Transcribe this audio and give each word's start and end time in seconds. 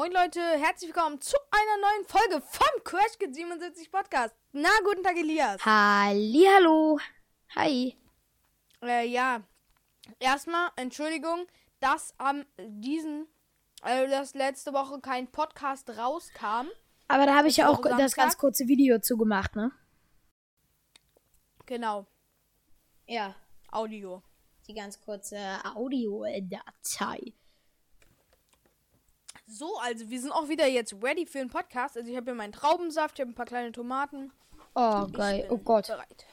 Moin 0.00 0.12
Leute, 0.12 0.40
herzlich 0.40 0.94
willkommen 0.94 1.20
zu 1.20 1.36
einer 1.50 1.76
neuen 1.82 2.06
Folge 2.06 2.40
vom 2.40 2.84
Crash 2.84 3.18
Kid 3.18 3.34
77 3.34 3.92
Podcast. 3.92 4.34
Na, 4.50 4.70
guten 4.82 5.02
Tag 5.02 5.14
Elias. 5.14 5.62
Hallihallo. 5.62 6.98
Hi. 7.54 7.98
Äh, 8.82 9.06
ja, 9.08 9.42
erstmal 10.18 10.70
Entschuldigung, 10.76 11.46
dass 11.80 12.14
am 12.16 12.46
diesen, 12.58 13.26
also 13.82 14.10
dass 14.10 14.32
letzte 14.32 14.72
Woche 14.72 15.00
kein 15.00 15.30
Podcast 15.30 15.90
rauskam. 15.90 16.68
Aber 17.08 17.26
da 17.26 17.36
habe 17.36 17.48
ich 17.48 17.58
ja 17.58 17.68
auch 17.68 17.80
Woche 17.80 17.90
das 17.90 17.98
Samstag? 17.98 18.22
ganz 18.22 18.38
kurze 18.38 18.68
Video 18.68 19.00
zugemacht, 19.00 19.54
ne? 19.54 19.70
Genau, 21.66 22.06
Ja. 23.06 23.34
Audio. 23.70 24.22
Die 24.66 24.72
ganz 24.72 24.98
kurze 24.98 25.62
Audiodatei. 25.62 27.34
So, 29.52 29.78
also 29.78 30.08
wir 30.08 30.20
sind 30.20 30.30
auch 30.30 30.48
wieder 30.48 30.68
jetzt 30.68 30.94
ready 31.02 31.26
für 31.26 31.38
den 31.38 31.50
Podcast. 31.50 31.96
Also 31.96 32.08
ich 32.08 32.16
habe 32.16 32.26
hier 32.26 32.34
meinen 32.34 32.52
Traubensaft, 32.52 33.18
ich 33.18 33.20
habe 33.20 33.32
ein 33.32 33.34
paar 33.34 33.46
kleine 33.46 33.72
Tomaten. 33.72 34.32
Oh, 34.76 35.08
geil. 35.08 35.48
Oh 35.50 35.58
Gott. 35.58 35.88
Bereit. 35.88 36.24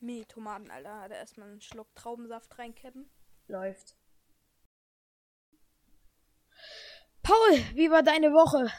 Mini 0.00 0.26
Tomaten, 0.26 0.70
Alter. 0.70 0.90
Er 1.08 1.16
erstmal 1.16 1.48
einen 1.48 1.62
Schluck 1.62 1.94
Traubensaft 1.94 2.58
reinkippen. 2.58 3.08
Läuft. 3.48 3.96
Paul, 7.22 7.52
wie 7.74 7.90
war 7.90 8.02
deine 8.02 8.32
Woche? 8.32 8.70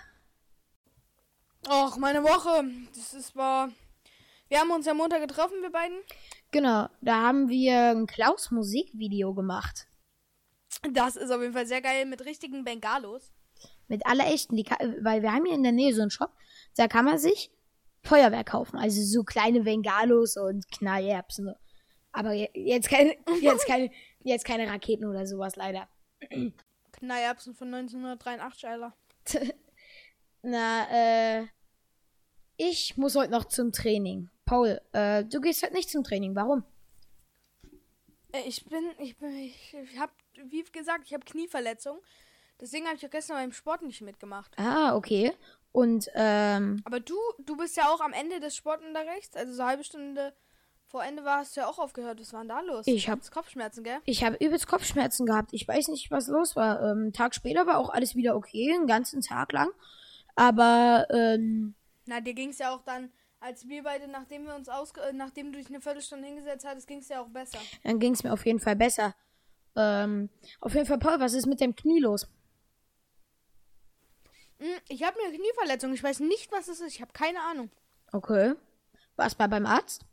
Och, 1.68 1.98
meine 1.98 2.24
Woche. 2.24 2.64
Das 2.96 3.16
ist 3.16 3.36
war. 3.36 3.72
Wir 4.50 4.60
haben 4.60 4.70
uns 4.70 4.86
ja 4.86 4.94
Montag 4.94 5.22
getroffen, 5.22 5.64
wir 5.64 5.72
beiden. 5.72 5.98
Genau, 6.52 6.88
da 7.02 7.24
haben 7.24 7.50
wir 7.50 7.90
ein 7.90 8.06
Klaus 8.06 8.52
Musikvideo 8.52 9.34
gemacht. 9.34 9.88
Das 10.94 11.16
ist 11.16 11.32
auf 11.32 11.42
jeden 11.42 11.54
Fall 11.54 11.66
sehr 11.66 11.82
geil 11.82 12.06
mit 12.06 12.24
richtigen 12.26 12.64
Bengalos. 12.64 13.32
Mit 13.88 14.06
aller 14.06 14.28
echten, 14.28 14.56
die, 14.56 14.64
ka- 14.64 14.78
weil 15.02 15.22
wir 15.22 15.34
haben 15.34 15.46
hier 15.46 15.56
in 15.56 15.64
der 15.64 15.72
Nähe 15.72 15.94
so 15.94 16.02
einen 16.02 16.12
Shop, 16.12 16.32
da 16.76 16.88
kann 16.88 17.06
man 17.06 17.18
sich 17.18 17.52
Feuerwerk 18.04 18.48
kaufen. 18.50 18.78
Also 18.78 19.02
so 19.04 19.24
kleine 19.24 19.62
Bengalos 19.62 20.38
und 20.38 20.70
Knallerbsen. 20.72 21.54
Aber 22.12 22.34
je- 22.34 22.50
jetzt 22.54 22.90
keine, 22.90 23.16
jetzt 23.42 23.66
keine, 23.66 23.90
jetzt 24.24 24.46
keine 24.46 24.68
Raketen 24.70 25.06
oder 25.06 25.26
sowas 25.26 25.56
leider. 25.56 25.88
Knallerbsen 26.92 27.56
von 27.56 27.74
1983, 27.74 28.70
Alter. 28.70 28.94
Na, 30.44 30.88
äh, 31.42 31.46
ich 32.58 32.98
muss 32.98 33.16
heute 33.16 33.32
noch 33.32 33.46
zum 33.46 33.72
Training. 33.72 34.30
Paul, 34.46 34.80
äh, 34.94 35.24
du 35.26 35.42
gehst 35.42 35.64
heute 35.64 35.74
nicht 35.74 35.90
zum 35.90 36.04
Training. 36.04 36.36
Warum? 36.36 36.64
Äh, 38.32 38.42
Ich 38.48 38.66
bin, 38.66 38.84
ich 39.00 39.18
bin, 39.18 39.36
ich, 39.38 39.74
ich 39.74 40.00
hab, 40.00 40.12
wie 40.50 40.64
gesagt, 40.64 41.04
ich 41.06 41.14
habe 41.14 41.26
Knieverletzung. 41.26 42.00
Deswegen 42.60 42.86
habe 42.88 42.96
ich 42.96 43.06
auch 43.06 43.10
gestern 43.12 43.38
beim 43.38 43.52
Sport 43.52 43.84
nicht 43.84 44.02
mitgemacht. 44.02 44.52
Ah, 44.58 44.96
okay. 44.96 45.32
Und, 45.72 46.10
ähm, 46.16 46.82
Aber 46.86 47.00
du, 47.00 47.16
du 47.40 47.56
bist 47.56 47.78
ja 47.78 47.88
auch 47.90 48.02
am 48.02 48.14
Ende 48.14 48.40
des 48.40 48.56
Sportunterrichts, 48.56 49.36
also 49.36 49.54
so 49.54 49.62
eine 49.62 49.70
halbe 49.72 49.84
Stunde 49.84 50.34
vor 50.88 51.04
Ende 51.04 51.24
war, 51.24 51.40
hast 51.40 51.56
du 51.56 51.62
ja 51.62 51.68
auch 51.68 51.78
aufgehört. 51.78 52.20
Was 52.20 52.34
war 52.34 52.40
denn 52.40 52.50
da 52.50 52.62
los? 52.62 52.88
Ich 52.88 53.08
hab- 53.10 53.18
Hattest 53.18 53.32
Kopfschmerzen, 53.32 53.84
gell? 53.84 54.00
ich 54.06 54.24
habe 54.24 54.38
übelst 54.44 54.68
Kopfschmerzen 54.68 55.26
gehabt. 55.28 55.50
Ich 55.52 55.68
weiß 55.68 55.90
nicht, 55.90 56.10
was 56.10 56.28
los 56.28 56.56
war. 56.56 56.82
Ähm, 56.82 56.98
einen 56.98 57.14
Tag 57.14 57.36
später 57.36 57.68
war 57.68 57.78
auch 57.78 57.90
alles 57.90 58.16
wieder 58.16 58.36
okay, 58.36 58.74
einen 58.74 58.88
ganzen 58.88 59.22
Tag 59.22 59.52
lang. 59.52 59.70
Aber, 60.36 61.06
ähm, 61.12 61.76
Na, 62.06 62.22
dir 62.22 62.34
ging 62.34 62.50
es 62.50 62.58
ja 62.60 62.74
auch 62.74 62.82
dann, 62.84 63.12
als 63.40 63.68
wir 63.68 63.84
beide, 63.84 64.08
nachdem 64.08 64.46
wir 64.46 64.56
uns 64.56 64.68
ausge 64.70 65.02
äh, 65.02 65.14
nachdem 65.14 65.52
du 65.52 65.58
dich 65.60 65.68
eine 65.68 65.82
Viertelstunde 65.82 66.26
hingesetzt 66.28 66.66
hattest, 66.66 66.88
ging 66.88 67.00
es 67.00 67.10
ja 67.10 67.22
auch 67.22 67.30
besser. 67.30 67.60
dann 67.84 68.00
ging 68.00 68.14
es 68.14 68.24
mir 68.24 68.34
auf 68.34 68.46
jeden 68.46 68.60
Fall 68.60 68.76
besser. 68.76 69.16
Ähm, 69.76 70.30
auf 70.60 70.74
jeden 70.74 70.86
Fall, 70.88 70.98
Paul, 70.98 71.20
was 71.20 71.34
ist 71.34 71.46
mit 71.46 71.62
dem 71.62 71.76
Knie 71.76 72.00
los? 72.00 72.28
Hm, 74.60 74.80
Ich 74.90 75.04
habe 75.04 75.18
eine 75.24 75.38
Knieverletzung. 75.38 75.94
Ich 75.94 76.02
weiß 76.04 76.20
nicht, 76.22 76.52
was 76.52 76.68
es 76.68 76.80
ist. 76.82 76.96
Ich 76.96 77.02
habe 77.02 77.14
keine 77.14 77.42
Ahnung. 77.42 77.70
Okay. 78.12 78.56
Warst 79.16 79.38
mal 79.38 79.48
beim 79.48 79.66
Arzt? 79.68 80.04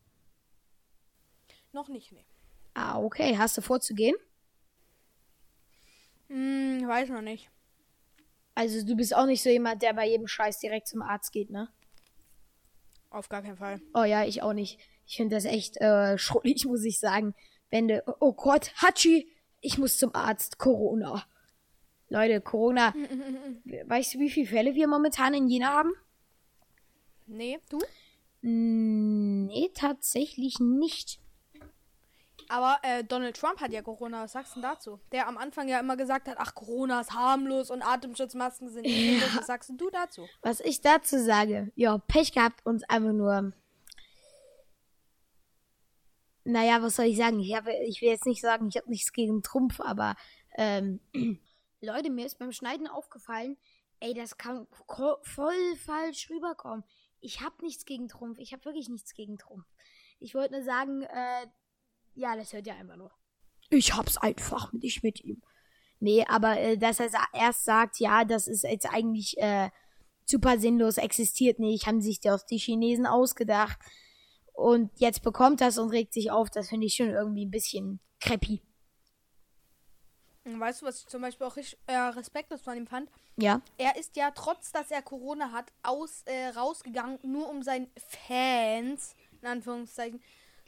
Noch 1.73 1.89
nicht, 1.89 2.13
nee. 2.13 2.25
Ah, 2.75 2.99
okay. 3.01 3.37
Hast 3.39 3.57
du 3.57 3.63
vorzugehen? 3.63 4.17
Hm, 6.29 6.87
weiß 6.87 7.09
noch 7.11 7.23
nicht. 7.23 7.51
Also, 8.55 8.85
du 8.87 8.95
bist 8.97 9.15
auch 9.15 9.27
nicht 9.27 9.43
so 9.43 9.49
jemand, 9.51 9.83
der 9.83 9.95
bei 9.95 10.07
jedem 10.07 10.29
Scheiß 10.29 10.59
direkt 10.61 10.89
zum 10.89 11.03
Arzt 11.03 11.33
geht, 11.33 11.51
ne? 11.51 11.69
Auf 13.15 13.29
gar 13.29 13.43
keinen 13.43 13.57
Fall. 13.57 13.81
Oh 13.95 14.03
ja, 14.03 14.25
ich 14.25 14.43
auch 14.43 14.55
nicht. 14.55 14.81
Ich 15.07 15.17
finde 15.17 15.37
das 15.37 15.45
echt 15.45 15.77
äh, 15.81 16.19
schrullig, 16.19 16.65
muss 16.65 16.83
ich 16.83 16.99
sagen. 16.99 17.35
Wenn 17.71 17.87
du, 17.87 18.03
oh 18.19 18.33
Gott, 18.33 18.73
Hatschi, 18.75 19.29
ich 19.61 19.79
muss 19.79 19.99
zum 19.99 20.13
Arzt, 20.17 20.59
Corona. 20.59 21.25
Leute, 22.09 22.41
Corona. 22.41 22.93
weißt 23.87 24.15
du, 24.15 24.19
wie 24.19 24.31
viele 24.31 24.49
Fälle 24.49 24.75
wir 24.75 24.89
momentan 24.89 25.33
in 25.33 25.47
Jena 25.47 25.69
haben? 25.69 25.93
Nee, 27.27 27.61
du? 27.71 27.79
Nee, 28.43 29.71
tatsächlich 29.75 30.59
nicht. 30.59 31.21
Aber 32.49 32.79
äh, 32.83 33.05
Donald 33.05 33.37
Trump 33.37 33.61
hat 33.61 33.73
ja 33.73 33.83
Corona. 33.83 34.23
Was 34.23 34.33
sagst 34.33 34.57
du 34.57 34.61
dazu? 34.61 35.01
Der 35.13 35.29
am 35.29 35.39
Anfang 35.39 35.69
ja 35.69 35.81
immer 35.81 35.97
gesagt 35.97 36.29
hat, 36.29 36.37
ach, 36.39 36.55
Corona 36.55 37.01
ist 37.01 37.13
harmlos 37.13 37.71
und 37.71 37.83
Atemschutzmasken 37.83 38.69
sind 38.69 38.83
nicht 38.83 39.23
so. 39.23 39.39
Was 39.39 39.47
sagst 39.47 39.73
du 39.77 39.91
dazu? 39.91 40.29
Was 40.43 40.61
ich 40.61 40.81
dazu 40.81 41.19
sage, 41.19 41.73
ja, 41.75 41.99
Pech 41.99 42.33
gehabt 42.33 42.65
und 42.65 42.89
einfach 42.91 43.13
nur. 43.13 43.53
Naja, 46.47 46.83
was 46.83 46.97
soll 46.97 47.07
ich 47.07 47.17
sagen? 47.17 47.41
Ich, 47.41 47.55
habe, 47.55 47.73
ich 47.87 48.03
will 48.03 48.11
jetzt 48.11 48.27
nicht 48.27 48.43
sagen, 48.43 48.69
ich 48.69 48.77
habe 48.77 48.91
nichts 48.91 49.13
gegen 49.13 49.43
Trumpf, 49.43 49.81
aber 49.81 50.15
ähm, 50.57 51.01
Leute, 51.81 52.11
mir 52.11 52.27
ist 52.27 52.39
beim 52.39 52.53
Schneiden 52.53 52.87
aufgefallen, 52.87 53.57
ey, 54.01 54.13
das 54.13 54.37
kann 54.37 54.67
voll 55.23 55.77
falsch 55.77 56.29
rüberkommen. 56.29 56.85
Ich 57.21 57.41
habe 57.41 57.55
nichts 57.63 57.87
gegen 57.87 58.09
Trumpf. 58.09 58.39
Ich 58.39 58.53
habe 58.53 58.65
wirklich 58.67 58.91
nichts 58.91 59.15
gegen 59.15 59.39
Trumpf. 59.39 59.67
Ich 60.21 60.35
wollte 60.35 60.55
nur 60.55 60.63
sagen, 60.63 61.03
äh, 61.03 61.47
ja, 62.15 62.37
das 62.37 62.53
hört 62.53 62.67
ihr 62.67 62.75
einfach 62.75 62.97
nur. 62.97 63.11
Ich 63.71 63.95
hab's 63.95 64.19
einfach 64.19 64.73
nicht 64.73 65.03
mit 65.03 65.25
ihm. 65.25 65.43
Nee, 66.01 66.25
aber 66.29 66.59
äh, 66.61 66.77
dass 66.77 67.01
er 67.01 67.11
erst 67.33 67.65
sagt, 67.65 67.99
ja, 67.99 68.25
das 68.25 68.47
ist 68.47 68.65
jetzt 68.65 68.87
eigentlich 68.93 69.39
äh, 69.39 69.71
super 70.27 70.59
sinnlos, 70.59 70.99
existiert 70.99 71.59
nicht, 71.59 71.87
haben 71.87 72.01
sich 72.01 72.21
das 72.21 72.47
die 72.47 72.59
Chinesen 72.59 73.07
ausgedacht. 73.07 73.79
Und 74.53 74.91
jetzt 75.01 75.23
bekommt 75.23 75.61
das 75.61 75.79
und 75.79 75.91
regt 75.91 76.13
sich 76.13 76.31
auf, 76.31 76.51
das 76.51 76.69
finde 76.69 76.87
ich 76.87 76.95
schon 76.95 77.11
irgendwie 77.11 77.47
ein 77.47 77.51
bisschen 77.51 78.01
crappy. 78.21 78.63
Und 80.45 80.61
Weißt 80.61 80.83
du, 80.83 80.87
was 80.87 81.01
ich 81.01 81.07
zum 81.07 81.23
Beispiel 81.23 81.47
auch 81.47 81.57
richtig, 81.57 81.79
äh, 81.87 81.97
respektlos 81.97 82.61
von 82.61 82.77
ihm 82.77 82.87
fand? 82.87 83.11
Ja. 83.37 83.63
Er 83.79 83.97
ist 83.97 84.17
ja, 84.17 84.31
trotz 84.31 84.73
dass 84.73 84.91
er 84.91 85.03
Corona 85.03 85.53
hat, 85.53 85.73
aus, 85.83 86.23
äh, 86.27 86.49
rausgegangen, 86.49 87.19
nur 87.23 87.49
um 87.49 87.63
seinen 87.63 87.91
Fans, 87.97 89.17
in 89.41 89.49
Anführungszeichen, 89.49 90.21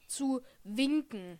zu 0.07 0.41
winken. 0.65 1.39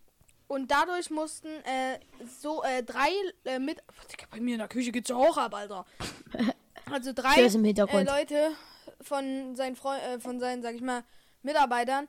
Und 0.49 0.71
dadurch 0.71 1.11
mussten 1.11 1.49
äh, 1.49 1.99
so 2.41 2.63
äh, 2.63 2.83
drei 2.83 3.11
äh, 3.45 3.59
mit. 3.59 3.83
Digga, 4.13 4.27
Bei 4.31 4.41
mir 4.41 4.53
in 4.55 4.59
der 4.61 4.69
Küche 4.69 4.93
geht's 4.93 5.09
ja 5.11 5.17
auch 5.17 5.37
ab, 5.37 5.55
Alter. 5.55 5.85
Also 6.89 7.13
drei 7.13 7.35
äh. 7.35 8.05
Leute 8.05 8.53
von 9.01 9.57
seinen 9.57 9.75
Freu 9.75 9.97
äh, 9.97 10.21
von 10.21 10.39
seinen, 10.39 10.63
sag 10.63 10.77
ich 10.77 10.81
mal, 10.83 11.03
Mitarbeitern 11.43 12.07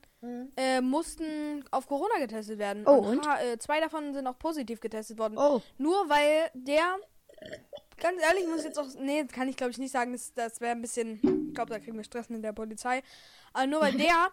äh, 0.55 0.81
mussten 0.81 1.63
auf 1.71 1.87
Corona 1.87 2.19
getestet 2.19 2.59
werden. 2.59 2.81
Mhm. 2.83 2.87
Oh, 2.87 2.97
und? 2.99 3.25
ha- 3.25 3.41
äh, 3.41 3.57
zwei 3.57 3.79
davon 3.79 4.13
sind 4.13 4.27
auch 4.27 4.37
positiv 4.37 4.79
getestet 4.79 5.17
worden. 5.17 5.35
Oh. 5.37 5.61
Nur 5.79 6.09
weil 6.09 6.49
der, 6.53 6.97
ganz 7.99 8.21
ehrlich, 8.21 8.45
muss 8.47 8.59
ich 8.59 8.65
jetzt 8.65 8.79
auch, 8.79 8.87
nee, 8.99 9.25
kann 9.25 9.47
ich 9.47 9.57
glaube 9.57 9.71
ich 9.71 9.77
nicht 9.77 9.91
sagen, 9.91 10.11
das, 10.13 10.33
das 10.33 10.61
wäre 10.61 10.73
ein 10.73 10.81
bisschen, 10.81 11.47
ich 11.49 11.55
glaube, 11.55 11.71
da 11.71 11.79
kriegen 11.79 11.97
wir 11.97 12.03
Stress 12.03 12.29
mit 12.29 12.43
der 12.43 12.53
Polizei. 12.53 13.01
Aber 13.53 13.67
nur 13.67 13.81
weil 13.81 13.93
der, 13.97 14.31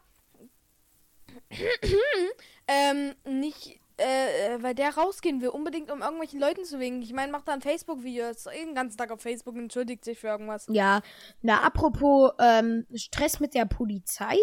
ähm, 2.68 3.14
nicht, 3.24 3.80
äh, 3.98 4.54
äh, 4.54 4.62
weil 4.62 4.74
der 4.74 4.96
rausgehen 4.96 5.40
will, 5.40 5.48
unbedingt 5.48 5.90
um 5.90 6.02
irgendwelchen 6.02 6.40
Leuten 6.40 6.64
zu 6.64 6.80
winken. 6.80 7.02
Ich 7.02 7.12
meine, 7.12 7.30
macht 7.30 7.48
da 7.48 7.52
ein 7.52 7.62
Facebook-Video, 7.62 8.26
ist 8.26 8.46
den 8.46 8.74
ganzen 8.74 8.96
Tag 8.96 9.10
auf 9.10 9.20
Facebook 9.20 9.54
und 9.54 9.62
entschuldigt 9.62 10.04
sich 10.04 10.18
für 10.18 10.28
irgendwas. 10.28 10.66
Ja, 10.68 11.02
na, 11.42 11.62
apropos 11.62 12.32
ähm, 12.40 12.86
Stress 12.94 13.40
mit 13.40 13.54
der 13.54 13.66
Polizei. 13.66 14.36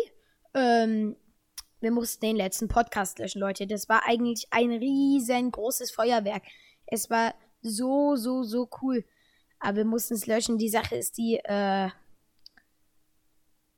Ähm, 0.54 1.16
wir 1.82 1.92
mussten 1.92 2.26
den 2.26 2.36
letzten 2.36 2.68
Podcast 2.68 3.20
löschen, 3.20 3.42
Leute. 3.42 3.68
Das 3.68 3.90
war 3.90 4.08
eigentlich 4.08 4.48
ein 4.52 4.72
riesengroßes 4.72 5.92
Feuerwerk. 5.92 6.44
Es 6.86 7.10
war 7.10 7.34
so, 7.62 8.16
so, 8.16 8.44
so 8.44 8.70
cool. 8.82 9.04
Aber 9.60 9.78
wir 9.78 9.86
mussten 9.86 10.14
es 10.14 10.28
löschen. 10.28 10.58
Die 10.58 10.70
Sache 10.70 10.96
ist 10.96 11.18
die, 11.18 11.40
äh, 11.44 11.90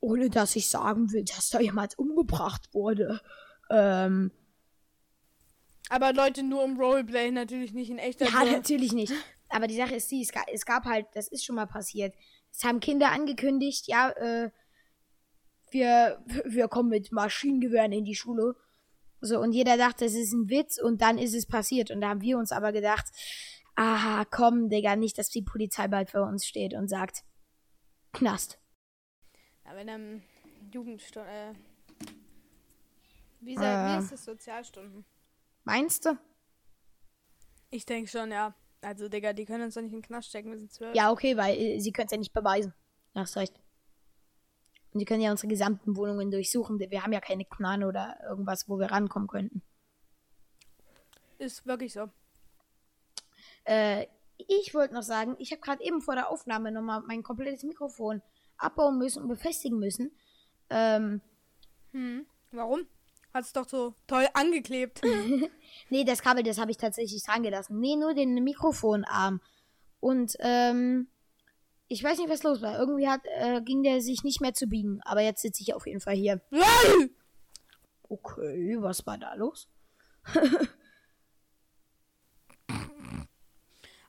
ohne 0.03 0.29
dass 0.29 0.55
ich 0.55 0.69
sagen 0.69 1.11
will, 1.13 1.23
dass 1.23 1.49
da 1.49 1.59
jemand 1.59 1.97
umgebracht 1.97 2.73
wurde. 2.73 3.21
Ähm, 3.69 4.31
Aber 5.89 6.11
Leute, 6.11 6.43
nur 6.43 6.63
im 6.65 6.77
Roleplay, 6.77 7.31
natürlich 7.31 7.73
nicht 7.73 7.89
in 7.89 7.97
echter 7.97 8.25
Ja, 8.25 8.41
Tour. 8.41 8.51
natürlich 8.51 8.91
nicht. 8.91 9.13
Aber 9.49 9.67
die 9.67 9.77
Sache 9.77 9.95
ist 9.95 10.11
die, 10.11 10.21
es 10.21 10.31
gab, 10.31 10.43
es 10.51 10.65
gab 10.65 10.85
halt, 10.85 11.07
das 11.13 11.27
ist 11.29 11.45
schon 11.45 11.55
mal 11.55 11.67
passiert. 11.67 12.13
Es 12.51 12.63
haben 12.65 12.81
Kinder 12.81 13.11
angekündigt, 13.11 13.87
ja, 13.87 14.09
äh, 14.09 14.51
wir, 15.71 16.23
wir 16.45 16.67
kommen 16.67 16.89
mit 16.89 17.11
Maschinengewehren 17.11 17.93
in 17.93 18.03
die 18.03 18.15
Schule. 18.15 18.55
So, 19.21 19.39
und 19.39 19.53
jeder 19.53 19.77
dachte, 19.77 20.03
es 20.05 20.15
ist 20.15 20.33
ein 20.33 20.49
Witz 20.49 20.79
und 20.81 21.01
dann 21.01 21.17
ist 21.17 21.33
es 21.33 21.47
passiert. 21.47 21.91
Und 21.91 22.01
da 22.01 22.09
haben 22.09 22.21
wir 22.21 22.37
uns 22.37 22.51
aber 22.51 22.73
gedacht, 22.73 23.05
aha, 23.75 24.25
komm, 24.29 24.69
Digga, 24.69 24.97
nicht, 24.97 25.17
dass 25.17 25.29
die 25.29 25.41
Polizei 25.41 25.87
bald 25.87 26.11
vor 26.11 26.27
uns 26.27 26.45
steht 26.45 26.73
und 26.73 26.89
sagt, 26.89 27.23
Knast. 28.11 28.59
Ja, 29.65 29.75
wenn 29.75 29.87
dann 29.87 30.23
Jugendstunde. 30.71 31.29
Äh, 31.29 31.53
wie, 33.41 33.55
sei, 33.55 33.65
Äh. 33.65 33.93
wie 33.99 34.03
ist 34.03 34.11
es 34.11 34.25
Sozialstunden? 34.25 35.05
Meinst 35.63 36.05
du? 36.05 36.17
Ich 37.69 37.85
denke 37.85 38.09
schon, 38.09 38.31
ja. 38.31 38.53
Also, 38.81 39.07
Digga, 39.07 39.33
die 39.33 39.45
können 39.45 39.63
uns 39.63 39.75
doch 39.75 39.81
nicht 39.81 39.93
in 39.93 39.99
den 40.01 40.05
Knast 40.05 40.29
stecken, 40.29 40.51
wir 40.51 40.57
sind 40.57 40.71
zwölf. 40.71 40.95
Ja, 40.95 41.11
okay, 41.11 41.37
weil 41.37 41.57
äh, 41.57 41.79
sie 41.79 41.91
können 41.91 42.07
es 42.07 42.11
ja 42.11 42.17
nicht 42.17 42.33
beweisen. 42.33 42.73
Ja, 43.13 43.21
hast 43.21 43.37
recht. 43.37 43.59
Und 44.91 44.99
sie 44.99 45.05
können 45.05 45.21
ja 45.21 45.31
unsere 45.31 45.47
gesamten 45.47 45.95
Wohnungen 45.95 46.29
durchsuchen. 46.29 46.79
Wir 46.79 47.03
haben 47.03 47.13
ja 47.13 47.21
keine 47.21 47.45
Knarre 47.45 47.85
oder 47.87 48.17
irgendwas, 48.27 48.69
wo 48.69 48.77
wir 48.77 48.91
rankommen 48.91 49.27
könnten. 49.27 49.63
Ist 51.39 51.65
wirklich 51.65 51.93
so. 51.93 52.09
Äh, 53.63 54.07
ich 54.37 54.73
wollte 54.73 54.93
noch 54.93 55.03
sagen, 55.03 55.35
ich 55.39 55.51
habe 55.51 55.61
gerade 55.61 55.83
eben 55.83 56.01
vor 56.01 56.15
der 56.15 56.29
Aufnahme 56.29 56.71
nochmal 56.71 57.01
mein 57.07 57.23
komplettes 57.23 57.63
Mikrofon 57.63 58.21
abbauen 58.57 58.97
müssen 58.97 59.23
und 59.23 59.29
befestigen 59.29 59.79
müssen. 59.79 60.11
Ähm, 60.69 61.21
Hm. 61.93 62.25
Warum? 62.51 62.87
Hat's 63.33 63.53
doch 63.53 63.67
so 63.67 63.95
toll 64.07 64.27
angeklebt. 64.33 65.01
nee, 65.89 66.03
das 66.03 66.21
Kabel, 66.21 66.43
das 66.43 66.59
habe 66.59 66.71
ich 66.71 66.77
tatsächlich 66.77 67.23
dran 67.23 67.43
gelassen. 67.43 67.79
Nee, 67.79 67.95
nur 67.95 68.13
den 68.13 68.35
Mikrofonarm. 68.43 69.41
Und, 69.99 70.35
ähm, 70.39 71.07
ich 71.87 72.03
weiß 72.03 72.17
nicht, 72.17 72.29
was 72.29 72.43
los 72.43 72.61
war. 72.61 72.77
Irgendwie 72.77 73.07
hat, 73.07 73.21
äh, 73.25 73.61
ging 73.61 73.83
der 73.83 74.01
sich 74.01 74.23
nicht 74.23 74.41
mehr 74.41 74.53
zu 74.53 74.67
biegen. 74.67 75.01
Aber 75.03 75.21
jetzt 75.21 75.41
sitze 75.41 75.61
ich 75.61 75.73
auf 75.73 75.87
jeden 75.87 76.01
Fall 76.01 76.15
hier. 76.15 76.41
Okay, 78.03 78.77
was 78.79 79.05
war 79.05 79.17
da 79.17 79.33
los? 79.35 79.67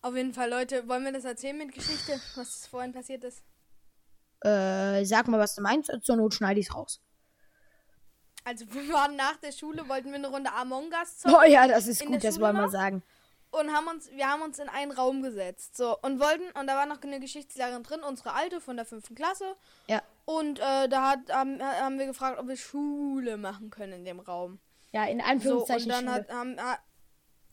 Auf 0.02 0.14
jeden 0.14 0.35
Fall, 0.35 0.50
Leute, 0.50 0.87
wollen 0.87 1.05
wir 1.05 1.12
das 1.12 1.25
erzählen 1.25 1.56
mit 1.56 1.73
Geschichte, 1.73 2.20
was 2.35 2.67
vorhin 2.67 2.93
passiert 2.93 3.25
ist? 3.25 3.43
Äh, 4.44 5.05
sag 5.05 5.26
mal, 5.29 5.38
was 5.41 5.55
du 5.55 5.62
meinst. 5.62 5.91
Zur 6.02 6.17
Not 6.17 6.35
schneide 6.35 6.61
ich 6.61 6.75
raus. 6.75 7.00
Also, 8.44 8.67
wir 8.75 8.93
waren 8.93 9.17
nach 9.17 9.37
der 9.37 9.52
Schule, 9.52 9.88
wollten 9.88 10.08
wir 10.08 10.17
eine 10.17 10.29
Runde 10.29 10.52
Among 10.52 10.91
Us 10.93 11.19
zocken. 11.19 11.37
Oh 11.38 11.43
ja, 11.49 11.67
das 11.67 11.87
ist 11.87 12.05
gut, 12.05 12.23
das 12.23 12.35
Schule 12.35 12.46
wollen 12.46 12.56
wir 12.56 12.69
sagen. 12.69 13.02
und 13.52 13.73
haben 13.73 13.87
uns, 13.87 14.11
wir 14.12 14.29
haben 14.29 14.43
uns 14.43 14.58
in 14.58 14.69
einen 14.69 14.91
Raum 14.93 15.23
gesetzt. 15.23 15.76
So, 15.79 15.96
und 16.02 16.20
wollten, 16.20 16.44
und 16.58 16.67
da 16.67 16.76
war 16.76 16.85
noch 16.87 17.00
eine 17.02 17.20
Geschichtslehrerin 17.20 17.82
drin, 17.85 18.00
unsere 18.02 18.35
alte 18.35 18.61
von 18.61 18.76
der 18.76 18.85
fünften 18.85 19.14
Klasse. 19.14 19.56
Ja. 19.88 20.02
Und 20.26 20.58
äh, 20.58 20.88
da 20.88 21.11
hat, 21.12 21.31
haben, 21.32 21.62
haben 21.62 21.99
wir 21.99 22.06
gefragt, 22.06 22.38
ob 22.38 22.49
wir 22.49 22.56
Schule 22.58 23.38
machen 23.38 23.70
können 23.70 23.93
in 23.94 24.05
dem 24.05 24.20
Raum. 24.20 24.58
Ja, 24.93 25.05
in 25.06 25.20
So, 25.20 25.25
Anführungszeichen. 25.26 25.85
und 25.85 25.88
dann 25.91 26.00
Schule. 26.05 26.14
hat, 26.14 26.31
haben, 26.31 26.61
ha, 26.61 26.79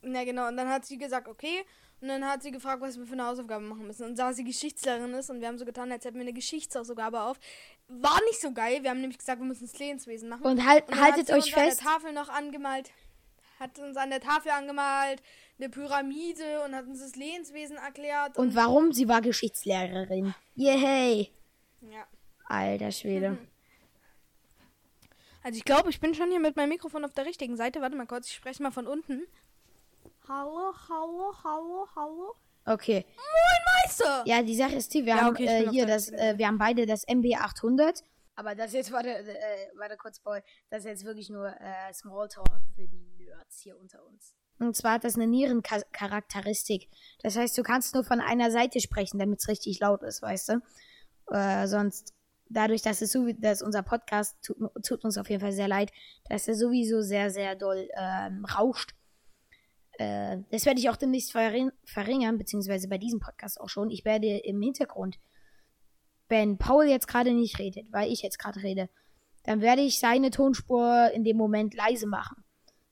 na 0.02 0.24
genau, 0.26 0.48
und 0.50 0.58
dann 0.58 0.68
hat 0.70 0.86
sie 0.86 0.98
gesagt, 0.98 1.28
okay. 1.30 1.64
Und 2.02 2.08
dann 2.08 2.26
hat 2.28 2.42
sie 2.42 2.50
gefragt, 2.52 2.82
was 2.82 2.98
wir 2.98 3.06
für 3.06 3.14
eine 3.14 3.28
Hausaufgabe 3.28 3.64
machen 3.64 3.86
müssen. 3.86 4.06
Und 4.08 4.18
da 4.18 4.34
sie 4.34 4.44
Geschichtslehrerin 4.44 5.14
ist 5.14 5.30
und 5.30 5.40
wir 5.40 5.48
haben 5.48 5.60
so 5.60 5.66
getan, 5.66 5.92
als 5.92 6.04
hätten 6.04 6.16
wir 6.16 6.24
eine 6.24 6.34
Geschichtshausaufgabe 6.34 7.22
auf. 7.22 7.40
War 7.88 8.20
nicht 8.28 8.42
so 8.42 8.52
geil. 8.52 8.82
Wir 8.82 8.90
haben 8.90 9.02
nämlich 9.02 9.20
gesagt, 9.20 9.40
wir 9.40 9.46
müssen 9.46 9.68
das 9.68 9.78
Lehenswesen 9.78 10.28
machen. 10.28 10.44
Und 10.44 10.66
halt, 10.68 10.88
Und 10.88 11.00
haltet 11.00 11.20
hat 11.20 11.28
sie 11.28 11.34
euch 11.34 11.38
uns 11.46 11.50
fest. 11.54 11.80
an 11.82 11.86
der 11.86 11.94
Tafel 11.94 12.14
noch 12.14 12.30
angemalt. 12.30 12.92
Hat 13.60 13.78
uns 13.78 13.96
an 13.98 14.10
der 14.10 14.20
Tafel 14.22 14.50
angemalt, 14.52 15.22
eine 15.60 15.70
Pyramide 15.70 16.64
und 16.66 16.74
hat 16.74 16.88
uns 16.88 17.02
das 17.02 17.16
Lehenswesen 17.16 17.78
erklärt. 17.78 18.36
Und 18.36 18.56
warum? 18.56 18.92
Sie 18.92 19.08
war 19.08 19.22
Geschichtslehrerin. 19.22 20.34
Yay. 20.56 21.30
ja. 21.82 22.06
Alter 22.48 22.92
Schwede. 22.92 23.38
Also 25.44 25.58
ich 25.58 25.66
glaube, 25.66 25.90
ich 25.90 26.00
bin 26.00 26.14
schon 26.14 26.30
hier 26.30 26.40
mit 26.40 26.56
meinem 26.56 26.70
Mikrofon 26.70 27.06
auf 27.06 27.14
der 27.14 27.26
richtigen 27.26 27.56
Seite. 27.58 27.82
Warte 27.82 27.96
mal 27.96 28.06
kurz, 28.08 28.28
ich 28.28 28.36
spreche 28.36 28.62
mal 28.62 28.72
von 28.72 28.88
unten. 28.88 29.24
Hallo, 30.28 30.72
hallo, 30.88 31.34
hallo, 31.44 31.88
hallo. 31.96 32.36
Okay. 32.66 33.06
Moin 33.16 33.84
Meister! 33.84 34.24
Ja, 34.28 34.44
die 34.44 34.56
Sache 34.56 34.76
ist 34.76 34.94
die, 34.94 35.04
wir 35.06 35.16
Ja, 35.16 35.22
haben 35.22 35.32
okay, 35.32 35.46
äh, 35.46 35.70
hier 35.70 35.88
das, 35.88 36.10
äh, 36.10 36.38
wir 36.38 36.48
haben 36.48 36.60
beide 36.60 36.86
das 36.86 37.04
MB 37.08 37.36
800. 37.36 38.04
Aber 38.36 38.54
das 38.54 38.72
jetzt, 38.74 38.92
warte, 38.92 39.10
äh, 39.10 39.68
warte 39.76 39.98
kurz, 39.98 40.20
Boy. 40.20 40.42
Das 40.70 40.82
ist 40.82 40.86
jetzt 40.86 41.06
wirklich 41.06 41.30
nur 41.30 41.48
äh, 41.48 41.94
Smalltalk 41.94 42.48
für 42.76 42.88
die 42.88 43.12
Nerds 43.18 43.62
hier 43.62 43.78
unter 43.80 44.06
uns. 44.06 44.36
Und 44.60 44.76
zwar 44.76 44.94
hat 44.94 45.04
das 45.04 45.16
eine 45.16 45.26
Nierencharakteristik. 45.26 46.88
Das 47.24 47.36
heißt, 47.36 47.58
du 47.58 47.64
kannst 47.64 47.96
nur 47.96 48.04
von 48.04 48.20
einer 48.22 48.52
Seite 48.52 48.80
sprechen, 48.80 49.18
damit 49.18 49.40
es 49.40 49.48
richtig 49.48 49.80
laut 49.80 50.04
ist, 50.04 50.22
weißt 50.22 50.50
du? 50.50 50.62
Äh, 51.36 51.66
sonst, 51.66 52.14
dadurch, 52.48 52.84
dass 52.84 53.02
es 53.02 53.12
so, 53.12 53.28
dass 53.40 53.64
unser 53.64 53.82
Podcast 53.82 54.38
tut, 54.44 54.58
tut 54.86 55.04
uns 55.04 55.18
auf 55.18 55.32
jeden 55.32 55.42
Fall 55.42 55.52
sehr 55.52 55.68
leid, 55.68 55.92
dass 56.30 56.48
er 56.48 56.54
sowieso 56.54 57.02
sehr, 57.02 57.32
sehr 57.32 57.56
doll 57.56 57.90
ähm, 57.98 58.46
rauscht. 58.46 58.94
Äh, 60.02 60.40
das 60.50 60.66
werde 60.66 60.80
ich 60.80 60.90
auch 60.90 60.96
demnächst 60.96 61.32
verring 61.32 61.72
verringern, 61.86 62.40
beziehungsweise 62.40 62.88
bei 62.88 62.98
diesem 62.98 63.20
Podcast 63.20 63.62
auch 63.62 63.70
schon. 63.70 63.92
Ich 63.92 64.04
werde 64.04 64.26
im 64.40 64.60
Hintergrund, 64.60 65.20
wenn 66.28 66.58
Paul 66.58 66.86
jetzt 66.86 67.08
gerade 67.08 67.34
nicht 67.34 67.60
redet, 67.60 67.86
weil 67.92 68.12
ich 68.12 68.24
jetzt 68.24 68.40
gerade 68.40 68.64
rede, 68.64 68.90
dann 69.44 69.62
werde 69.62 69.84
ich 69.84 70.00
seine 70.00 70.32
Tonspur 70.32 71.12
in 71.14 71.24
dem 71.24 71.38
Moment 71.38 71.76
leise 71.76 72.08
machen. 72.08 72.44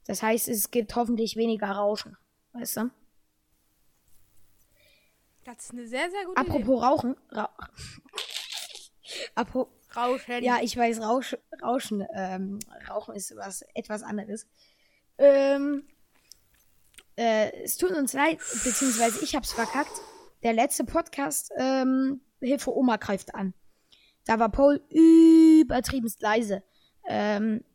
Das 0.05 0.21
heißt, 0.21 0.49
es 0.49 0.69
gibt 0.69 0.95
hoffentlich 0.95 1.35
weniger 1.35 1.71
Rauschen. 1.71 2.15
Weißt 2.53 2.77
du? 2.77 2.91
Das 5.45 5.63
ist 5.63 5.71
eine 5.71 5.87
sehr, 5.87 6.11
sehr 6.11 6.25
gute 6.25 6.41
Idee. 6.41 6.51
Apropos 6.51 6.83
Rauchen. 6.83 7.15
Ra 7.31 7.49
Apro 9.35 9.71
Rauschen. 9.95 10.43
ja, 10.43 10.59
ich 10.61 10.77
weiß, 10.77 11.01
Rausch 11.01 11.35
Rauschen. 11.63 12.05
Ähm, 12.13 12.59
Rauchen 12.87 13.15
ist 13.15 13.35
was 13.35 13.63
etwas 13.73 14.03
anderes. 14.03 14.45
Ähm, 15.17 15.87
äh, 17.19 17.63
es 17.63 17.75
tut 17.75 17.91
uns 17.91 18.13
leid, 18.13 18.39
beziehungsweise 18.63 19.23
ich 19.23 19.35
hab's 19.35 19.51
verkackt. 19.51 19.91
Der 20.41 20.53
letzte 20.53 20.85
Podcast, 20.85 21.51
ähm, 21.57 22.21
Hilfe 22.39 22.73
Oma 22.73 22.95
greift 22.95 23.35
an. 23.35 23.53
Da 24.25 24.39
war 24.39 24.49
Paul 24.49 24.81
übertriebenst 24.89 26.21
leise. 26.21 26.63
Ähm, 27.05 27.65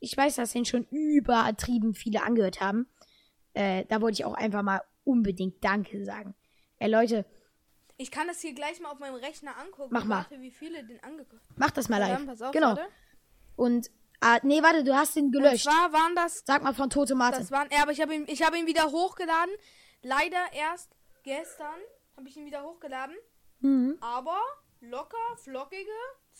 ich 0.00 0.16
weiß, 0.16 0.36
dass 0.36 0.54
ihn 0.54 0.64
schon 0.64 0.84
übertrieben 0.84 1.94
viele 1.94 2.22
angehört 2.22 2.62
haben. 2.62 2.88
Äh, 3.52 3.84
da 3.86 4.00
wollte 4.00 4.14
ich 4.14 4.24
auch 4.24 4.34
einfach 4.34 4.62
mal 4.62 4.80
unbedingt 5.04 5.62
Danke 5.62 6.02
sagen. 6.04 6.34
Ey, 6.78 6.90
Leute, 6.90 7.26
Ich 7.98 8.10
kann 8.10 8.26
das 8.26 8.40
hier 8.40 8.54
gleich 8.54 8.80
mal 8.80 8.90
auf 8.90 8.98
meinem 9.00 9.16
Rechner 9.16 9.56
angucken. 9.58 9.90
Mach 9.92 10.06
mal. 10.06 10.24
Warte, 10.30 10.40
wie 10.40 10.50
viele 10.50 10.82
den 10.82 11.02
angeguckt 11.04 11.42
mach 11.56 11.70
das 11.70 11.90
mal 11.90 11.98
live. 11.98 12.40
auf, 12.40 12.52
genau. 12.52 12.76
warte. 12.76 12.88
Und, 13.56 13.90
ah, 14.24 14.38
nee, 14.42 14.62
warte, 14.62 14.82
du 14.84 14.94
hast 14.94 15.16
ihn 15.16 15.26
Und 15.26 15.32
gelöscht. 15.32 15.64
zwar 15.64 15.92
waren 15.92 16.14
das 16.14 16.42
Sag 16.46 16.62
mal 16.62 16.74
von 16.74 16.90
Tote 16.90 17.14
Martin. 17.14 17.40
Das 17.40 17.50
waren, 17.50 17.68
ja, 17.70 17.82
aber 17.82 17.92
ich 17.92 18.00
habe 18.00 18.14
ihn, 18.14 18.24
ich 18.26 18.42
habe 18.42 18.58
ihn 18.58 18.66
wieder 18.66 18.90
hochgeladen. 18.90 19.54
Leider 20.02 20.38
erst 20.52 20.90
gestern 21.22 21.80
habe 22.16 22.28
ich 22.28 22.36
ihn 22.36 22.46
wieder 22.46 22.62
hochgeladen. 22.62 23.16
Mhm. 23.60 23.98
Aber 24.00 24.38
locker, 24.80 25.16
flockige 25.42 25.90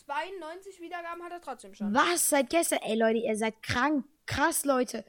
92 0.05 0.81
Wiedergaben 0.81 1.23
hat 1.23 1.31
er 1.31 1.41
trotzdem 1.41 1.73
schon. 1.73 1.93
Was? 1.93 2.29
Seit 2.29 2.49
gestern? 2.49 2.79
Ey, 2.79 2.95
Leute, 2.95 3.19
ihr 3.19 3.35
seid 3.35 3.61
krank. 3.63 4.05
Krass, 4.25 4.65
Leute. 4.65 5.05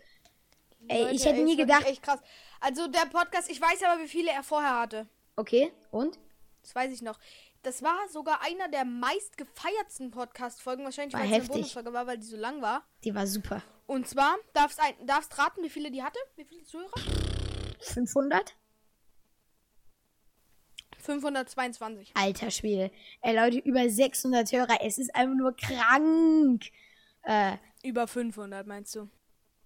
Ey, 0.88 1.02
Leute, 1.02 1.14
ich 1.14 1.24
hätte 1.24 1.38
ey, 1.38 1.44
nie 1.44 1.56
gedacht. 1.56 1.86
Echt 1.86 2.02
krass. 2.02 2.20
Also 2.60 2.86
der 2.88 3.06
Podcast, 3.06 3.50
ich 3.50 3.60
weiß 3.60 3.82
aber, 3.84 4.02
wie 4.02 4.08
viele 4.08 4.30
er 4.30 4.42
vorher 4.42 4.78
hatte. 4.80 5.08
Okay, 5.36 5.72
und? 5.90 6.18
Das 6.62 6.74
weiß 6.74 6.92
ich 6.92 7.02
noch. 7.02 7.18
Das 7.66 7.82
war 7.82 8.08
sogar 8.12 8.42
einer 8.42 8.68
der 8.68 8.84
meistgefeiertsten 8.84 10.12
Podcast-Folgen. 10.12 10.84
Wahrscheinlich, 10.84 11.14
War 11.14 11.22
weil 11.22 11.32
es 11.32 11.34
eine. 11.34 11.48
Bonusfolge 11.48 11.92
war, 11.92 12.06
weil 12.06 12.16
die 12.16 12.26
so 12.26 12.36
lang 12.36 12.62
war. 12.62 12.86
Die 13.02 13.12
war 13.12 13.26
super. 13.26 13.60
Und 13.86 14.06
zwar, 14.06 14.36
darfst 14.52 14.78
ein, 14.78 14.94
darfst 15.04 15.36
raten, 15.36 15.64
wie 15.64 15.68
viele 15.68 15.90
die 15.90 16.00
hatte? 16.00 16.20
Wie 16.36 16.44
viele 16.44 16.62
Zuhörer? 16.62 16.92
500? 17.80 18.54
522. 20.98 22.12
Alter 22.14 22.52
Schwede. 22.52 22.92
Ey, 23.20 23.34
Leute, 23.34 23.58
über 23.58 23.90
600 23.90 24.52
Hörer. 24.52 24.78
Es 24.82 24.98
ist 24.98 25.12
einfach 25.16 25.34
nur 25.34 25.56
krank. 25.56 26.66
Äh, 27.22 27.56
Über 27.82 28.06
500, 28.06 28.64
meinst 28.64 28.94
du? 28.94 29.10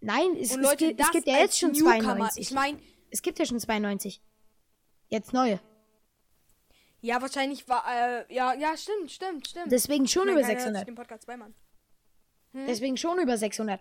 nein, 0.00 0.37
es, 0.40 0.52
Und 0.52 0.61
es, 0.61 0.71
Leute, 0.71 0.87
gibt, 0.87 1.00
es 1.00 1.07
das 1.07 1.12
gibt 1.12 1.26
ja 1.26 1.37
jetzt 1.37 1.59
schon 1.59 1.73
Newcomer. 1.73 2.00
92. 2.00 2.47
Ich 2.49 2.54
meine, 2.54 2.78
es 3.11 3.21
gibt 3.21 3.38
ja 3.38 3.45
schon 3.45 3.61
92. 3.61 4.23
Jetzt 5.11 5.35
neue. 5.35 5.61
Ja, 7.02 7.21
wahrscheinlich 7.23 7.66
war, 7.69 7.85
äh, 7.88 8.35
ja, 8.35 8.52
ja, 8.54 8.76
stimmt, 8.76 9.11
stimmt, 9.11 9.49
stimmt. 9.49 9.73
Deswegen 9.73 10.07
schon 10.07 10.28
über 10.28 10.42
meine, 10.42 10.47
keiner 10.47 10.52
hört 10.54 10.61
sich 10.61 10.66
600. 10.73 10.88
Den 10.88 10.95
Podcast 10.95 11.23
zweimal. 11.25 11.52
Deswegen 12.52 12.97
schon 12.97 13.19
über 13.21 13.37
600. 13.37 13.80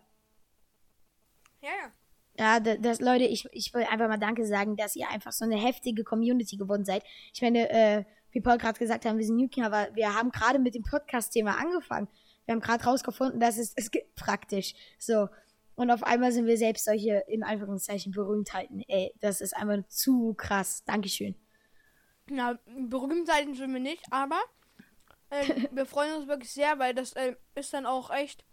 Ja, 1.61 1.69
ja. 1.69 1.91
Ja, 2.37 2.59
da- 2.61 2.77
das, 2.77 3.01
Leute, 3.01 3.25
ich, 3.25 3.45
ich 3.51 3.73
will 3.73 3.83
einfach 3.83 4.07
mal 4.07 4.17
Danke 4.17 4.45
sagen, 4.45 4.77
dass 4.77 4.95
ihr 4.95 5.09
einfach 5.09 5.33
so 5.33 5.43
eine 5.43 5.57
heftige 5.57 6.03
Community 6.05 6.55
geworden 6.55 6.85
seid. 6.85 7.03
Ich 7.33 7.41
meine, 7.41 7.69
äh, 7.69 8.05
wie 8.31 8.39
Paul 8.39 8.57
gerade 8.57 8.79
gesagt 8.79 9.03
hat, 9.05 9.17
wir 9.17 9.25
sind 9.25 9.35
Newcomer, 9.35 9.65
aber 9.67 9.93
wir 9.95 10.13
haben 10.15 10.31
gerade 10.31 10.59
mit 10.59 10.75
dem 10.75 10.83
Podcast-Thema 10.83 11.57
angefangen. 11.57 12.07
Wir 12.45 12.53
haben 12.53 12.61
gerade 12.61 12.83
rausgefunden, 12.85 13.39
dass 13.41 13.57
es, 13.57 13.73
es 13.75 13.91
gibt 13.91 14.15
praktisch. 14.15 14.73
So. 14.97 15.27
Und 15.75 15.91
auf 15.91 16.03
einmal 16.03 16.31
sind 16.31 16.45
wir 16.45 16.57
selbst 16.57 16.85
solche, 16.85 17.23
in 17.27 17.43
Anführungszeichen, 17.43 18.11
Berühmtheiten. 18.13 18.83
Ey, 18.87 19.13
das 19.19 19.41
ist 19.41 19.55
einfach 19.55 19.85
zu 19.89 20.33
krass. 20.35 20.83
Dankeschön. 20.85 21.35
Na, 22.29 22.57
Berühmtheiten 22.65 23.55
sind 23.55 23.73
wir 23.73 23.79
nicht, 23.79 24.03
aber 24.11 24.39
äh, 25.29 25.67
wir 25.71 25.85
freuen 25.85 26.15
uns 26.15 26.27
wirklich 26.27 26.51
sehr, 26.51 26.79
weil 26.79 26.93
das 26.93 27.13
äh, 27.13 27.35
ist 27.55 27.73
dann 27.73 27.85
auch 27.85 28.09
echt. 28.11 28.43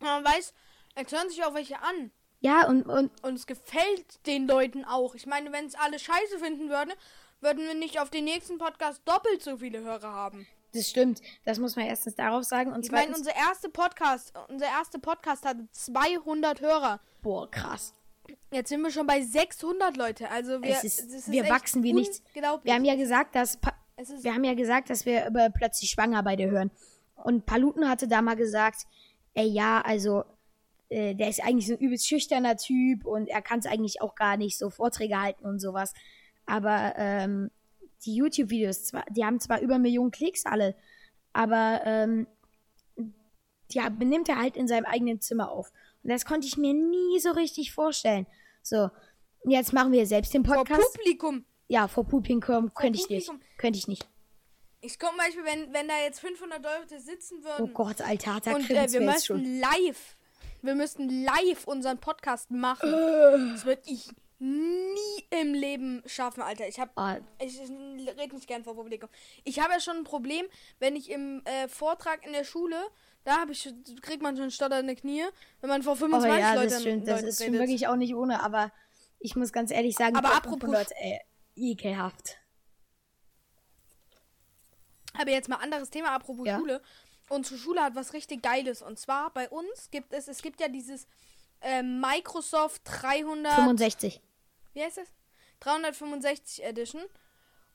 Man 0.00 0.24
weiß, 0.24 0.52
es 0.94 1.12
hören 1.12 1.28
sich 1.30 1.44
auch 1.44 1.54
welche 1.54 1.80
an. 1.82 2.10
Ja, 2.40 2.66
und, 2.68 2.82
und 2.82 3.10
Und 3.24 3.34
es 3.34 3.46
gefällt 3.46 4.26
den 4.26 4.46
Leuten 4.46 4.84
auch. 4.84 5.14
Ich 5.14 5.26
meine, 5.26 5.52
wenn 5.52 5.66
es 5.66 5.74
alle 5.74 5.98
scheiße 5.98 6.38
finden 6.38 6.68
würden, 6.68 6.92
würden 7.40 7.66
wir 7.66 7.74
nicht 7.74 7.98
auf 8.00 8.10
den 8.10 8.24
nächsten 8.24 8.58
Podcast 8.58 9.00
doppelt 9.06 9.42
so 9.42 9.56
viele 9.58 9.80
Hörer 9.80 10.12
haben. 10.12 10.46
das 10.72 10.88
stimmt. 10.88 11.22
Das 11.44 11.58
muss 11.58 11.76
man 11.76 11.86
erstens 11.86 12.14
darauf 12.14 12.44
sagen. 12.44 12.72
Und 12.72 12.84
Ich 12.84 12.92
meine, 12.92 13.14
unser 13.14 13.34
erster 13.34 13.68
Podcast, 13.70 14.34
unser 14.48 14.66
erster 14.66 14.98
Podcast 14.98 15.44
hatte 15.46 15.66
200 15.72 16.60
Hörer. 16.60 17.00
boah, 17.22 17.50
krass. 17.50 17.94
Jetzt 18.52 18.68
sind 18.68 18.80
wir 18.82 18.90
schon 18.90 19.06
bei 19.06 19.22
600 19.22 19.96
Leute. 19.96 20.30
Also 20.30 20.62
wir, 20.62 20.70
ist- 20.84 21.00
wir 21.32 21.42
wachsen 21.50 21.82
wie 21.82 21.92
nichts. 21.92 22.22
Wir 22.64 22.74
haben 22.74 22.84
ja 22.84 22.94
gesagt, 22.96 23.34
dass 23.34 23.58
wir 24.22 24.34
haben 24.34 24.44
ja 24.44 24.54
gesagt, 24.54 24.90
dass 24.90 25.06
wir 25.06 25.26
über 25.26 25.48
plötzlich 25.50 25.90
schwanger 25.90 26.22
bei 26.22 26.36
dir 26.36 26.50
hören. 26.50 26.70
Und 27.16 27.46
Paluten 27.46 27.88
hatte 27.88 28.08
da 28.08 28.20
mal 28.22 28.36
gesagt, 28.36 28.86
ey 29.34 29.46
ja, 29.46 29.80
also 29.80 30.24
äh, 30.90 31.14
der 31.14 31.28
ist 31.28 31.42
eigentlich 31.42 31.66
so 31.66 31.74
ein 31.74 31.78
übelst 31.80 32.06
schüchterner 32.06 32.56
Typ 32.56 33.04
und 33.06 33.28
er 33.28 33.42
kann 33.42 33.58
es 33.58 33.66
eigentlich 33.66 34.00
auch 34.02 34.14
gar 34.14 34.36
nicht 34.36 34.58
so 34.58 34.70
Vorträge 34.70 35.20
halten 35.20 35.44
und 35.46 35.58
sowas. 35.60 35.94
Aber 36.44 36.94
ähm, 36.96 37.50
die 38.04 38.14
YouTube-Videos, 38.14 38.92
die 39.10 39.24
haben 39.24 39.40
zwar 39.40 39.60
über 39.60 39.78
Millionen 39.78 40.10
Klicks 40.10 40.44
alle, 40.46 40.76
aber 41.32 41.80
ähm, 41.84 42.26
ja, 43.72 43.88
benimmt 43.88 44.28
er 44.28 44.36
halt 44.38 44.56
in 44.56 44.68
seinem 44.68 44.84
eigenen 44.84 45.20
Zimmer 45.20 45.50
auf. 45.50 45.72
Das 46.08 46.24
konnte 46.24 46.46
ich 46.46 46.56
mir 46.56 46.74
nie 46.74 47.18
so 47.20 47.30
richtig 47.32 47.72
vorstellen. 47.72 48.26
So, 48.62 48.90
jetzt 49.44 49.72
machen 49.72 49.92
wir 49.92 50.06
selbst 50.06 50.34
den 50.34 50.44
vor 50.44 50.56
Podcast. 50.56 50.94
Publikum. 50.94 51.44
Ja, 51.68 51.88
vor 51.88 52.06
Publikum 52.06 52.72
könnte 52.74 52.98
ich 52.98 53.08
nicht. 53.08 53.30
Könnte 53.58 53.78
ich 53.78 53.88
nicht. 53.88 54.06
Ich 54.80 54.98
komme 54.98 55.18
Beispiel, 55.18 55.44
wenn, 55.44 55.72
wenn 55.72 55.88
da 55.88 55.98
jetzt 56.02 56.20
500 56.20 56.62
Leute 56.62 57.00
sitzen 57.00 57.38
Oh 57.40 57.48
würden 57.48 57.74
Gott, 57.74 58.00
Alter, 58.00 58.40
da 58.44 58.54
und 58.54 58.70
äh, 58.70 58.92
wir 58.92 59.00
müssten 59.00 59.58
live, 59.58 60.16
wir 60.62 60.74
müssten 60.74 61.24
live 61.24 61.66
unseren 61.66 61.98
Podcast 61.98 62.50
machen. 62.50 62.92
Äh. 62.92 63.52
Das 63.52 63.64
würde 63.64 63.82
ich 63.86 64.08
nie 64.38 65.24
im 65.30 65.54
Leben 65.54 66.02
schaffen, 66.06 66.42
Alter. 66.42 66.68
Ich 66.68 66.78
habe 66.78 66.90
Ah, 66.96 67.16
Ich 67.40 67.58
rede 67.58 68.34
nicht 68.34 68.46
gern 68.46 68.64
vor 68.64 68.74
Publikum. 68.74 69.08
Ich 69.44 69.60
habe 69.60 69.72
ja 69.72 69.80
schon 69.80 69.96
ein 69.96 70.04
Problem, 70.04 70.46
wenn 70.78 70.94
ich 70.94 71.10
im 71.10 71.42
äh, 71.46 71.68
Vortrag 71.68 72.24
in 72.26 72.32
der 72.32 72.44
Schule, 72.44 72.76
da 73.26 73.40
habe 73.40 73.50
ich, 73.50 73.68
kriegt 74.02 74.22
man 74.22 74.36
schon 74.36 74.52
stotternde 74.52 74.94
Knie, 74.94 75.24
wenn 75.60 75.68
man 75.68 75.82
vor 75.82 75.94
oh 75.94 75.96
25 75.96 76.40
ja, 76.40 76.54
Leuten, 76.54 76.70
das 76.70 76.80
stimmt. 76.80 77.08
Das 77.08 77.20
Leuten 77.22 77.28
ist 77.28 77.52
wirklich 77.52 77.88
auch 77.88 77.96
nicht 77.96 78.14
ohne, 78.14 78.40
aber 78.40 78.70
ich 79.18 79.34
muss 79.34 79.52
ganz 79.52 79.72
ehrlich 79.72 79.96
sagen, 79.96 80.14
Aber 80.14 80.32
apropos- 80.32 80.70
Leute, 80.70 80.94
ey, 80.96 81.20
ekelhaft. 81.56 82.38
Aber 85.18 85.30
jetzt 85.32 85.48
mal 85.48 85.56
anderes 85.56 85.90
Thema, 85.90 86.10
apropos 86.10 86.46
Ja. 86.46 86.56
Schule. 86.56 86.80
Unsere 87.28 87.58
Schule 87.58 87.82
hat 87.82 87.96
was 87.96 88.12
richtig 88.12 88.42
Geiles. 88.42 88.80
Und 88.80 88.96
zwar 89.00 89.30
bei 89.30 89.48
uns 89.48 89.90
gibt 89.90 90.12
es, 90.12 90.28
es 90.28 90.40
gibt 90.40 90.60
ja 90.60 90.68
dieses 90.68 91.08
äh, 91.62 91.82
Microsoft 91.82 92.82
300, 92.84 93.54
65. 93.54 94.20
wie 94.74 94.82
heißt 94.84 94.98
das? 94.98 95.08
365 95.58 96.62
Edition. 96.62 97.02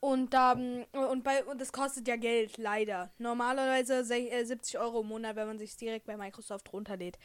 Und 0.01 0.34
ähm, 0.34 0.84
und 0.93 1.24
bei, 1.24 1.43
und 1.46 1.62
das 1.62 1.72
kostet 1.72 2.08
ja 2.08 2.15
Geld, 2.15 2.58
leider. 2.58 3.12
Normalerweise 3.20 4.03
se- 4.03 4.29
äh, 4.29 4.43
70 4.43 4.79
Euro 4.79 5.01
im 5.01 5.08
Monat, 5.08 5.36
wenn 5.36 5.48
man 5.48 5.60
sich 5.60 5.77
direkt 5.77 6.08
bei 6.08 6.17
Microsoft 6.17 6.74
runterlädt. 6.74 7.20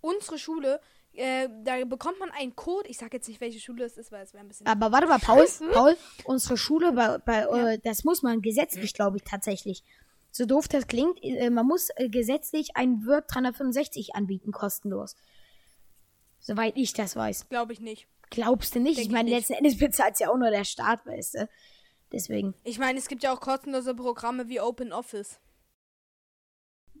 Unsere 0.00 0.38
Schule, 0.38 0.80
äh, 1.14 1.48
da 1.64 1.84
bekommt 1.84 2.20
man 2.20 2.30
einen 2.30 2.54
Code. 2.54 2.88
Ich 2.88 2.98
sag 2.98 3.12
jetzt 3.12 3.26
nicht, 3.28 3.40
welche 3.40 3.58
Schule 3.58 3.84
es 3.84 3.96
ist, 3.98 4.12
weil 4.12 4.22
es 4.22 4.32
wäre 4.34 4.44
ein 4.44 4.48
bisschen. 4.48 4.66
Aber 4.68 4.92
warte 4.92 5.08
mal, 5.08 5.18
Paul. 5.18 5.46
Paul, 5.72 5.96
unsere 6.24 6.56
Schule, 6.56 6.92
bei, 6.92 7.18
bei, 7.18 7.40
äh, 7.74 7.78
das 7.82 8.04
muss 8.04 8.22
man 8.22 8.40
gesetzlich, 8.40 8.94
glaube 8.94 9.16
ich, 9.16 9.24
tatsächlich. 9.24 9.82
So 10.30 10.46
doof 10.46 10.68
das 10.68 10.86
klingt, 10.86 11.22
äh, 11.24 11.50
man 11.50 11.66
muss 11.66 11.88
gesetzlich 11.98 12.76
ein 12.76 13.04
Word 13.04 13.24
365 13.34 14.14
anbieten, 14.14 14.52
kostenlos. 14.52 15.16
Soweit 16.38 16.76
ich 16.76 16.92
das 16.92 17.16
weiß. 17.16 17.48
Glaube 17.48 17.72
ich 17.72 17.80
nicht. 17.80 18.06
Glaubst 18.30 18.74
du 18.74 18.80
nicht? 18.80 18.96
Denk 18.98 19.06
ich 19.08 19.12
meine, 19.12 19.30
letzten 19.30 19.54
Endes 19.54 19.76
bezahlt 19.78 20.18
ja 20.20 20.30
auch 20.30 20.36
nur 20.38 20.50
der 20.50 20.64
Staat, 20.64 21.04
weißt 21.04 21.34
du. 21.34 21.48
Deswegen. 22.12 22.54
Ich 22.64 22.78
meine, 22.78 22.98
es 22.98 23.08
gibt 23.08 23.22
ja 23.22 23.32
auch 23.32 23.40
kostenlose 23.40 23.94
Programme 23.94 24.48
wie 24.48 24.60
OpenOffice. 24.60 25.40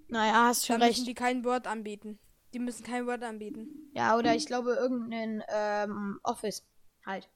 Naja, 0.08 0.46
hast 0.46 0.62
Da 0.62 0.66
schon 0.74 0.78
müssen 0.80 0.88
recht. 1.00 1.06
die 1.06 1.14
kein 1.14 1.44
Word 1.44 1.66
anbieten. 1.66 2.18
Die 2.54 2.58
müssen 2.58 2.84
kein 2.84 3.06
Word 3.06 3.22
anbieten. 3.22 3.90
Ja, 3.94 4.16
oder 4.16 4.34
ich 4.34 4.46
glaube 4.46 4.72
irgendein 4.74 5.42
ähm, 5.48 6.20
Office 6.22 6.66
halt. 7.06 7.28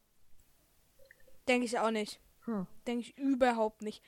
Denke 1.49 1.65
ich 1.67 1.79
auch 1.79 1.91
nicht. 1.91 2.21
Hm. 2.45 2.67
Denke 2.87 3.01
ich 3.03 3.17
überhaupt 3.19 3.83
nicht. 3.83 4.03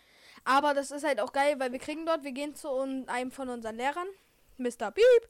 Aber 0.44 0.74
das 0.74 0.90
ist 0.90 1.04
halt 1.04 1.20
auch 1.20 1.32
geil, 1.32 1.58
weil 1.58 1.72
wir 1.72 1.78
kriegen 1.78 2.04
dort, 2.06 2.24
wir 2.24 2.32
gehen 2.32 2.54
zu 2.54 2.68
einem 3.06 3.30
von 3.30 3.48
unseren 3.48 3.76
Lehrern, 3.76 4.06
Mr. 4.58 4.90
Piep, 4.90 5.28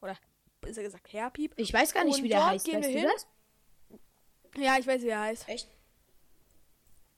oder 0.00 0.16
besser 0.60 0.82
gesagt 0.82 1.12
Herr 1.12 1.30
Piep. 1.30 1.52
Ich 1.56 1.72
weiß 1.72 1.92
gar 1.94 2.04
nicht, 2.04 2.18
Und 2.18 2.24
wie 2.24 2.28
der 2.28 2.46
heißt. 2.46 2.64
gehen 2.64 2.80
Weißt 2.82 2.88
wir 2.88 3.00
hin. 3.00 3.08
das? 3.12 3.26
Ja, 4.56 4.78
ich 4.78 4.86
weiß, 4.86 5.02
wie 5.02 5.08
er 5.08 5.20
heißt. 5.20 5.48
Echt? 5.48 5.68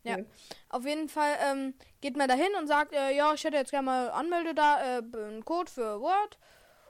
Ja. 0.03 0.15
Okay. 0.15 0.27
Auf 0.71 0.87
jeden 0.87 1.09
Fall 1.09 1.33
ähm, 1.51 1.75
geht 2.01 2.17
man 2.17 2.29
da 2.29 2.35
hin 2.35 2.51
und 2.59 2.67
sagt, 2.67 2.93
äh, 2.95 3.15
ja, 3.15 3.33
ich 3.35 3.45
hätte 3.45 3.57
jetzt 3.57 3.71
gerne 3.71 3.87
mal 3.87 4.09
anmelde 4.11 4.55
da 4.55 4.99
äh, 4.99 5.03
einen 5.15 5.45
Code 5.45 5.71
für 5.71 6.01
Word. 6.01 6.39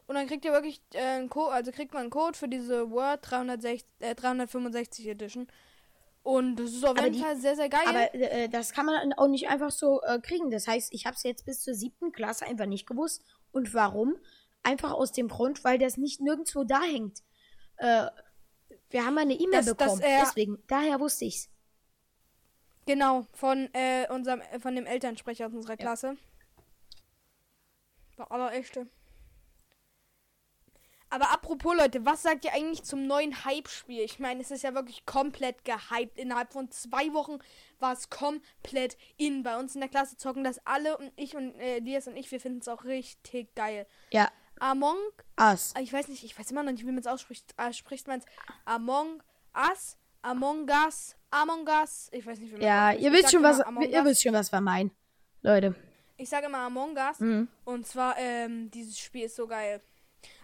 Und 0.07 0.15
dann 0.17 0.27
kriegt 0.27 0.45
ihr 0.45 0.53
wirklich 0.53 0.81
äh, 0.95 0.99
einen 0.99 1.29
Code, 1.29 1.53
also 1.53 1.71
kriegt 1.73 1.93
man 1.93 2.03
einen 2.03 2.11
Code 2.11 2.37
für 2.37 2.49
diese 2.49 2.91
Word 2.91 3.21
360, 3.23 3.87
äh, 4.01 4.15
365 4.15 5.07
Edition. 5.09 5.47
Und 6.23 6.57
das 6.57 6.71
ist 6.73 6.85
auf 6.85 6.91
Aber 6.91 7.05
jeden 7.05 7.15
die- 7.17 7.23
Fall 7.23 7.37
sehr, 7.37 7.57
sehr 7.57 7.69
geil. 7.69 7.87
Aber 7.87 8.15
äh, 8.15 8.49
das 8.49 8.73
kann 8.73 8.87
man 8.87 9.13
auch 9.15 9.29
nicht 9.29 9.49
einfach 9.49 9.71
so 9.71 10.03
äh, 10.03 10.19
kriegen. 10.21 10.51
Das 10.51 10.67
heißt, 10.69 10.93
ich 10.93 11.07
habe 11.07 11.17
es 11.17 11.23
jetzt 11.23 11.47
bis 11.47 11.63
zur 11.63 11.75
siebten 11.75 12.13
Klasse 12.13 12.45
einfach 12.47 12.67
nicht 12.67 12.87
gewusst. 12.87 13.25
Und 13.53 13.73
warum? 13.75 14.17
Einfach 14.63 14.93
aus 14.93 15.13
dem 15.13 15.29
Grund, 15.29 15.65
weil 15.65 15.79
das 15.79 15.97
nicht 15.97 16.21
nirgendwo 16.21 16.65
da 16.65 16.81
hängt. 16.83 17.21
Äh, 17.79 18.07
wir 18.91 19.07
haben 19.07 19.17
eine 19.19 19.35
E-Mail 19.35 19.65
Das- 19.65 19.67
das, 19.67 19.77
bekommen. 19.77 20.03
äh, 20.03 20.21
Deswegen, 20.21 20.59
daher 20.69 21.01
wusste 21.01 21.25
ich's. 21.25 21.49
Genau, 22.91 23.25
von 23.35 23.73
äh, 23.73 24.09
unserem, 24.09 24.41
äh, 24.41 24.59
von 24.59 24.75
dem 24.75 24.85
Elternsprecher 24.85 25.47
aus 25.47 25.55
unserer 25.55 25.77
Klasse. 25.77 26.17
War 28.17 28.33
aller 28.33 28.53
echte. 28.53 28.89
Aber 31.09 31.31
apropos 31.31 31.73
Leute, 31.77 32.05
was 32.05 32.23
sagt 32.23 32.45
ihr 32.45 32.53
eigentlich 32.53 32.83
zum 32.83 33.07
neuen 33.07 33.45
Hype-Spiel? 33.45 34.01
Ich 34.01 34.19
meine, 34.19 34.41
es 34.41 34.51
ist 34.51 34.65
ja 34.65 34.75
wirklich 34.75 35.07
komplett 35.07 35.65
gehypt. 35.65 36.19
Innerhalb 36.19 36.53
von 36.53 36.69
zwei 36.73 37.13
Wochen 37.13 37.39
war 37.79 37.93
es 37.93 38.11
komplett 38.11 38.99
in. 39.17 39.45
Bei 39.45 39.57
uns 39.57 39.77
in 39.77 39.83
der 39.83 39.89
Klasse 39.89 40.17
zocken 40.17 40.43
das 40.43 40.59
alle 40.67 40.99
und 40.99 41.13
ich 41.15 41.37
und 41.37 41.55
äh, 41.61 41.77
Elias 41.77 42.09
und 42.09 42.17
ich, 42.17 42.29
wir 42.33 42.41
finden 42.41 42.59
es 42.59 42.67
auch 42.67 42.83
richtig 42.83 43.55
geil. 43.55 43.87
Ja, 44.11 44.33
Among, 44.59 44.99
Us. 45.39 45.75
ich 45.81 45.93
weiß 45.93 46.09
nicht, 46.09 46.25
ich 46.25 46.37
weiß 46.37 46.51
immer 46.51 46.65
noch 46.65 46.73
nicht, 46.73 46.85
wie 46.85 46.91
man 46.91 46.99
es 46.99 47.07
ausspricht. 47.07 47.55
Äh, 47.57 47.73
spricht 47.73 48.09
man 48.09 48.19
es 48.19 48.25
Among 48.65 49.23
Us, 49.55 49.97
Among 50.23 50.69
Us, 50.69 51.15
Among 51.31 51.67
Us. 51.67 52.09
Ich 52.13 52.27
weiß 52.27 52.39
nicht, 52.39 52.51
wie 52.51 52.57
man 52.57 52.63
Ja, 52.63 52.93
ihr 52.93 53.13
wisst 53.13 53.31
schon, 53.31 53.43
was, 53.43 53.59
ihr 53.59 54.05
wisst 54.05 54.23
schon, 54.23 54.33
was 54.33 54.51
wir 54.53 54.61
meinen. 54.61 54.91
Leute. 55.43 55.75
Ich 56.17 56.29
sage 56.29 56.47
immer 56.47 56.59
Among 56.59 56.97
Us. 56.97 57.21
Mhm. 57.21 57.49
Und 57.65 57.87
zwar, 57.87 58.17
ähm, 58.19 58.71
dieses 58.71 58.99
Spiel 58.99 59.25
ist 59.25 59.37
so 59.37 59.47
geil. 59.47 59.81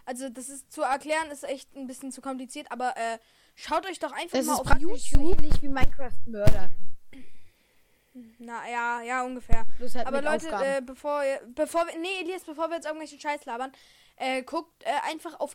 Also, 0.05 0.29
das 0.29 0.49
ist 0.49 0.71
zu 0.71 0.81
erklären, 0.81 1.29
ist 1.31 1.43
echt 1.43 1.75
ein 1.75 1.85
bisschen 1.87 2.11
zu 2.11 2.21
kompliziert, 2.21 2.71
aber 2.71 2.95
äh, 2.95 3.17
schaut 3.55 3.85
euch 3.85 3.99
doch 3.99 4.11
einfach 4.11 4.37
Das 4.37 4.45
mal 4.45 4.53
ist 4.53 4.59
auf 4.59 4.65
praktisch 4.67 5.11
so 5.11 5.19
YouTube. 5.19 5.39
ähnlich 5.39 5.61
wie 5.61 5.67
Minecraft 5.67 6.11
Mörder. 6.25 6.69
Na 8.39 8.67
ja, 8.67 9.01
ja, 9.01 9.23
ungefähr. 9.23 9.65
Halt 9.79 10.07
aber 10.07 10.21
Leute, 10.21 10.47
äh, 10.49 10.81
bevor 10.81 11.21
bevor 11.53 11.85
wir, 11.85 11.99
nee, 11.99 12.21
Elias, 12.21 12.43
bevor 12.43 12.69
wir 12.69 12.75
jetzt 12.75 12.85
irgendwelchen 12.85 13.19
Scheiß 13.19 13.45
labern, 13.45 13.71
äh, 14.15 14.41
guckt 14.41 14.83
äh, 14.83 15.11
einfach 15.11 15.39
auf, 15.39 15.53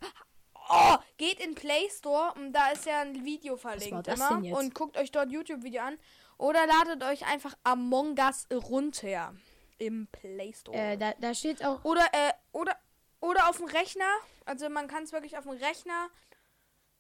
oh, 0.69 0.97
geht 1.17 1.41
in 1.41 1.55
Play 1.55 1.89
Store 1.91 2.33
und 2.37 2.53
da 2.53 2.71
ist 2.71 2.87
ja 2.87 3.01
ein 3.01 3.25
Video 3.25 3.57
verlinkt 3.57 4.09
immer 4.09 4.43
und 4.57 4.75
guckt 4.75 4.97
euch 4.97 5.11
dort 5.11 5.31
YouTube-Video 5.31 5.83
an 5.83 5.99
oder 6.39 6.67
ladet 6.67 7.05
euch 7.05 7.27
einfach 7.27 7.57
Among 7.65 8.17
Us 8.19 8.47
runter 8.51 9.35
im 9.79 10.07
Play 10.09 10.53
Store. 10.53 10.77
Äh, 10.77 10.97
da, 10.97 11.13
da 11.19 11.35
steht 11.35 11.65
auch. 11.65 11.85
Oder, 11.85 12.05
äh, 12.13 12.33
oder, 12.53 12.77
oder 13.21 13.49
auf 13.49 13.59
dem 13.59 13.67
Rechner. 13.67 14.11
Also 14.45 14.69
man 14.69 14.89
kann 14.89 15.05
es 15.05 15.13
wirklich 15.13 15.37
auf 15.37 15.45
dem 15.45 15.53
Rechner, 15.53 16.09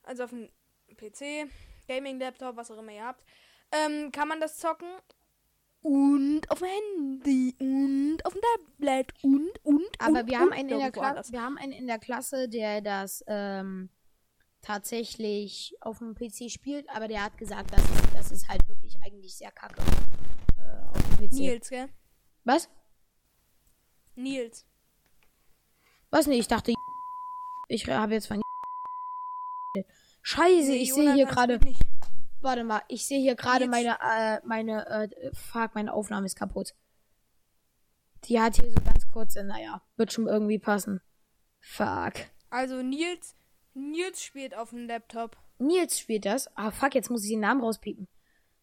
also 0.04 0.24
auf 0.24 0.30
dem 0.30 0.48
PC, 0.96 1.50
Gaming-Laptop, 1.88 2.56
was 2.56 2.70
auch 2.70 2.78
immer 2.78 2.92
ihr 2.92 3.04
habt, 3.04 3.24
ähm, 3.72 4.12
kann 4.12 4.28
man 4.28 4.40
das 4.40 4.58
zocken. 4.58 4.88
Und 5.82 6.48
auf 6.48 6.60
dem 6.60 6.68
Handy 6.68 7.56
und 7.58 8.24
auf 8.24 8.32
dem 8.34 8.42
Tablet 8.42 9.12
und, 9.22 9.50
und, 9.64 9.82
Aber 9.98 10.20
und, 10.20 10.26
wir 10.28 10.38
haben 10.38 10.48
und 10.48 10.52
einen 10.52 10.68
in 10.68 10.78
der 10.78 10.92
Klasse, 10.92 11.32
wir 11.32 11.42
haben 11.42 11.58
einen 11.58 11.72
in 11.72 11.86
der 11.88 11.98
Klasse, 11.98 12.48
der 12.48 12.80
das 12.80 13.24
ähm, 13.26 13.90
tatsächlich 14.60 15.74
auf 15.80 15.98
dem 15.98 16.14
PC 16.14 16.50
spielt, 16.50 16.88
aber 16.88 17.08
der 17.08 17.24
hat 17.24 17.36
gesagt, 17.36 17.72
dass 17.72 17.82
das 18.14 18.30
ist 18.30 18.48
halt 18.48 18.66
wirklich 18.68 18.96
eigentlich 19.04 19.34
sehr 19.34 19.50
kacke 19.50 19.82
äh, 19.82 20.88
auf 20.88 21.16
dem 21.18 21.28
PC. 21.28 21.32
Nils, 21.32 21.68
gell? 21.68 21.88
Was? 22.44 22.68
Nils. 24.14 24.64
Was 26.10 26.28
nicht? 26.28 26.40
Ich 26.40 26.48
dachte, 26.48 26.72
ich 27.68 27.88
habe 27.88 28.12
jetzt 28.14 28.28
von 28.28 28.40
Scheiße, 30.22 30.70
Nee, 30.70 30.76
ich 30.76 30.94
sehe 30.94 31.14
hier 31.14 31.26
gerade. 31.26 31.58
Warte 32.42 32.64
mal, 32.64 32.82
ich 32.88 33.06
sehe 33.06 33.20
hier 33.20 33.36
gerade 33.36 33.68
meine, 33.68 33.96
äh, 34.02 34.40
meine, 34.44 34.86
äh, 34.88 35.30
fuck, 35.34 35.74
meine 35.74 35.92
Aufnahme 35.92 36.26
ist 36.26 36.36
kaputt. 36.36 36.74
Die 38.24 38.40
hat 38.40 38.56
hier 38.56 38.68
so 38.70 38.80
ganz 38.84 39.06
kurze, 39.08 39.44
naja, 39.44 39.82
wird 39.96 40.12
schon 40.12 40.26
irgendwie 40.26 40.58
passen. 40.58 41.00
Fuck. 41.60 42.14
Also 42.50 42.82
Nils, 42.82 43.36
Nils 43.74 44.22
spielt 44.22 44.54
auf 44.54 44.70
dem 44.70 44.86
Laptop. 44.86 45.36
Nils 45.58 45.98
spielt 45.98 46.26
das. 46.26 46.54
Ah, 46.56 46.70
fuck, 46.70 46.94
jetzt 46.94 47.10
muss 47.10 47.24
ich 47.24 47.30
den 47.30 47.40
Namen 47.40 47.60
rauspiepen. 47.62 48.08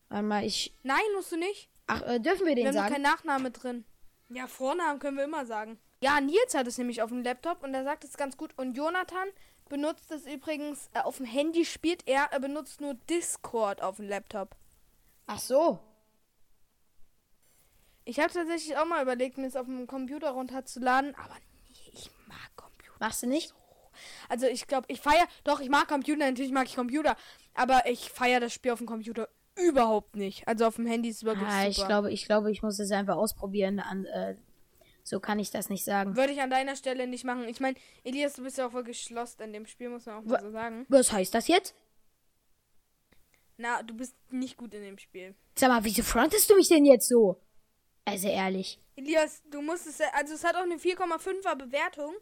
Warte 0.10 0.26
mal, 0.26 0.44
ich. 0.46 0.78
Nein, 0.84 1.00
musst 1.16 1.32
du 1.32 1.38
nicht. 1.38 1.70
Ach, 1.88 2.02
äh, 2.02 2.20
dürfen 2.20 2.46
wir 2.46 2.56
den 2.56 2.66
Wir 2.66 2.68
haben 2.70 2.76
noch 2.76 2.82
sagen? 2.84 2.94
keinen 2.94 3.02
Nachname 3.04 3.52
drin. 3.52 3.86
Ja, 4.30 4.48
Vornamen 4.48 5.00
können 5.00 5.18
wir 5.18 5.24
immer 5.24 5.46
sagen. 5.46 5.80
Ja, 6.02 6.22
Nils 6.22 6.54
hat 6.54 6.68
es 6.68 6.78
nämlich 6.78 7.02
auf 7.02 7.10
dem 7.10 7.24
Laptop 7.24 7.64
und 7.64 7.74
er 7.74 7.84
sagt 7.84 8.04
es 8.04 8.16
ganz 8.16 8.38
gut. 8.38 8.58
Und 8.58 8.76
Jonathan 8.76 9.28
benutzt 9.68 10.12
es 10.12 10.26
übrigens 10.26 10.90
äh, 10.94 11.00
auf 11.00 11.18
dem 11.18 11.26
Handy, 11.26 11.66
spielt 11.66 12.08
er, 12.08 12.30
er 12.32 12.40
benutzt 12.40 12.80
nur 12.82 12.94
Discord 13.10 13.82
auf 13.82 13.98
dem 13.98 14.08
Laptop. 14.08 14.56
Ach 15.28 15.40
so. 15.40 15.80
Ich 18.06 18.20
habe 18.20 18.34
tatsächlich 18.34 18.76
auch 18.78 18.86
mal 18.86 19.04
überlegt, 19.04 19.38
mir 19.38 19.48
es 19.48 19.56
auf 19.56 19.68
dem 19.68 19.86
Computer 19.86 20.32
runterzuladen, 20.32 21.14
aber 21.16 21.36
nee, 21.70 21.92
ich 21.94 22.10
mag 22.28 22.56
Computer. 22.56 22.96
Machst 23.00 23.22
du 23.24 23.28
nicht? 23.28 23.54
Also 24.30 24.48
ich 24.48 24.66
glaube, 24.66 24.86
ich 24.90 25.02
feiere, 25.02 25.28
doch, 25.44 25.60
ich 25.60 25.70
mag 25.70 25.88
Computer, 25.88 26.26
natürlich 26.26 26.52
mag 26.54 26.66
ich 26.68 26.76
Computer, 26.76 27.16
aber 27.54 27.82
ich 27.88 28.10
feiere 28.10 28.40
das 28.40 28.54
Spiel 28.54 28.72
auf 28.72 28.80
dem 28.80 28.88
Computer 28.88 29.28
überhaupt 29.56 30.16
nicht. 30.16 30.48
Also 30.48 30.66
auf 30.66 30.78
dem 30.78 30.88
Handy 30.88 31.10
ist 31.10 31.18
es 31.18 31.24
wirklich 31.24 31.48
Ah, 31.48 31.58
super. 31.60 31.70
ich 31.70 31.86
glaube, 31.86 32.12
ich 32.12 32.26
glaube, 32.26 32.52
ich 32.52 32.64
muss 32.64 32.80
es 32.80 32.92
einfach 32.92 33.18
ausprobieren. 33.18 33.80
An, 33.80 34.06
äh, 34.06 34.36
so 35.10 35.20
kann 35.20 35.40
ich 35.40 35.52
das 35.52 35.70
nicht 35.70 35.84
sagen. 35.84 36.16
Würde 36.16 36.34
ich 36.34 36.42
an 36.42 36.50
deiner 36.50 36.76
Stelle 36.76 37.08
nicht 37.08 37.24
machen. 37.24 37.48
Ich 37.48 37.60
meine, 37.60 37.76
Elias, 38.04 38.34
du 38.34 38.44
bist 38.44 38.58
ja 38.58 38.68
auch 38.68 38.74
wirklich 38.74 39.02
schlossen 39.02 39.42
in 39.42 39.54
dem 39.54 39.66
Spiel, 39.66 39.90
muss 39.90 40.06
man 40.06 40.16
auch 40.18 40.24
mal 40.24 40.42
so 40.42 40.52
sagen. 40.52 40.86
Was 40.90 41.12
heißt 41.12 41.34
das 41.34 41.48
jetzt? 41.48 41.76
Na, 43.58 43.84
du 43.84 43.94
bist 43.94 44.16
nicht 44.32 44.56
gut 44.58 44.74
in 44.74 44.84
dem 44.84 44.98
Spiel. 44.98 45.36
Sag 45.58 45.70
mal, 45.70 45.84
wieso 45.84 46.04
frontest 46.04 46.50
du 46.50 46.56
mich 46.56 46.70
denn 46.70 46.86
jetzt 46.86 47.10
so? 47.10 47.42
Also 48.06 48.30
ehrlich. 48.30 48.80
Elias, 48.96 49.42
du 49.50 49.62
musst 49.62 49.86
es, 49.88 50.00
also 50.14 50.34
es 50.34 50.44
hat 50.44 50.56
auch 50.56 50.62
eine 50.64 50.76
4,5er 50.76 51.56
Bewertung. 51.56 52.14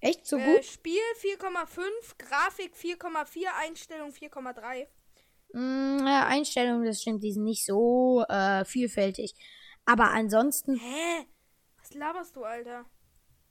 Echt 0.00 0.26
so 0.26 0.36
Äh, 0.36 0.44
gut? 0.44 0.64
Spiel 0.64 1.00
4,5, 1.20 1.80
Grafik 2.18 2.74
4,4, 2.74 3.46
Einstellung 3.62 4.10
4,3. 4.10 4.86
Mm, 5.52 6.06
ja, 6.06 6.26
Einstellungen, 6.26 6.84
das 6.84 7.00
stimmt, 7.00 7.22
die 7.22 7.32
sind 7.32 7.44
nicht 7.44 7.64
so 7.64 8.24
äh, 8.28 8.64
vielfältig. 8.64 9.34
Aber 9.86 10.10
ansonsten, 10.10 10.76
Hä? 10.78 11.26
Was 11.94 12.00
laberst 12.00 12.34
du, 12.34 12.42
Alter? 12.42 12.84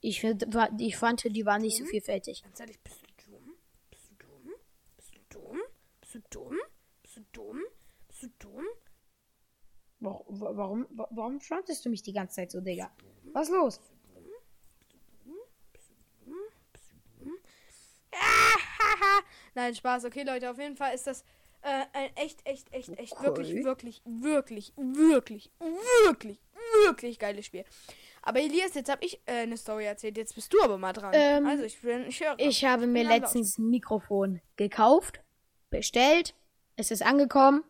ich, 0.02 0.20
find, 0.20 0.46
ich 0.80 0.98
fand, 0.98 1.24
die 1.24 1.46
waren 1.46 1.62
nicht 1.62 1.78
so 1.78 1.86
Mhm. 1.86 1.88
vielfältig. 1.88 2.44
Ganz 2.44 2.60
ehrlich, 2.60 2.78
bist 2.82 3.02
du 3.02 3.32
dumm? 3.32 3.56
Bist 3.90 4.10
du 4.10 4.16
dumm? 4.26 4.52
Bist 4.98 5.16
du 5.16 5.20
dumm? 5.30 5.60
Bist 6.02 6.16
du 6.16 6.20
dumm? 6.30 6.60
Bist 7.02 7.16
du 7.16 7.22
dumm? 7.32 7.62
Bist 8.10 8.24
du 8.24 8.28
dumm? 8.40 8.66
Warum, 10.02 10.42
warum, 10.58 10.88
warum 10.92 11.40
frontest 11.40 11.86
du 11.86 11.90
mich 11.90 12.02
die 12.02 12.12
ganze 12.12 12.36
Zeit 12.36 12.52
so, 12.52 12.60
Digga? 12.60 12.92
Was 13.32 13.48
los? 13.50 13.80
Haha. 18.14 19.24
Nein, 19.56 19.76
Spaß. 19.76 20.06
Okay, 20.06 20.24
Leute, 20.24 20.50
auf 20.50 20.58
jeden 20.58 20.76
Fall 20.76 20.94
ist 20.94 21.08
das 21.08 21.24
äh, 21.62 21.86
ein 21.94 22.16
echt, 22.16 22.46
echt, 22.46 22.72
echt, 22.74 22.90
echt, 23.00 23.14
Okay. 23.14 23.24
wirklich, 23.24 23.64
wirklich, 23.64 24.02
wirklich, 24.06 24.74
wirklich, 24.76 25.52
wirklich, 25.60 26.40
wirklich 26.86 27.20
geiles 27.20 27.46
Spiel. 27.46 27.64
Aber 28.25 28.39
Elias, 28.39 28.74
jetzt 28.74 28.89
habe 28.89 29.03
ich 29.06 29.22
äh, 29.25 29.42
eine 29.42 29.58
Story 29.58 29.86
erzählt. 29.86 30.18
Jetzt 30.18 30.34
bist 30.36 30.53
du 30.53 30.62
aber 30.63 30.77
mal 30.77 30.94
dran. 30.94 31.12
Ähm, 31.13 31.46
also, 31.46 31.63
ich 31.63 31.80
bin, 31.82 32.08
ich 32.08 32.22
höre. 32.22 32.36
Ich 32.39 32.63
habe 32.63 32.88
mir 32.88 33.03
letztens 33.03 33.58
ein 33.58 33.70
Mikrofon 33.70 34.39
gekauft, 34.56 35.20
bestellt, 35.70 36.34
es 36.77 36.89
ist 36.89 37.03
angekommen. 37.06 37.63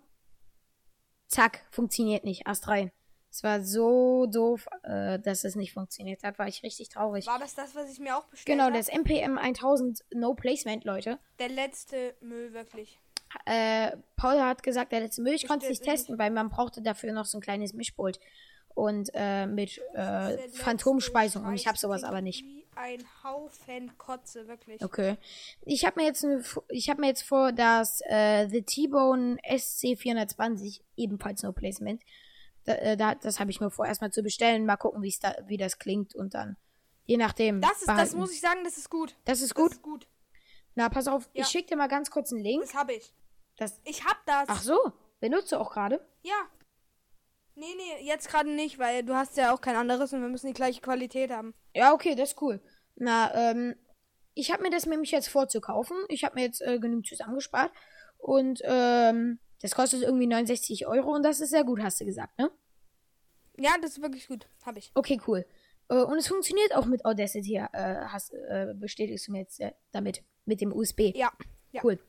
Zack, 1.28 1.66
funktioniert 1.72 2.24
nicht. 2.24 2.46
Ast 2.46 2.68
rein. 2.68 2.92
Es 3.32 3.42
war 3.42 3.64
so 3.64 4.28
doof, 4.28 4.68
äh, 4.84 5.18
dass 5.18 5.44
es 5.44 5.56
nicht 5.56 5.74
funktioniert 5.74 6.22
hat. 6.22 6.38
War 6.38 6.48
ich 6.48 6.62
richtig 6.62 6.90
traurig. 6.90 7.26
War 7.26 7.40
das 7.40 7.56
das, 7.56 7.74
was 7.74 7.92
ich 7.92 8.00
mir 8.00 8.16
auch 8.16 8.26
bestellt 8.26 8.46
Genau, 8.56 8.66
habe? 8.66 8.78
das 8.78 8.90
MPM 8.90 9.40
1000 9.40 10.06
No 10.14 10.36
Placement, 10.36 10.84
Leute. 10.84 11.18
Der 11.40 11.50
letzte 11.50 12.16
Müll, 12.22 12.54
wirklich. 12.54 13.00
Äh, 13.46 13.98
Paul 14.16 14.40
hat 14.40 14.62
gesagt, 14.62 14.92
der 14.92 15.00
letzte 15.00 15.24
Müll, 15.24 15.34
ich 15.34 15.48
konnte 15.48 15.66
es 15.66 15.72
nicht 15.72 15.84
testen, 15.84 16.20
weil 16.20 16.30
man 16.30 16.50
brauchte 16.50 16.84
dafür 16.84 17.12
noch 17.12 17.26
so 17.26 17.40
ein 17.40 17.42
kleines 17.42 17.74
Mischpult. 17.74 18.20
Und 18.76 19.12
äh, 19.14 19.46
mit 19.46 19.80
äh, 19.94 20.50
Phantomspeisung. 20.50 21.46
Und 21.46 21.54
ich 21.54 21.68
habe 21.68 21.78
sowas 21.78 22.04
aber 22.04 22.22
nicht. 22.22 22.44
Wie 22.44 22.66
ein 22.76 23.04
Haufen 23.24 23.96
Kotze, 24.00 24.48
wirklich. 24.48 24.84
Okay. 24.84 25.18
Ich 25.62 25.86
habe 25.86 26.00
mir 26.02 26.08
jetzt 26.08 26.26
ich 26.70 26.90
habe 26.90 27.02
mir 27.02 27.08
jetzt 27.08 27.22
vor 27.24 27.52
das 27.52 28.02
äh, 28.08 28.48
The 28.50 28.64
T-Bone 28.64 29.38
SC420 29.48 30.82
ebenfalls 30.98 31.44
No 31.44 31.52
Placement. 31.52 32.02
Da, 32.66 32.74
äh, 32.76 32.98
da, 32.98 33.16
das 33.16 33.40
habe 33.40 33.52
ich 33.52 33.60
mir 33.62 33.70
vor 33.70 33.86
erstmal 33.86 34.12
zu 34.12 34.24
bestellen, 34.24 34.66
mal 34.66 34.78
gucken, 34.78 35.02
wie's 35.04 35.20
da, 35.20 35.36
wie 35.48 35.58
das 35.58 35.78
klingt 35.80 36.16
und 36.16 36.34
dann 36.34 36.58
je 37.06 37.18
nachdem. 37.18 37.62
Das 37.62 37.80
ist, 37.82 37.88
das 37.90 38.14
muss 38.16 38.32
ich 38.34 38.42
sagen, 38.42 38.64
das 38.64 38.78
ist 38.78 38.90
gut. 38.90 39.16
Das 39.26 39.42
ist 39.42 39.52
Das 39.52 39.56
gut. 39.56 39.72
ist 39.74 39.82
gut. 39.82 40.08
Na, 40.76 40.90
pass 40.90 41.08
auf, 41.08 41.30
Ja. 41.34 41.44
ich 41.44 41.50
schicke 41.50 41.68
dir 41.68 41.76
mal 41.76 41.88
ganz 41.88 42.10
kurz 42.10 42.32
einen 42.32 42.42
Link. 42.44 42.64
Das 42.64 42.74
habe 42.74 42.94
ich. 42.94 43.14
Das, 43.58 43.80
Ich 43.84 44.04
hab 44.04 44.26
das. 44.26 44.46
ach 44.48 44.62
so, 44.64 44.80
benutzt 45.20 45.52
du 45.52 45.58
auch 45.58 45.72
gerade? 45.72 46.04
Ja. 46.24 46.34
Nee, 47.56 47.76
nee, 47.78 48.06
jetzt 48.06 48.30
gerade 48.30 48.50
nicht, 48.50 48.80
weil 48.80 49.04
du 49.04 49.16
hast 49.16 49.38
ja 49.38 49.54
auch 49.54 49.62
kein 49.62 49.76
anderes 49.76 50.12
und 50.14 50.22
wir 50.22 50.30
müssen 50.30 50.48
die 50.48 50.54
gleiche 50.54 50.82
Qualität 50.82 51.32
haben. 51.32 51.54
Ja, 51.76 51.94
okay, 51.94 52.16
das 52.16 52.32
ist 52.32 52.42
cool. 52.42 52.62
Na, 52.96 53.34
ähm, 53.52 53.76
ich 54.34 54.52
habe 54.52 54.64
mir 54.64 54.72
das 54.72 54.86
nämlich 54.86 55.12
jetzt 55.12 55.28
vorzukaufen. 55.28 55.98
Ich 56.10 56.24
habe 56.24 56.36
mir 56.36 56.46
jetzt 56.46 56.62
äh, 56.62 56.80
genügend 56.80 57.08
zusammengespart. 57.08 57.72
Und 58.18 58.62
ähm, 58.64 59.40
das 59.62 59.76
kostet 59.76 60.02
irgendwie 60.02 60.28
69 60.28 60.88
Euro 60.88 61.14
und 61.14 61.24
das 61.24 61.42
ist 61.42 61.50
sehr 61.50 61.64
gut, 61.64 61.82
hast 61.82 62.00
du 62.02 62.06
gesagt, 62.06 62.38
ne? 62.40 62.50
Ja, 63.58 63.76
das 63.82 63.92
ist 63.92 64.02
wirklich 64.02 64.28
gut. 64.28 64.48
Hab 64.66 64.78
ich. 64.78 64.92
Okay, 64.96 65.20
cool. 65.28 65.46
Äh, 65.90 65.96
und 65.96 66.18
es 66.18 66.28
funktioniert 66.28 66.76
auch 66.76 66.86
mit 66.86 67.06
Audacity, 67.06 67.58
äh, 67.58 67.68
hast, 68.08 68.34
äh, 68.34 68.74
bestätigst 68.76 69.28
du 69.28 69.34
mir 69.34 69.40
jetzt 69.40 69.60
äh, 69.60 69.74
damit, 69.92 70.24
mit 70.46 70.62
dem 70.62 70.74
USB. 70.74 71.16
Ja. 71.16 71.32
ja. 71.72 71.82
Cool. 71.84 72.00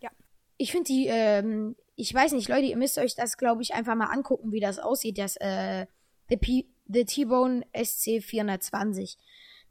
Ja. 0.00 0.10
Ich 0.58 0.72
finde 0.72 0.86
die, 0.88 1.06
ähm, 1.08 1.74
ich 1.96 2.12
weiß 2.12 2.32
nicht, 2.32 2.48
Leute, 2.48 2.66
ihr 2.66 2.76
müsst 2.76 2.98
euch 2.98 3.14
das, 3.14 3.36
glaube 3.36 3.62
ich, 3.62 3.74
einfach 3.74 3.94
mal 3.94 4.06
angucken, 4.06 4.52
wie 4.52 4.60
das 4.60 4.78
aussieht, 4.78 5.18
das, 5.18 5.36
äh, 5.36 5.86
The, 6.28 7.04
T-Bone 7.04 7.64
SC420. 7.74 9.16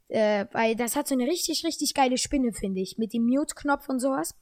Äh, 0.08 0.46
weil 0.52 0.76
das 0.76 0.94
hat 0.94 1.08
so 1.08 1.14
eine 1.14 1.26
richtig, 1.26 1.64
richtig 1.64 1.94
geile 1.94 2.18
Spinne, 2.18 2.52
finde 2.52 2.80
ich. 2.80 2.98
Mit 2.98 3.12
dem 3.12 3.26
Mute-Knopf 3.26 3.88
und 3.88 3.98
sowas. 3.98 4.34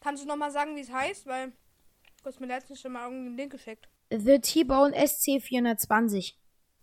Kannst 0.00 0.22
du 0.22 0.28
nochmal 0.28 0.50
sagen, 0.50 0.76
wie 0.76 0.80
es 0.80 0.90
heißt? 0.90 1.26
Weil 1.26 1.48
du 1.48 2.24
hast 2.24 2.40
mir 2.40 2.46
letztens 2.46 2.80
schon 2.80 2.92
mal 2.92 3.04
irgendwie 3.04 3.26
einen 3.26 3.36
Link 3.36 3.52
geschickt. 3.52 3.88
The 4.10 4.38
T-Bone 4.38 4.96
SC420. 4.96 6.34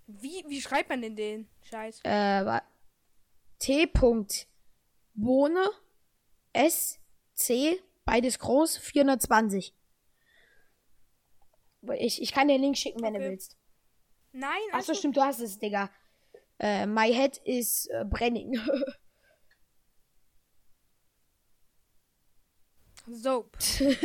Wie, 0.07 0.43
wie 0.47 0.61
schreibt 0.61 0.89
man 0.89 1.01
denn 1.01 1.15
den 1.15 1.49
Scheiß? 1.63 2.01
Äh, 2.03 2.61
T. 3.59 3.91
Bohne 5.15 5.69
S 6.53 6.99
C 7.33 7.79
beides 8.07 8.39
groß 8.39 8.77
420. 8.77 9.75
Ich, 11.99 12.21
ich 12.21 12.31
kann 12.31 12.47
dir 12.47 12.55
den 12.55 12.61
Link 12.63 12.77
schicken, 12.77 13.01
wenn 13.03 13.13
du 13.13 13.19
Okay. 13.19 13.29
willst. 13.29 13.55
Nein, 14.31 14.49
Achso, 14.71 14.91
also, 14.91 14.93
stimmt, 14.95 15.17
du 15.17 15.21
hast 15.21 15.39
es, 15.39 15.59
Digga. 15.59 15.89
Äh, 16.59 16.85
my 16.87 17.13
head 17.13 17.37
is 17.45 17.85
äh. 17.87 18.03
Soap. 23.07 23.57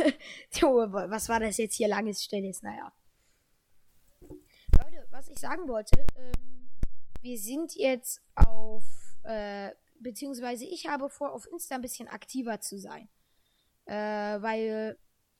Junge, 0.53 0.93
wa- 0.93 1.09
was 1.09 1.27
war 1.29 1.39
das 1.39 1.57
jetzt 1.57 1.75
hier 1.75 1.87
langes 1.89 2.23
Stilles? 2.23 2.61
Naja. 2.61 2.93
Leute, 4.77 5.07
was 5.11 5.27
ich 5.29 5.39
sagen 5.39 5.67
wollte, 5.67 6.05
ähm, 6.17 6.69
wir 7.21 7.37
sind 7.37 7.75
jetzt 7.75 8.21
auf, 8.35 8.83
äh, 9.23 9.71
beziehungsweise 9.99 10.65
ich 10.65 10.87
habe 10.87 11.09
vor, 11.09 11.33
auf 11.33 11.45
Insta 11.51 11.75
ein 11.75 11.81
bisschen 11.81 12.07
aktiver 12.07 12.61
zu 12.61 12.77
sein. 12.79 13.09
Äh, 13.85 13.93
weil 14.41 14.97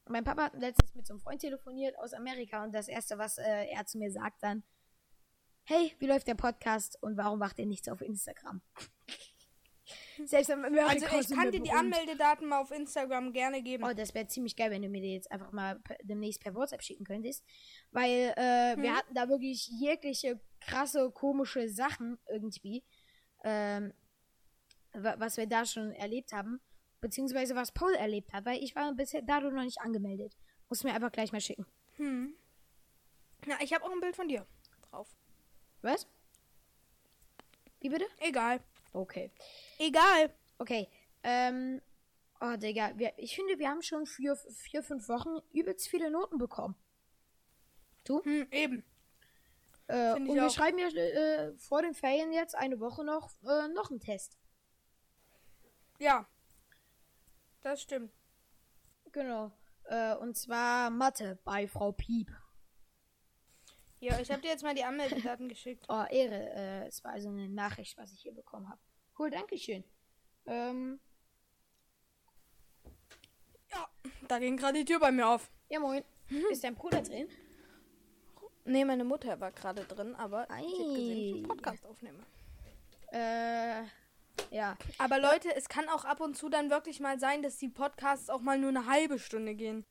mein 0.09 0.23
Papa 0.23 0.43
hat 0.45 0.53
letztens 0.59 0.93
mit 0.95 1.07
so 1.07 1.13
einem 1.13 1.21
Freund 1.21 1.39
telefoniert 1.41 1.97
aus 1.97 2.13
Amerika 2.13 2.63
und 2.63 2.73
das 2.73 2.87
erste, 2.87 3.17
was 3.17 3.37
äh, 3.37 3.67
er 3.69 3.85
zu 3.85 3.97
mir 3.97 4.11
sagt 4.11 4.43
dann, 4.43 4.63
hey, 5.65 5.93
wie 5.99 6.07
läuft 6.07 6.27
der 6.27 6.35
Podcast 6.35 7.01
und 7.01 7.15
warum 7.15 7.39
macht 7.39 7.57
ihr 7.59 7.65
nichts 7.65 7.87
auf 7.87 8.01
Instagram? 8.01 8.61
Selbst 10.25 10.49
in 10.49 10.63
Amerika 10.63 10.87
Also 10.89 11.05
ich 11.19 11.29
kann 11.35 11.45
wir 11.45 11.51
dir 11.51 11.61
die. 11.63 11.71
Anmeldedaten 11.71 12.47
mal 12.47 12.61
auf 12.61 12.71
Instagram 12.71 13.33
gerne 13.33 13.61
geben. 13.63 13.83
Oh, 13.83 13.93
das 13.93 14.13
wäre 14.13 14.27
ziemlich 14.27 14.55
geil, 14.55 14.71
wenn 14.71 14.81
du 14.81 14.87
mir 14.89 15.01
die 15.01 15.13
jetzt 15.13 15.31
einfach 15.31 15.51
mal 15.51 15.81
demnächst 16.03 16.41
per 16.41 16.53
WhatsApp 16.55 16.83
schicken 16.83 17.03
könntest. 17.03 17.43
Weil 17.91 18.33
äh, 18.37 18.77
wir 18.77 18.91
Mhm. 18.91 18.95
hatten 18.95 19.13
da 19.13 19.27
wirklich 19.29 19.67
jegliche 19.67 20.39
krasse, 20.61 21.11
komische 21.11 21.67
Sachen 21.69 22.17
irgendwie. 22.29 22.83
Ähm, 23.43 23.93
wa- 24.93 25.15
was 25.17 25.35
wir 25.37 25.47
da 25.47 25.65
schon 25.65 25.91
erlebt 25.91 26.31
haben. 26.31 26.61
Beziehungsweise 27.03 27.53
was 27.53 27.73
Paul 27.73 27.93
erlebt 27.95 28.31
hat. 28.31 28.45
Weil 28.45 28.63
ich 28.63 28.75
war 28.77 28.93
bisher 28.93 29.21
dadurch 29.21 29.53
noch 29.53 29.63
nicht 29.63 29.81
angemeldet. 29.81 30.37
Muss 30.69 30.85
mir 30.85 30.93
einfach 30.93 31.11
gleich 31.11 31.33
mal 31.33 31.41
schicken. 31.41 31.65
Hm. 31.97 32.33
Na, 33.45 33.61
ich 33.61 33.73
habe 33.73 33.83
auch 33.83 33.91
ein 33.91 33.99
Bild 33.99 34.15
von 34.15 34.29
dir 34.29 34.47
drauf. 34.89 35.13
Was? 35.81 36.07
Wie 37.81 37.89
bitte? 37.89 38.05
Egal. 38.19 38.61
Okay. 38.93 39.31
Egal. 39.79 40.33
Okay. 40.57 40.87
Ähm. 41.23 41.81
Oh, 42.39 42.55
Digga. 42.55 42.97
Wir, 42.97 43.11
ich 43.17 43.35
finde, 43.35 43.59
wir 43.59 43.67
haben 43.69 43.81
schon 43.81 44.05
für 44.05 44.37
vier, 44.37 44.81
fünf 44.81 45.09
Wochen 45.09 45.39
übelst 45.51 45.89
viele 45.89 46.09
Noten 46.09 46.37
bekommen. 46.37 46.75
Hm, 48.07 48.47
eben. 48.51 48.85
Äh, 49.87 50.13
und 50.13 50.33
wir 50.33 50.45
auch. 50.45 50.49
schreiben 50.49 50.77
ja 50.77 50.87
äh, 50.87 51.53
vor 51.57 51.81
den 51.81 51.93
Ferien 51.93 52.31
jetzt 52.31 52.55
eine 52.55 52.79
Woche 52.79 53.03
noch 53.03 53.29
äh, 53.43 53.67
noch 53.67 53.89
einen 53.89 53.99
Test. 53.99 54.37
Ja. 55.99 56.29
Das 57.63 57.81
stimmt. 57.81 58.11
Genau. 59.11 59.51
Äh, 59.85 60.15
und 60.15 60.35
zwar 60.37 60.89
Mathe 60.89 61.39
bei 61.43 61.67
Frau 61.67 61.91
Piep. 61.91 62.31
Ja, 63.99 64.19
ich 64.19 64.29
habe 64.31 64.41
dir 64.41 64.49
jetzt 64.49 64.63
mal 64.63 64.75
die 64.75 64.83
Anmeldedaten 64.83 65.47
geschickt. 65.49 65.85
Oh, 65.87 66.03
Ehre. 66.09 66.49
Äh, 66.51 66.87
es 66.87 67.03
war 67.03 67.11
also 67.11 67.29
eine 67.29 67.47
Nachricht, 67.49 67.97
was 67.97 68.11
ich 68.11 68.21
hier 68.21 68.33
bekommen 68.33 68.69
habe. 68.69 68.79
Cool, 69.17 69.29
Dankeschön. 69.29 69.83
Ähm, 70.45 70.99
Ja, 73.71 73.87
da 74.27 74.39
ging 74.39 74.57
gerade 74.57 74.79
die 74.79 74.85
Tür 74.85 74.99
bei 74.99 75.11
mir 75.11 75.27
auf. 75.27 75.49
ja, 75.69 75.79
moin. 75.79 76.03
Ist 76.51 76.63
dein 76.63 76.75
Bruder 76.75 77.01
drin? 77.01 77.27
Nee, 78.65 78.85
meine 78.85 79.03
Mutter 79.03 79.39
war 79.39 79.51
gerade 79.51 79.83
drin, 79.85 80.15
aber 80.15 80.43
ich 80.45 80.49
habe 80.51 80.65
gesehen, 80.67 80.89
dass 80.93 80.97
ich 80.97 81.33
einen 81.35 81.45
Ei. 81.45 81.47
Podcast 81.47 81.85
aufnehme. 81.85 82.19
Äh, 83.11 83.83
ja. 84.51 84.77
Aber 84.97 85.19
Leute, 85.19 85.55
es 85.55 85.69
kann 85.69 85.89
auch 85.89 86.05
ab 86.05 86.21
und 86.21 86.35
zu 86.35 86.49
dann 86.49 86.69
wirklich 86.69 86.99
mal 86.99 87.19
sein, 87.19 87.41
dass 87.41 87.57
die 87.57 87.69
Podcasts 87.69 88.29
auch 88.29 88.41
mal 88.41 88.57
nur 88.57 88.69
eine 88.69 88.87
halbe 88.87 89.19
Stunde 89.19 89.55
gehen. 89.55 89.85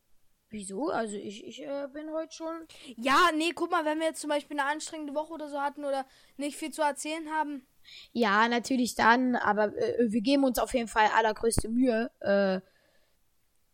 Wieso? 0.50 0.90
Also 0.90 1.16
ich, 1.16 1.46
ich 1.46 1.62
äh, 1.62 1.88
bin 1.92 2.10
heute 2.12 2.34
schon. 2.34 2.66
Ja, 2.96 3.30
nee, 3.34 3.52
guck 3.54 3.70
mal, 3.70 3.86
wenn 3.86 3.98
wir 3.98 4.06
jetzt 4.06 4.20
zum 4.20 4.28
Beispiel 4.28 4.58
eine 4.58 4.68
anstrengende 4.68 5.14
Woche 5.14 5.32
oder 5.32 5.48
so 5.48 5.58
hatten 5.60 5.84
oder 5.84 6.04
nicht 6.36 6.58
viel 6.58 6.70
zu 6.70 6.82
erzählen 6.82 7.30
haben. 7.30 7.66
Ja, 8.12 8.46
natürlich 8.48 8.94
dann, 8.94 9.34
aber 9.34 9.74
äh, 9.76 10.10
wir 10.10 10.20
geben 10.20 10.44
uns 10.44 10.58
auf 10.58 10.74
jeden 10.74 10.88
Fall 10.88 11.08
allergrößte 11.16 11.68
Mühe, 11.70 12.10
äh, 12.20 12.60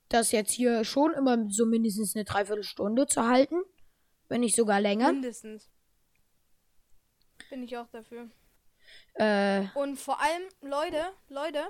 das 0.09 0.33
jetzt 0.33 0.53
hier 0.53 0.85
schon 0.85 1.13
immer 1.13 1.51
so 1.51 1.67
mindestens 1.67 2.15
eine 2.15 2.25
Dreiviertelstunde 2.25 3.07
zu 3.07 3.27
halten. 3.27 3.57
Wenn 4.29 4.41
nicht 4.41 4.57
sogar 4.57 4.81
länger. 4.81 5.13
Mindestens. 5.13 5.69
Bin 7.51 7.65
ich 7.65 7.77
auch 7.77 7.89
dafür. 7.89 8.31
Äh, 9.19 9.67
Und 9.75 9.97
vor 9.99 10.21
allem, 10.21 10.43
Leute, 10.63 11.13
Leute, 11.29 11.63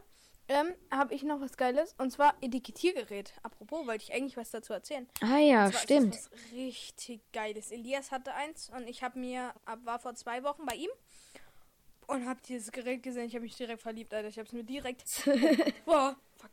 ähm, 0.48 0.74
habe 0.90 1.14
ich 1.14 1.22
noch 1.22 1.40
was 1.40 1.56
Geiles. 1.56 1.94
Und 1.98 2.10
zwar 2.10 2.34
Etikettiergerät. 2.40 3.34
Apropos, 3.42 3.86
wollte 3.86 4.04
ich 4.04 4.12
eigentlich 4.14 4.36
was 4.36 4.50
dazu 4.50 4.72
erzählen. 4.72 5.06
ah 5.20 5.38
ja, 5.38 5.70
stimmt. 5.72 6.14
Ist 6.14 6.26
das 6.26 6.32
was 6.32 6.52
richtig 6.52 7.20
Geiles. 7.32 7.70
Elias 7.70 8.10
hatte 8.10 8.32
eins 8.34 8.70
und 8.70 8.86
ich 8.88 9.02
habe 9.02 9.18
mir, 9.18 9.52
ab- 9.64 9.80
war 9.84 9.98
vor 9.98 10.14
zwei 10.14 10.42
Wochen 10.44 10.64
bei 10.64 10.74
ihm 10.76 10.90
und 12.06 12.26
habe 12.26 12.40
dieses 12.48 12.72
Gerät 12.72 13.02
gesehen. 13.02 13.26
Ich 13.26 13.34
habe 13.34 13.42
mich 13.42 13.56
direkt 13.56 13.82
verliebt, 13.82 14.12
Alter. 14.14 14.28
Ich 14.28 14.38
habe 14.38 14.46
es 14.46 14.52
mir 14.52 14.64
direkt. 14.64 15.04
Boah, 15.84 16.16
fuck. 16.36 16.50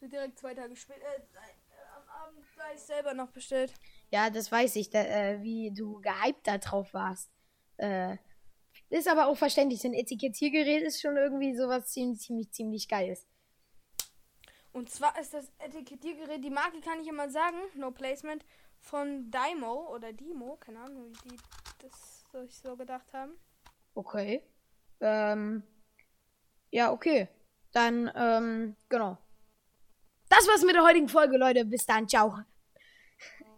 Direkt 0.00 0.38
zwei 0.38 0.54
Tage 0.54 0.76
später. 0.76 1.00
Äh, 1.00 1.16
äh, 1.16 1.96
am 1.96 2.08
Abend 2.26 2.44
gleich 2.54 2.80
selber 2.80 3.14
noch 3.14 3.30
bestellt. 3.30 3.74
Ja, 4.10 4.30
das 4.30 4.52
weiß 4.52 4.76
ich, 4.76 4.90
da, 4.90 5.00
äh, 5.02 5.42
wie 5.42 5.72
du 5.72 6.00
gehypt 6.00 6.46
da 6.46 6.58
drauf 6.58 6.94
warst. 6.94 7.28
Äh, 7.78 8.16
ist 8.90 9.08
aber 9.08 9.26
auch 9.26 9.36
verständlich. 9.36 9.84
Ein 9.84 9.94
Etikettiergerät 9.94 10.82
ist 10.82 11.00
schon 11.00 11.16
irgendwie 11.16 11.54
sowas 11.56 11.86
ziemlich, 11.92 12.20
ziemlich, 12.20 12.50
ziemlich 12.52 12.88
Geiles. 12.88 13.26
Und 14.72 14.90
zwar 14.90 15.18
ist 15.18 15.34
das 15.34 15.50
Etikettiergerät, 15.58 16.44
die 16.44 16.50
Marke 16.50 16.80
kann 16.80 17.00
ich 17.00 17.08
immer 17.08 17.28
sagen, 17.28 17.56
No 17.74 17.90
Placement, 17.90 18.44
von 18.80 19.30
Dymo 19.30 19.92
oder 19.94 20.12
Dimo, 20.12 20.56
keine 20.56 20.80
Ahnung, 20.80 21.12
wie 21.24 21.28
die 21.30 21.36
das 21.80 22.24
sich 22.46 22.58
so 22.58 22.76
gedacht 22.76 23.12
haben. 23.12 23.32
Okay. 23.94 24.42
Ähm, 25.00 25.62
ja, 26.70 26.92
okay. 26.92 27.28
Dann, 27.72 28.10
ähm, 28.14 28.76
genau. 28.88 29.18
Das 30.28 30.46
war's 30.46 30.64
mit 30.64 30.74
der 30.74 30.84
heutigen 30.84 31.08
Folge, 31.08 31.36
Leute. 31.38 31.64
Bis 31.64 31.86
dann. 31.86 32.08
Ciao. 32.08 32.38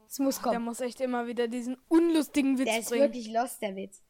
Es 0.06 0.18
muss 0.18 0.36
Der 0.36 0.52
kommen. 0.52 0.64
muss 0.64 0.80
echt 0.80 1.00
immer 1.00 1.26
wieder 1.26 1.48
diesen 1.48 1.76
unlustigen 1.88 2.58
Witz 2.58 2.66
Der 2.66 2.78
ist 2.80 2.88
bringen. 2.88 3.02
wirklich 3.02 3.30
lost, 3.32 3.60
der 3.62 3.76
Witz. 3.76 4.02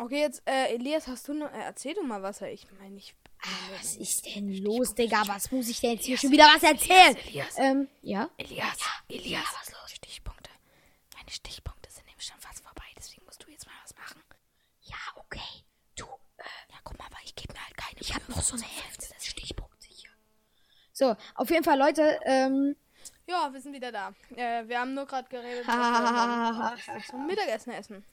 Okay, 0.00 0.20
jetzt, 0.20 0.42
äh, 0.48 0.74
Elias, 0.74 1.06
hast 1.08 1.28
du 1.28 1.34
noch, 1.34 1.52
äh, 1.52 1.60
erzähl 1.62 1.92
du 1.94 2.02
mal 2.02 2.22
was, 2.22 2.40
ich 2.40 2.66
meine, 2.80 2.96
ich... 2.96 3.14
Ah, 3.42 3.48
was 3.78 3.96
ist 3.96 4.24
denn 4.34 4.52
los, 4.64 4.94
Digga? 4.94 5.22
Was 5.26 5.50
muss 5.50 5.68
ich 5.68 5.80
denn 5.80 5.92
jetzt 5.92 6.04
hier 6.06 6.16
schon 6.16 6.30
wieder 6.30 6.44
was 6.44 6.62
erzählen? 6.62 7.16
Elias, 7.26 7.58
Ähm, 7.58 7.88
ja? 8.02 8.30
Elias, 8.38 8.78
Elias, 9.08 9.44
was 9.58 9.72
los? 9.72 9.90
Stichpunkte. 9.92 10.50
Meine 11.16 11.30
Stichpunkte 11.30 11.90
sind 11.90 12.06
nämlich 12.06 12.26
schon 12.26 12.38
fast 12.40 12.62
vorbei, 12.62 12.84
deswegen 12.98 13.24
musst 13.26 13.42
du 13.44 13.50
jetzt 13.50 13.66
mal 13.66 13.74
was 13.82 13.94
machen. 13.96 14.22
Ja, 14.82 14.96
okay. 15.16 15.64
Du, 15.96 16.04
äh, 16.04 16.42
Ja, 16.70 16.76
guck 16.84 16.98
mal, 16.98 17.06
aber 17.06 17.16
ich 17.24 17.34
gebe 17.34 17.52
mir 17.52 17.62
halt 17.64 17.76
keine 17.76 18.00
ich 18.00 18.14
habe 18.14 18.24
noch 18.30 18.40
so 18.42 18.54
eine 18.54 18.64
Hälfte 18.64 19.06
des 19.14 19.26
Stichpunkte 19.26 19.86
hier. 19.88 20.10
So, 20.92 21.14
auf 21.34 21.50
jeden 21.50 21.64
Fall, 21.64 21.78
Leute, 21.78 22.20
ähm, 22.24 22.74
Ja, 23.26 23.52
wir 23.52 23.60
sind 23.60 23.74
wieder 23.74 23.92
da. 23.92 24.14
Äh, 24.34 24.66
wir 24.66 24.80
haben 24.80 24.94
nur 24.94 25.04
gerade 25.06 25.28
geredet, 25.28 25.66
dass 25.68 25.74
wir 25.74 26.12
morgen 26.12 27.02
zum 27.10 27.26
Mittagessen 27.26 27.72
essen. 27.72 28.04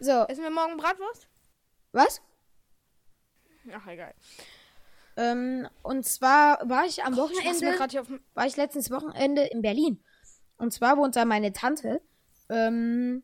so, 0.00 0.22
Essen 0.28 0.42
wir 0.44 0.50
morgen 0.50 0.76
Bratwurst? 0.76 1.28
Was? 1.92 2.20
Ach, 3.72 3.86
egal. 3.86 4.14
Ähm, 5.16 5.68
und 5.82 6.04
zwar 6.04 6.58
war 6.68 6.86
ich 6.86 7.04
am 7.04 7.12
Ich 7.12 7.18
Wochenende, 7.18 7.88
dem... 7.88 8.20
war 8.34 8.46
ich 8.46 8.56
letztens 8.56 8.90
Wochenende 8.90 9.42
in 9.42 9.62
Berlin. 9.62 10.02
Und 10.56 10.72
zwar 10.72 10.96
wohnt 10.96 11.16
da 11.16 11.24
meine 11.24 11.52
Tante, 11.52 12.00
ähm, 12.48 13.22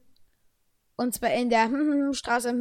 und 0.96 1.14
zwar 1.14 1.33
in 1.33 1.50
der 1.50 1.68
Straße, 2.12 2.52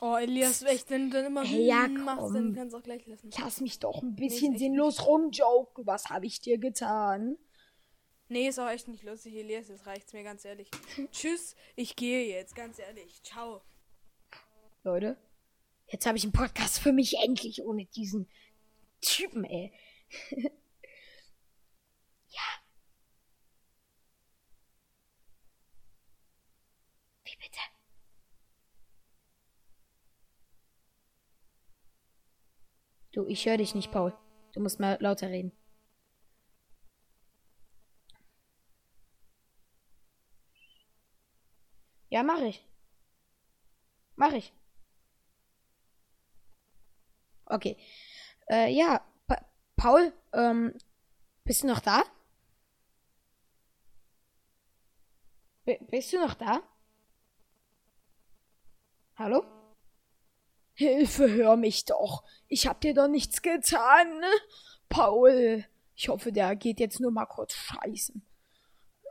Oh, 0.00 0.16
Elias, 0.16 0.62
echt, 0.62 0.90
wenn 0.90 1.08
du 1.08 1.16
dann 1.16 1.26
immer 1.26 1.44
Hey, 1.44 1.66
ja, 1.66 1.88
machst, 1.88 2.34
dann 2.34 2.54
kannst 2.54 2.74
du 2.74 2.78
auch 2.78 2.82
gleich 2.82 3.06
lassen. 3.06 3.30
Lass 3.38 3.60
mich 3.60 3.78
doch 3.78 4.02
ein 4.02 4.10
Nee, 4.10 4.28
bisschen 4.28 4.52
echt 4.52 4.60
sinnlos 4.60 5.06
rumjoken. 5.06 5.86
Was 5.86 6.10
habe 6.10 6.26
ich 6.26 6.40
dir 6.40 6.58
getan? 6.58 7.38
Nee, 8.28 8.48
ist 8.48 8.58
auch 8.58 8.68
echt 8.68 8.88
nicht 8.88 9.04
lustig, 9.04 9.34
Elias, 9.36 9.68
jetzt 9.68 9.86
reicht's 9.86 10.12
mir, 10.12 10.24
ganz 10.24 10.44
ehrlich. 10.44 10.70
Tschüss, 11.12 11.54
ich 11.76 11.94
gehe 11.94 12.26
jetzt, 12.26 12.56
ganz 12.56 12.78
ehrlich. 12.78 13.22
Ciao. 13.22 13.62
Leute, 14.84 15.16
jetzt 15.86 16.04
habe 16.04 16.18
ich 16.18 16.24
einen 16.24 16.32
Podcast 16.32 16.78
für 16.78 16.92
mich 16.92 17.16
endlich 17.18 17.62
ohne 17.62 17.86
diesen 17.86 18.28
Typen, 19.00 19.44
ey. 19.44 19.72
ja. 22.28 22.42
Wie 27.24 27.36
bitte? 27.36 27.60
Du, 33.12 33.26
ich 33.26 33.46
höre 33.46 33.56
dich 33.56 33.74
nicht, 33.74 33.90
Paul. 33.90 34.12
Du 34.52 34.60
musst 34.60 34.80
mal 34.80 34.98
lauter 35.00 35.28
reden. 35.30 35.52
Ja, 42.10 42.22
mach 42.22 42.40
ich. 42.42 42.66
Mach 44.16 44.32
ich. 44.32 44.52
Okay. 47.46 47.76
Äh, 48.50 48.72
ja, 48.72 49.00
pa 49.26 49.44
Paul, 49.76 50.12
ähm, 50.32 50.74
bist 51.44 51.62
du 51.62 51.66
noch 51.66 51.80
da? 51.80 52.02
B 55.64 55.78
bist 55.90 56.12
du 56.12 56.18
noch 56.18 56.34
da? 56.34 56.62
Hallo? 59.16 59.44
Hilfe, 60.74 61.30
hör 61.30 61.56
mich 61.56 61.84
doch. 61.84 62.24
Ich 62.48 62.66
hab 62.66 62.80
dir 62.80 62.94
doch 62.94 63.08
nichts 63.08 63.42
getan. 63.42 64.18
ne? 64.18 64.30
Paul, 64.88 65.64
ich 65.94 66.08
hoffe, 66.08 66.32
der 66.32 66.56
geht 66.56 66.80
jetzt 66.80 67.00
nur 67.00 67.12
mal 67.12 67.26
kurz 67.26 67.54
scheißen. 67.54 68.22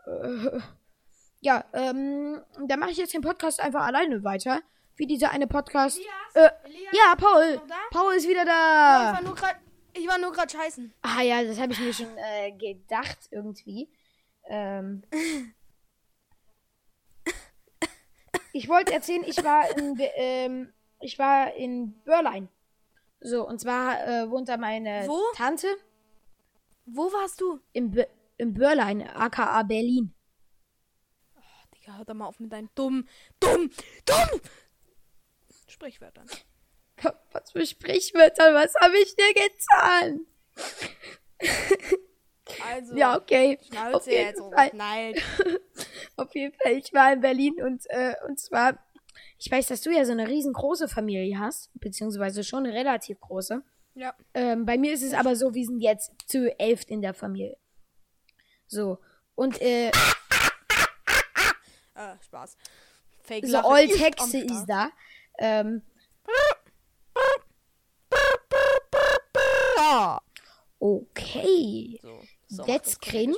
Äh, 0.05 0.59
ja, 1.39 1.65
ähm, 1.73 2.41
dann 2.67 2.79
mache 2.79 2.91
ich 2.91 2.97
jetzt 2.97 3.13
den 3.13 3.21
Podcast 3.21 3.59
einfach 3.59 3.85
alleine 3.85 4.23
weiter. 4.23 4.61
Wie 4.95 5.07
dieser 5.07 5.31
eine 5.31 5.47
Podcast. 5.47 5.99
Äh, 6.33 6.49
Elias, 6.65 6.93
ja, 6.93 7.15
Paul. 7.15 7.61
Paul 7.91 8.13
ist 8.13 8.27
wieder 8.27 8.45
da. 8.45 9.19
grad, 9.35 9.55
ich 9.93 10.07
war 10.07 10.17
nur 10.19 10.31
gerade 10.31 10.51
scheißen. 10.51 10.93
Ah 11.01 11.21
ja, 11.21 11.43
das 11.43 11.59
habe 11.59 11.73
ich 11.73 11.79
mir 11.79 11.93
schon 11.93 12.15
äh, 12.17 12.51
gedacht 12.51 13.17
irgendwie. 13.31 13.89
Ähm, 14.45 15.03
ich 18.51 18.67
wollte 18.69 18.93
erzählen, 18.93 19.23
ich 19.25 19.43
war 19.43 19.75
in, 19.77 19.95
Be- 19.95 20.11
ähm, 20.15 20.73
ich 20.99 21.17
war 21.17 21.53
in 21.55 21.99
Börlein. 22.03 22.49
So, 23.19 23.47
und 23.47 23.59
zwar 23.59 24.05
äh, 24.07 24.29
wohnt 24.29 24.49
da 24.49 24.57
meine 24.57 25.07
Wo? 25.07 25.19
Tante 25.35 25.67
Wo 26.85 27.03
warst 27.13 27.41
du? 27.41 27.59
im, 27.71 27.91
Bö 27.91 28.03
im 28.37 28.53
Börlein, 28.53 29.01
aka 29.07 29.63
Berlin. 29.63 30.13
Digga, 31.75 31.97
hör 31.97 32.05
doch 32.05 32.13
mal 32.13 32.25
auf 32.27 32.39
mit 32.39 32.51
deinen 32.51 32.69
dummen, 32.75 33.07
dumm, 33.39 33.69
dumm 34.05 34.41
Sprichwörtern. 35.67 36.25
Was 37.31 37.51
für 37.51 37.65
Sprichwörter, 37.65 38.53
was 38.53 38.73
habe 38.81 38.97
ich 38.97 39.15
dir 39.15 39.33
getan? 39.33 40.25
Also, 42.65 42.95
Ja, 42.95 43.17
okay. 43.17 43.57
Auf 43.59 43.65
Schnauze 43.67 44.11
jeden 44.11 44.25
jetzt. 44.27 44.41
Oh, 44.41 44.51
Fall. 44.51 44.71
Nein. 44.73 45.15
Auf 46.17 46.33
jeden 46.35 46.53
Fall, 46.53 46.73
ich 46.73 46.93
war 46.93 47.11
in 47.13 47.21
Berlin 47.21 47.55
und, 47.61 47.83
äh, 47.89 48.13
und 48.27 48.39
zwar, 48.39 48.77
ich 49.39 49.49
weiß, 49.51 49.67
dass 49.67 49.81
du 49.81 49.89
ja 49.91 50.05
so 50.05 50.11
eine 50.11 50.27
riesengroße 50.27 50.87
Familie 50.87 51.39
hast, 51.39 51.71
beziehungsweise 51.79 52.43
schon 52.43 52.65
eine 52.65 52.73
relativ 52.73 53.19
große. 53.19 53.63
Ja. 53.95 54.13
Ähm, 54.33 54.65
bei 54.65 54.77
mir 54.77 54.93
ist 54.93 55.03
es 55.03 55.13
aber 55.13 55.35
so, 55.35 55.53
wir 55.53 55.65
sind 55.65 55.79
jetzt 55.81 56.11
zu 56.27 56.57
elf 56.59 56.81
in 56.87 57.01
der 57.01 57.13
Familie. 57.13 57.57
So. 58.67 58.99
Und, 59.35 59.59
äh, 59.61 59.91
Äh, 61.95 62.15
Spaß. 62.23 62.57
Fake 63.23 63.45
so 63.45 63.51
Lache 63.53 63.67
Old 63.67 63.91
ist 64.33 64.65
da. 64.67 64.89
Ähm, 65.39 65.81
Okay. 70.79 71.99
So, 72.47 72.63
That's 72.63 72.99
cringe. 72.99 73.37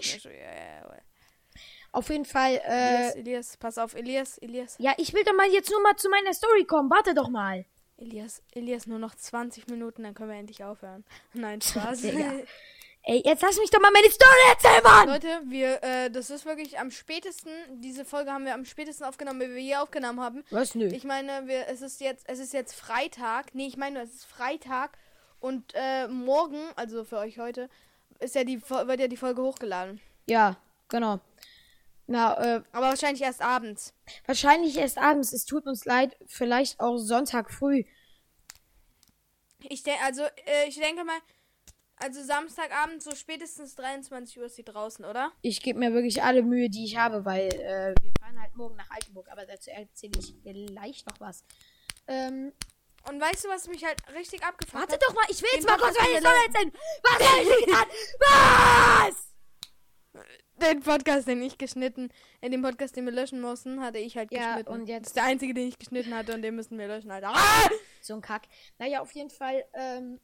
Auf 1.92 2.10
jeden 2.10 2.26
Fall, 2.26 2.56
äh, 2.56 2.96
Elias, 2.96 3.16
Elias, 3.16 3.58
pass 3.58 3.78
auf, 3.78 3.96
Elias, 3.96 4.38
Elias, 4.40 4.76
ja, 4.80 4.94
ich 4.98 5.14
will 5.14 5.24
doch 5.24 5.34
mal 5.34 5.48
jetzt 5.50 5.70
nur 5.72 5.82
mal 5.82 5.96
zu 5.96 6.10
meiner 6.10 6.34
Story 6.34 6.66
kommen. 6.66 6.90
Warte 6.90 7.14
doch 7.14 7.30
mal. 7.30 7.66
Elias, 7.98 8.42
Elias, 8.52 8.86
nur 8.88 9.00
noch 9.00 9.16
20 9.16 9.68
Minuten, 9.68 10.04
dann 10.04 10.14
können 10.14 10.32
wir 10.32 10.38
endlich 10.38 10.64
aufhören. 10.64 11.06
Nein, 11.34 11.62
Spaß. 11.62 12.04
Ey, 13.08 13.22
jetzt 13.24 13.44
lass 13.44 13.58
mich 13.60 13.70
doch 13.70 13.80
mal 13.80 13.92
meine 13.92 14.10
Story 14.10 14.50
erzählen, 14.50 14.82
Mann! 14.84 15.08
Leute, 15.08 15.42
wir, 15.46 15.84
äh, 15.84 16.10
das 16.10 16.32
ist 16.32 16.44
wirklich 16.44 16.80
am 16.80 16.90
spätesten, 16.90 17.52
diese 17.80 18.04
Folge 18.04 18.32
haben 18.32 18.46
wir 18.46 18.56
am 18.56 18.66
spätesten 18.66 19.06
aufgenommen, 19.06 19.42
wie 19.42 19.54
wir 19.54 19.62
je 19.62 19.76
aufgenommen 19.76 20.20
haben. 20.22 20.44
Was, 20.50 20.74
nö? 20.74 20.88
Ich 20.88 21.04
meine, 21.04 21.46
wir, 21.46 21.68
es 21.68 21.84
ist 21.84 22.02
jetzt, 22.02 22.28
es 22.28 22.40
ist 22.40 22.52
jetzt 22.52 22.74
Freitag. 22.74 23.54
Nee, 23.54 23.68
ich 23.68 23.78
meine, 23.78 24.02
es 24.02 24.12
ist 24.12 24.26
Freitag 24.26 24.98
und 25.40 25.72
äh, 25.76 26.08
morgen, 26.08 26.58
also 26.78 27.04
für 27.04 27.20
euch 27.20 27.38
heute, 27.38 27.70
ist 28.18 28.34
ja 28.34 28.44
die, 28.44 28.60
wird 28.68 29.00
ja 29.00 29.08
die 29.08 29.18
Folge 29.18 29.44
hochgeladen. 29.44 30.02
Ja, 30.28 30.58
genau. 30.90 31.20
Na, 32.08 32.34
äh, 32.56 32.62
Aber 32.72 32.88
wahrscheinlich 32.88 33.22
erst 33.22 33.44
abends. 33.44 33.94
wahrscheinlich 34.26 34.78
erst 34.78 34.98
abends. 34.98 35.32
Es 35.32 35.46
tut 35.46 35.68
uns 35.68 35.86
leid. 35.86 36.18
Vielleicht 36.26 36.80
auch 36.80 36.98
Sonntag 36.98 37.52
früh. 37.52 37.84
Ich 39.70 39.84
denke, 39.84 40.04
also, 40.04 40.24
äh, 40.24 40.68
ich 40.68 40.80
denke 40.80 41.04
mal, 41.04 41.18
also 41.98 42.24
Samstagabend, 42.24 43.02
so 43.02 43.16
spätestens 43.16 43.76
23 43.76 44.38
Uhr 44.40 44.46
ist 44.46 44.56
sie 44.56 44.64
draußen, 44.64 45.06
oder? 45.06 45.32
Ich 45.42 45.62
gebe 45.62 45.80
mir 45.80 45.94
wirklich 45.94 46.22
alle 46.24 46.44
Mühe, 46.44 46.70
die 46.70 46.86
ich 46.86 46.98
habe, 46.98 47.24
weil 47.26 47.48
äh, 47.54 47.94
wir 48.02 48.12
fahren 48.20 48.40
halt 48.42 48.56
morgen 48.56 48.76
nach 48.76 48.90
Altenburg. 48.92 49.30
Aber 49.32 49.46
dazu 49.46 49.70
erzähle 49.72 50.14
ich 50.20 50.36
vielleicht 50.44 51.08
noch 51.08 51.20
was. 51.20 51.44
Ähm, 52.08 52.52
Und 53.10 53.20
weißt 53.22 53.46
du, 53.46 53.50
was 53.50 53.68
mich 53.68 53.84
halt 53.86 53.98
richtig 54.16 54.44
abgefuckt 54.44 54.74
warte 54.82 54.94
hat? 54.94 55.02
doch 55.04 55.14
mal. 55.14 55.26
Ich 55.30 55.42
will 55.42 55.50
Den 55.54 55.60
jetzt 55.62 55.70
mal 55.70 55.78
kurz 55.78 55.98
meine 56.00 56.20
Story 56.20 56.36
erzählen. 56.48 56.72
Was 57.04 57.18
soll 57.18 57.60
ich 57.60 57.66
denn 57.66 57.76
an? 57.76 57.88
Was? 59.06 59.26
Den 60.58 60.80
Podcast, 60.80 61.28
den 61.28 61.42
ich 61.44 61.58
geschnitten, 61.58 62.10
in 62.40 62.52
dem 62.52 62.62
Podcast, 62.62 62.96
den 62.96 63.04
wir 63.06 63.12
löschen 63.12 63.42
mussten, 63.42 63.82
hatte 63.82 63.98
ich 63.98 64.16
halt 64.16 64.32
Ja, 64.32 64.52
geschnitten. 64.52 64.70
und 64.72 64.88
jetzt- 64.88 65.02
Das 65.02 65.08
ist 65.10 65.16
der 65.18 65.24
einzige, 65.26 65.54
den 65.54 65.68
ich 65.68 65.78
geschnitten 65.78 66.14
hatte 66.16 66.34
und 66.34 66.42
den 66.42 66.56
müssen 66.56 66.78
wir 66.80 66.88
löschen, 66.88 67.12
Alter. 67.12 67.34
Ah! 67.36 67.70
So 68.02 68.14
ein 68.14 68.22
Kack. 68.22 68.44
Naja, 68.80 69.02
auf 69.02 69.12
jeden 69.12 69.30
Fall, 69.30 69.66
ähm, 69.74 70.22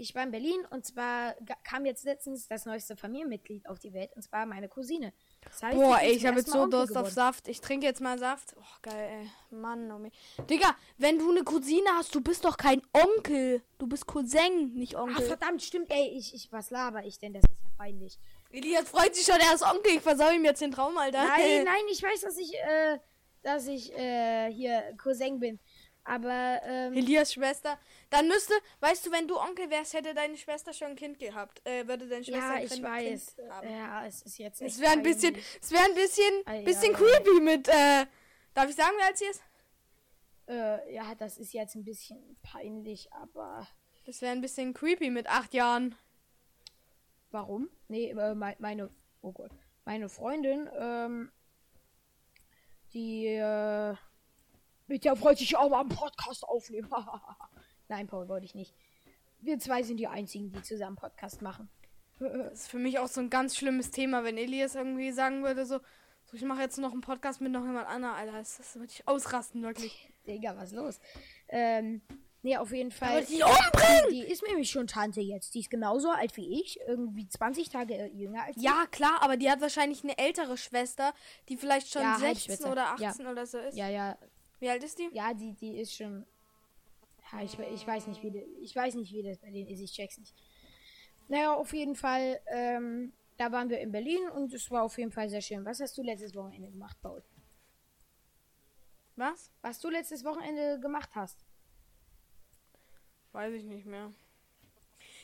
ich 0.00 0.14
war 0.14 0.22
in 0.22 0.30
Berlin 0.30 0.64
und 0.70 0.84
zwar 0.84 1.34
kam 1.62 1.84
jetzt 1.84 2.04
letztens 2.04 2.48
das 2.48 2.64
neueste 2.66 2.96
Familienmitglied 2.96 3.68
auf 3.68 3.78
die 3.78 3.92
Welt 3.92 4.10
und 4.16 4.22
zwar 4.22 4.46
meine 4.46 4.68
Cousine. 4.68 5.12
Das 5.44 5.62
heißt, 5.62 5.76
Boah, 5.76 5.98
bin 5.98 6.06
ey, 6.08 6.12
ich 6.12 6.26
habe 6.26 6.38
jetzt 6.38 6.50
so 6.50 6.66
Durst 6.66 6.96
auf. 6.96 7.10
Saft. 7.10 7.48
Ich 7.48 7.60
trinke 7.60 7.86
jetzt 7.86 8.00
mal 8.00 8.18
Saft. 8.18 8.54
Oh, 8.58 8.62
geil, 8.82 9.10
ey. 9.22 9.56
Mann, 9.56 9.90
oh 9.92 9.98
mir. 9.98 10.10
Digga, 10.48 10.74
wenn 10.98 11.18
du 11.18 11.30
eine 11.30 11.44
Cousine 11.44 11.88
hast, 11.94 12.14
du 12.14 12.20
bist 12.20 12.44
doch 12.44 12.56
kein 12.56 12.82
Onkel. 12.92 13.62
Du 13.78 13.86
bist 13.86 14.06
Cousin, 14.06 14.74
nicht 14.74 14.96
Ah, 14.96 15.02
Onkel. 15.02 15.26
verdammt, 15.26 15.62
stimmt, 15.62 15.90
ey, 15.90 16.08
ich, 16.16 16.34
ich, 16.34 16.50
was 16.52 16.70
laber 16.70 17.04
ich 17.04 17.18
denn? 17.18 17.32
Das 17.32 17.42
ist 17.44 17.50
ja 17.62 17.70
peinlich. 17.76 18.18
Elias 18.50 18.88
freut 18.88 19.14
sich 19.14 19.24
schon, 19.24 19.40
er 19.40 19.54
ist 19.54 19.62
Onkel. 19.62 19.92
Ich 19.96 20.00
versau 20.02 20.30
ihm 20.30 20.44
jetzt 20.44 20.60
den 20.60 20.72
Traum, 20.72 20.96
Alter. 20.98 21.22
Nein, 21.24 21.64
nein, 21.64 21.84
ich 21.90 22.02
weiß, 22.02 22.20
dass 22.22 22.36
ich, 22.36 22.54
äh, 22.54 22.98
dass 23.42 23.66
ich, 23.66 23.92
äh, 23.96 24.52
hier 24.52 24.94
Cousin 24.98 25.38
bin. 25.38 25.58
Aber, 26.04 26.60
ähm, 26.64 26.94
Elias 26.94 27.32
Schwester. 27.34 27.78
Dann 28.08 28.26
müsste, 28.26 28.54
weißt 28.80 29.06
du, 29.06 29.12
wenn 29.12 29.28
du 29.28 29.38
Onkel 29.38 29.68
wärst, 29.70 29.92
hätte 29.94 30.14
deine 30.14 30.36
Schwester 30.36 30.72
schon 30.72 30.88
ein 30.88 30.96
Kind 30.96 31.18
gehabt. 31.18 31.60
Äh, 31.66 31.86
würde 31.86 32.08
deine 32.08 32.24
Schwester 32.24 32.40
ja, 32.40 32.52
ein 32.54 32.64
ich 32.64 32.72
Kind 32.72 32.84
weiß. 32.84 33.36
haben. 33.50 33.68
Ja, 33.70 34.06
es 34.06 34.22
ist 34.22 34.38
jetzt 34.38 34.62
Es 34.62 34.80
wäre 34.80 34.92
ein 34.92 35.02
bisschen, 35.02 35.36
es 35.60 35.70
wäre 35.70 35.84
ein 35.84 35.94
bisschen, 35.94 36.32
Ei, 36.46 36.62
bisschen 36.64 36.94
ei, 36.94 36.98
ei. 36.98 37.00
creepy 37.20 37.40
mit, 37.40 37.68
äh, 37.68 38.06
darf 38.54 38.68
ich 38.70 38.76
sagen, 38.76 38.94
wer 38.98 39.06
als 39.06 39.20
hier 39.20 39.30
ist? 39.30 39.42
Äh, 40.48 40.94
ja, 40.94 41.14
das 41.14 41.36
ist 41.38 41.52
jetzt 41.52 41.74
ein 41.76 41.84
bisschen 41.84 42.36
peinlich, 42.42 43.12
aber 43.12 43.68
Das 44.06 44.20
wäre 44.22 44.32
ein 44.32 44.40
bisschen 44.40 44.74
creepy 44.74 45.10
mit 45.10 45.28
acht 45.28 45.54
Jahren. 45.54 45.94
Warum? 47.30 47.68
Nee, 47.88 48.10
äh, 48.10 48.34
mei- 48.34 48.56
meine, 48.58 48.90
oh 49.22 49.30
Gott, 49.32 49.52
meine 49.84 50.08
Freundin, 50.08 50.68
ähm, 50.76 51.30
die, 52.92 53.26
äh, 53.26 53.94
mit 54.90 55.04
der 55.04 55.20
wollte 55.20 55.44
ich 55.44 55.56
auch 55.56 55.70
mal 55.70 55.80
einen 55.80 55.88
Podcast 55.88 56.42
aufnehmen. 56.44 56.90
Nein, 57.88 58.08
Paul, 58.08 58.28
wollte 58.28 58.44
ich 58.44 58.54
nicht. 58.56 58.74
Wir 59.40 59.58
zwei 59.58 59.82
sind 59.84 59.98
die 59.98 60.08
einzigen, 60.08 60.50
die 60.52 60.62
zusammen 60.62 60.96
Podcast 60.96 61.40
machen. 61.42 61.70
Das 62.18 62.52
ist 62.62 62.68
für 62.68 62.78
mich 62.78 62.98
auch 62.98 63.06
so 63.06 63.20
ein 63.20 63.30
ganz 63.30 63.56
schlimmes 63.56 63.90
Thema, 63.92 64.24
wenn 64.24 64.36
Elias 64.36 64.74
irgendwie 64.74 65.12
sagen 65.12 65.42
würde, 65.44 65.64
so, 65.64 65.78
so 66.26 66.36
ich 66.36 66.42
mache 66.42 66.60
jetzt 66.60 66.76
noch 66.78 66.92
einen 66.92 67.00
Podcast 67.00 67.40
mit 67.40 67.52
noch 67.52 67.64
jemand 67.64 67.86
anderem, 67.88 68.14
Alter. 68.14 68.32
Das, 68.32 68.58
das 68.58 68.74
würde 68.74 68.92
ich 68.92 69.06
ausrasten, 69.08 69.62
wirklich. 69.62 70.12
Digga, 70.26 70.56
was 70.56 70.72
los? 70.72 71.00
Ähm, 71.48 72.02
nee, 72.42 72.56
auf 72.56 72.72
jeden 72.72 72.90
Fall. 72.90 73.20
umbringen! 73.20 74.10
Die 74.10 74.22
ist 74.22 74.42
nämlich 74.46 74.70
schon 74.70 74.86
Tante 74.88 75.20
jetzt. 75.20 75.54
Die 75.54 75.60
ist 75.60 75.70
genauso 75.70 76.10
alt 76.10 76.36
wie 76.36 76.60
ich. 76.60 76.78
Irgendwie 76.86 77.26
20 77.28 77.70
Tage 77.70 77.94
äh, 77.94 78.06
jünger 78.08 78.42
als 78.42 78.56
ich. 78.56 78.62
Ja, 78.62 78.86
klar, 78.90 79.22
aber 79.22 79.36
die 79.38 79.50
hat 79.50 79.60
wahrscheinlich 79.60 80.02
eine 80.02 80.18
ältere 80.18 80.58
Schwester, 80.58 81.14
die 81.48 81.56
vielleicht 81.56 81.90
schon 81.90 82.02
Ja, 82.02 82.16
16 82.18 82.26
Halbschwester. 82.26 82.72
oder 82.72 82.96
Ja. 82.98 83.08
18 83.10 83.26
oder 83.28 83.46
so 83.46 83.58
ist. 83.58 83.76
Ja, 83.78 83.88
ja. 83.88 84.18
Wie 84.60 84.68
alt 84.68 84.84
ist 84.84 84.98
die? 84.98 85.08
Ja, 85.12 85.34
die, 85.34 85.52
die 85.54 85.78
ist 85.78 85.94
schon. 85.94 86.26
Ja, 87.32 87.42
ich, 87.42 87.58
ich 87.58 87.86
weiß 87.86 88.06
nicht, 88.06 88.22
wie 88.22 88.30
das, 88.30 88.42
ich 88.60 88.74
weiß 88.76 88.94
nicht, 88.94 89.12
wie 89.12 89.22
das 89.22 89.38
bei 89.38 89.50
denen 89.50 89.68
ist. 89.68 89.80
Ich 89.80 89.92
check's 89.92 90.18
nicht. 90.18 90.34
Naja, 91.28 91.54
auf 91.54 91.72
jeden 91.72 91.94
Fall, 91.94 92.40
ähm, 92.46 93.12
da 93.36 93.52
waren 93.52 93.70
wir 93.70 93.78
in 93.80 93.92
Berlin 93.92 94.28
und 94.30 94.52
es 94.52 94.70
war 94.70 94.82
auf 94.82 94.98
jeden 94.98 95.12
Fall 95.12 95.28
sehr 95.28 95.40
schön. 95.40 95.64
Was 95.64 95.80
hast 95.80 95.96
du 95.96 96.02
letztes 96.02 96.34
Wochenende 96.34 96.70
gemacht, 96.70 96.96
Paul? 97.00 97.22
Was? 99.16 99.50
Was 99.62 99.78
du 99.80 99.90
letztes 99.90 100.24
Wochenende 100.24 100.80
gemacht 100.80 101.10
hast? 101.14 101.44
Weiß 103.32 103.54
ich 103.54 103.64
nicht 103.64 103.86
mehr. 103.86 104.12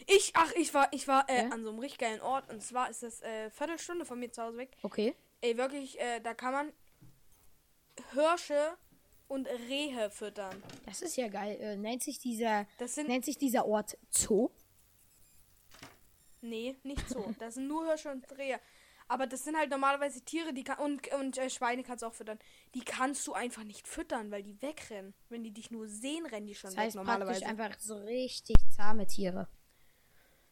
Ich, 0.06 0.30
ach, 0.34 0.52
ich 0.52 0.72
war, 0.74 0.92
ich 0.92 1.08
war 1.08 1.28
äh, 1.28 1.44
Ja? 1.44 1.48
an 1.50 1.64
so 1.64 1.70
einem 1.70 1.78
richtig 1.80 1.98
geilen 1.98 2.20
Ort 2.20 2.48
und 2.50 2.62
zwar 2.62 2.88
ist 2.88 3.02
das 3.02 3.20
äh, 3.22 3.50
Viertelstunde 3.50 4.04
von 4.04 4.18
mir 4.20 4.30
zu 4.30 4.42
Hause 4.42 4.58
weg. 4.58 4.76
Okay. 4.82 5.14
Ey, 5.40 5.56
wirklich, 5.56 5.98
äh, 5.98 6.20
da 6.20 6.34
kann 6.34 6.52
man 6.52 6.72
Hirsche 8.12 8.76
und 9.28 9.46
Rehe 9.68 10.10
füttern. 10.10 10.62
Das 10.84 11.02
ist 11.02 11.16
ja 11.16 11.28
geil. 11.28 11.58
Äh, 11.60 11.76
nennt 11.76 12.02
sich 12.02 12.18
dieser, 12.18 12.66
sind, 12.84 13.08
nennt 13.08 13.24
sich 13.24 13.38
dieser 13.38 13.66
Ort 13.66 13.96
Zoo? 14.10 14.50
nee, 16.40 16.76
nicht 16.82 17.08
so. 17.08 17.34
Das 17.38 17.54
sind 17.54 17.66
nur 17.66 17.86
Hirsche 17.86 18.10
und 18.10 18.24
Rehe. 18.38 18.60
Aber 19.08 19.26
das 19.26 19.44
sind 19.44 19.56
halt 19.56 19.70
normalerweise 19.70 20.20
Tiere, 20.22 20.52
die 20.52 20.64
kann, 20.64 20.78
und, 20.78 21.12
und 21.14 21.38
äh, 21.38 21.48
Schweine 21.48 21.84
kannst 21.84 22.02
du 22.02 22.06
auch 22.08 22.14
füttern. 22.14 22.38
Die 22.74 22.80
kannst 22.80 23.24
du 23.26 23.34
einfach 23.34 23.62
nicht 23.62 23.86
füttern, 23.86 24.32
weil 24.32 24.42
die 24.42 24.60
wegrennen. 24.62 25.14
Wenn 25.28 25.44
die 25.44 25.52
dich 25.52 25.70
nur 25.70 25.86
sehen, 25.88 26.26
rennen 26.26 26.46
die 26.46 26.56
schon 26.56 26.70
Das 26.70 26.76
weg 26.76 26.84
heißt 26.86 26.96
normalerweise. 26.96 27.44
praktisch 27.44 27.48
einfach 27.48 27.78
so 27.80 27.96
richtig 27.98 28.56
zahme 28.74 29.06
Tiere. 29.06 29.48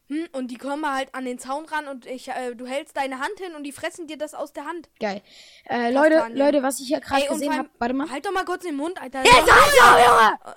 Hm, 0.07 0.27
und 0.33 0.51
die 0.51 0.57
kommen 0.57 0.85
halt 0.85 1.13
an 1.15 1.25
den 1.25 1.39
Zaun 1.39 1.65
ran 1.65 1.87
und 1.87 2.05
ich, 2.05 2.27
äh, 2.27 2.53
du 2.53 2.67
hältst 2.67 2.95
deine 2.95 3.19
Hand 3.19 3.39
hin 3.39 3.55
und 3.55 3.63
die 3.63 3.71
fressen 3.71 4.05
dir 4.05 4.17
das 4.17 4.35
aus 4.35 4.53
der 4.53 4.65
Hand. 4.65 4.89
Geil. 4.99 5.23
Äh, 5.67 5.91
Leute, 5.91 6.15
Kastanien. 6.15 6.37
Leute, 6.37 6.63
was 6.63 6.79
ich 6.79 6.87
hier 6.87 6.99
gerade 6.99 7.27
gesehen 7.27 7.57
habe. 7.57 7.69
Warte 7.79 7.93
mal. 7.95 8.09
Halt 8.09 8.25
doch 8.25 8.31
mal 8.31 8.45
kurz 8.45 8.63
den 8.63 8.75
Mund, 8.75 9.01
Alter. 9.01 9.23
Jetzt 9.23 9.33
halt 9.33 9.49
auf, 9.49 10.43
Junge! 10.45 10.55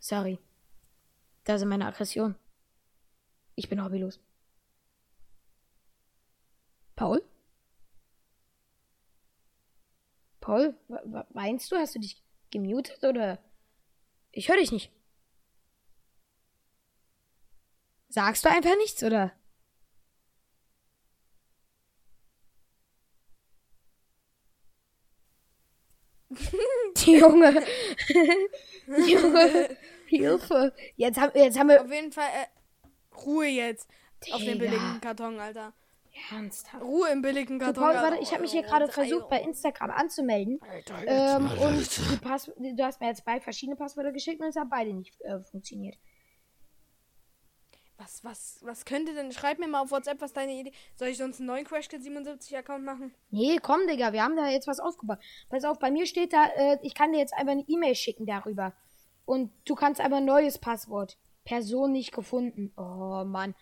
Sorry. 0.00 0.38
Da 1.44 1.56
sind 1.56 1.68
meine 1.68 1.86
Aggressionen. 1.86 2.34
Ich 3.54 3.68
bin 3.68 3.82
hobbylos. 3.82 4.20
Paul? 6.96 7.22
Paul, 10.40 10.74
meinst 11.32 11.70
du, 11.70 11.76
hast 11.76 11.94
du 11.94 12.00
dich 12.00 12.22
gemutet 12.50 13.04
oder? 13.04 13.38
Ich 14.32 14.48
höre 14.48 14.56
dich 14.56 14.72
nicht. 14.72 14.90
Sagst 18.08 18.44
du 18.44 18.50
einfach 18.50 18.76
nichts 18.76 19.02
oder? 19.02 19.32
Junge. 27.04 27.64
Junge. 29.06 29.76
Hilfe. 30.06 30.72
Jetzt 30.96 31.18
haben, 31.20 31.32
jetzt 31.34 31.58
haben 31.58 31.68
wir. 31.68 31.82
Auf 31.82 31.90
jeden 31.92 32.12
Fall, 32.12 32.28
äh, 32.28 33.16
Ruhe 33.16 33.46
jetzt. 33.46 33.88
Auf 34.32 34.38
den 34.38 34.58
Digga. 34.58 34.70
billigen 34.70 35.00
Karton, 35.00 35.38
Alter. 35.38 35.72
Ernsthaft. 36.32 36.82
Ruhe 36.82 37.08
im 37.10 37.22
billigen 37.22 37.58
Du, 37.58 37.66
Karton. 37.66 37.82
Paul, 37.82 37.94
Alter. 37.94 38.10
warte, 38.10 38.22
ich 38.22 38.32
habe 38.32 38.42
mich 38.42 38.50
hier 38.50 38.62
gerade 38.62 38.88
versucht, 38.88 39.28
bei 39.28 39.40
Instagram 39.40 39.90
anzumelden. 39.90 40.60
Ähm, 41.06 41.48
und 41.60 42.20
Pass 42.22 42.50
du 42.56 42.84
hast 42.84 43.00
mir 43.00 43.08
jetzt 43.08 43.22
zwei 43.22 43.40
verschiedene 43.40 43.76
Passwörter 43.76 44.12
geschickt 44.12 44.40
und 44.40 44.48
es 44.48 44.56
hat 44.56 44.68
beide 44.70 44.92
nicht 44.92 45.20
äh, 45.20 45.38
funktioniert. 45.44 45.96
Was, 47.98 48.22
was, 48.22 48.58
was 48.62 48.84
könnte 48.84 49.12
denn? 49.12 49.32
Schreib 49.32 49.58
mir 49.58 49.66
mal 49.66 49.80
auf 49.82 49.90
WhatsApp, 49.90 50.20
was 50.20 50.32
deine 50.32 50.52
Idee. 50.52 50.72
Soll 50.94 51.08
ich 51.08 51.18
sonst 51.18 51.40
einen 51.40 51.48
neuen 51.48 51.64
CrashKit 51.64 52.00
77 52.00 52.56
Account 52.56 52.84
machen? 52.84 53.12
Nee, 53.30 53.58
komm, 53.60 53.86
Digga, 53.88 54.12
wir 54.12 54.22
haben 54.22 54.36
da 54.36 54.46
jetzt 54.48 54.68
was 54.68 54.78
aufgebaut. 54.78 55.18
Pass 55.48 55.64
auf, 55.64 55.80
bei 55.80 55.90
mir 55.90 56.06
steht 56.06 56.32
da, 56.32 56.46
äh, 56.54 56.78
ich 56.82 56.94
kann 56.94 57.10
dir 57.12 57.18
jetzt 57.18 57.34
einfach 57.34 57.52
eine 57.52 57.64
E-Mail 57.66 57.96
schicken 57.96 58.24
darüber. 58.24 58.72
Und 59.24 59.52
du 59.64 59.74
kannst 59.74 60.00
einfach 60.00 60.18
ein 60.18 60.24
neues 60.24 60.58
Passwort. 60.58 61.18
Person 61.44 61.90
nicht 61.92 62.12
gefunden. 62.12 62.72
Oh, 62.76 63.24
Mann. 63.24 63.54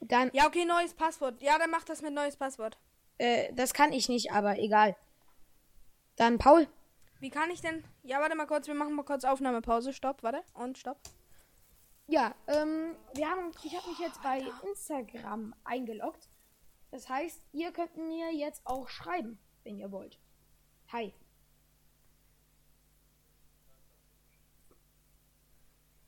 Dann, 0.00 0.30
Ja, 0.32 0.46
okay, 0.46 0.64
neues 0.64 0.94
Passwort. 0.94 1.42
Ja, 1.42 1.58
dann 1.58 1.70
mach 1.70 1.84
das 1.84 2.02
mit 2.02 2.12
neues 2.12 2.36
Passwort. 2.36 2.78
äh, 3.18 3.52
das 3.54 3.74
kann 3.74 3.92
ich 3.92 4.08
nicht, 4.08 4.30
aber 4.32 4.58
egal. 4.58 4.96
Dann, 6.16 6.38
Paul. 6.38 6.68
Wie 7.18 7.30
kann 7.30 7.50
ich 7.50 7.60
denn? 7.60 7.82
Ja, 8.04 8.20
warte 8.20 8.36
mal 8.36 8.46
kurz, 8.46 8.68
wir 8.68 8.74
machen 8.74 8.94
mal 8.94 9.02
kurz 9.02 9.24
Aufnahmepause. 9.24 9.92
Stopp, 9.92 10.22
warte. 10.22 10.42
Und 10.52 10.78
stopp. 10.78 10.98
Ja, 12.06 12.34
ähm, 12.48 12.96
wir 13.14 13.28
haben, 13.30 13.50
ich 13.62 13.76
habe 13.76 13.88
mich 13.88 13.98
jetzt 13.98 14.22
bei 14.22 14.42
Instagram 14.68 15.54
eingeloggt. 15.64 16.28
Das 16.90 17.08
heißt, 17.08 17.40
ihr 17.52 17.72
könnt 17.72 17.96
mir 17.96 18.32
jetzt 18.32 18.60
auch 18.64 18.88
schreiben, 18.88 19.38
wenn 19.64 19.78
ihr 19.78 19.90
wollt. 19.90 20.18
Hi. 20.92 21.14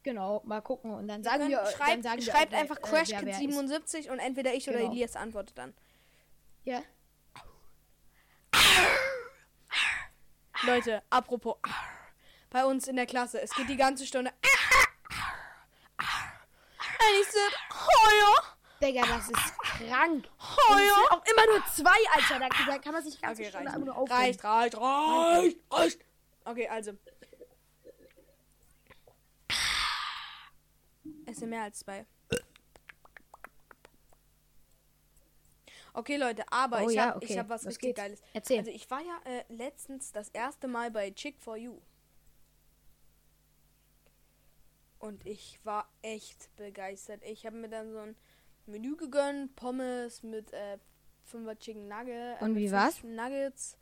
Genau, 0.03 0.41
mal 0.45 0.61
gucken 0.61 0.95
und 0.95 1.09
dann 1.09 1.25
sagen 1.25 1.49
wir, 1.49 1.67
schreibt, 1.67 1.91
dann 1.91 2.03
sagen 2.03 2.23
schreibt 2.23 2.53
wir, 2.53 2.59
einfach 2.59 2.77
äh, 2.77 2.83
Crash 2.83 3.09
wer 3.09 3.19
Kid 3.19 3.27
wer 3.27 3.33
ist. 3.33 3.41
77 3.41 4.11
und 4.11 4.21
entweder 4.21 4.55
ich 4.55 4.69
oder 4.69 4.79
Genau. 4.79 4.93
Elias 4.93 5.17
antwortet 5.17 5.59
dann. 5.59 5.75
Ja. 6.63 6.83
Leute, 10.63 11.03
apropos. 11.11 11.57
Bei 12.51 12.65
uns 12.65 12.87
in 12.87 12.95
der 12.95 13.07
Klasse, 13.07 13.41
es 13.41 13.53
geht 13.55 13.69
die 13.69 13.77
ganze 13.77 14.07
Stunde. 14.07 14.33
Sitze, 17.23 17.39
heuer, 17.73 18.57
Digga, 18.83 19.03
das 19.07 19.29
ist 19.31 19.59
krank. 19.59 20.29
Heuer. 20.39 21.07
auch 21.11 21.23
immer 21.25 21.47
nur 21.47 21.67
zwei, 21.67 21.97
Alter. 22.13 22.49
Da, 22.67 22.79
kann 22.79 22.93
man 22.93 23.03
sich 23.03 23.21
ganz 23.21 23.39
Okay, 23.39 23.49
Stunde 23.49 23.79
nur 23.81 23.97
aufregen. 23.97 24.23
Reicht, 24.23 24.45
reicht, 24.45 24.77
reicht, 24.77 25.59
reicht. 25.71 26.05
Okay, 26.45 26.69
also. 26.69 26.93
Es 31.27 31.39
sind 31.39 31.51
mehr 31.51 31.63
als 31.63 31.81
zwei. 31.81 32.07
Okay, 35.93 36.19
Leute, 36.19 36.45
aber 36.53 36.83
Oh 36.85 36.91
ich 36.91 36.97
ja, 36.97 37.07
habe 37.07 37.17
okay. 37.17 37.39
hab 37.39 37.49
was 37.49 37.63
Was 37.63 37.69
richtig 37.69 37.89
geht's? 37.89 38.01
Geiles. 38.01 38.23
Erzähl. 38.35 38.59
Also 38.59 38.71
ich 38.71 38.91
war 38.91 39.01
ja 39.01 39.19
äh, 39.25 39.45
letztens 39.49 40.13
das 40.13 40.29
erste 40.29 40.69
Mal 40.69 40.91
bei 40.91 41.11
Chick 41.11 41.41
for 41.41 41.57
You. 41.57 41.81
Und 44.99 45.27
ich 45.27 45.59
war 45.65 45.89
echt 46.03 46.55
begeistert. 46.57 47.23
Ich 47.25 47.45
habe 47.47 47.57
mir 47.57 47.69
dann 47.69 47.93
so 47.93 47.99
ein 47.99 48.17
Menü 48.67 48.97
gegönnt, 48.97 49.55
Pommes 49.57 50.23
mit 50.23 50.53
äh, 50.53 50.79
5er 51.31 51.59
Chicken 51.59 51.89
Nugget. 51.89 52.41
äh, 52.41 52.45
Und 52.45 52.57
wie 52.57 52.71
war's? 52.73 53.03
Nuggets 53.03 53.77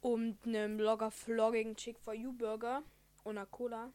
und 0.00 0.38
einem 0.46 0.78
locker 0.78 1.10
floggigen 1.10 1.74
Chick 1.76 1.98
for 1.98 2.14
You 2.14 2.32
Burger 2.32 2.82
und 3.24 3.36
einer 3.38 3.46
Cola. 3.46 3.92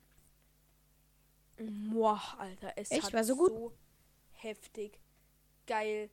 Boah, 1.92 2.22
Alter, 2.40 2.74
es 2.76 2.92
Echt? 2.92 3.04
hat 3.04 3.14
War 3.14 3.24
so 3.24 3.36
gut? 3.36 3.50
so 3.52 3.74
heftig 4.34 5.00
geil 5.68 6.10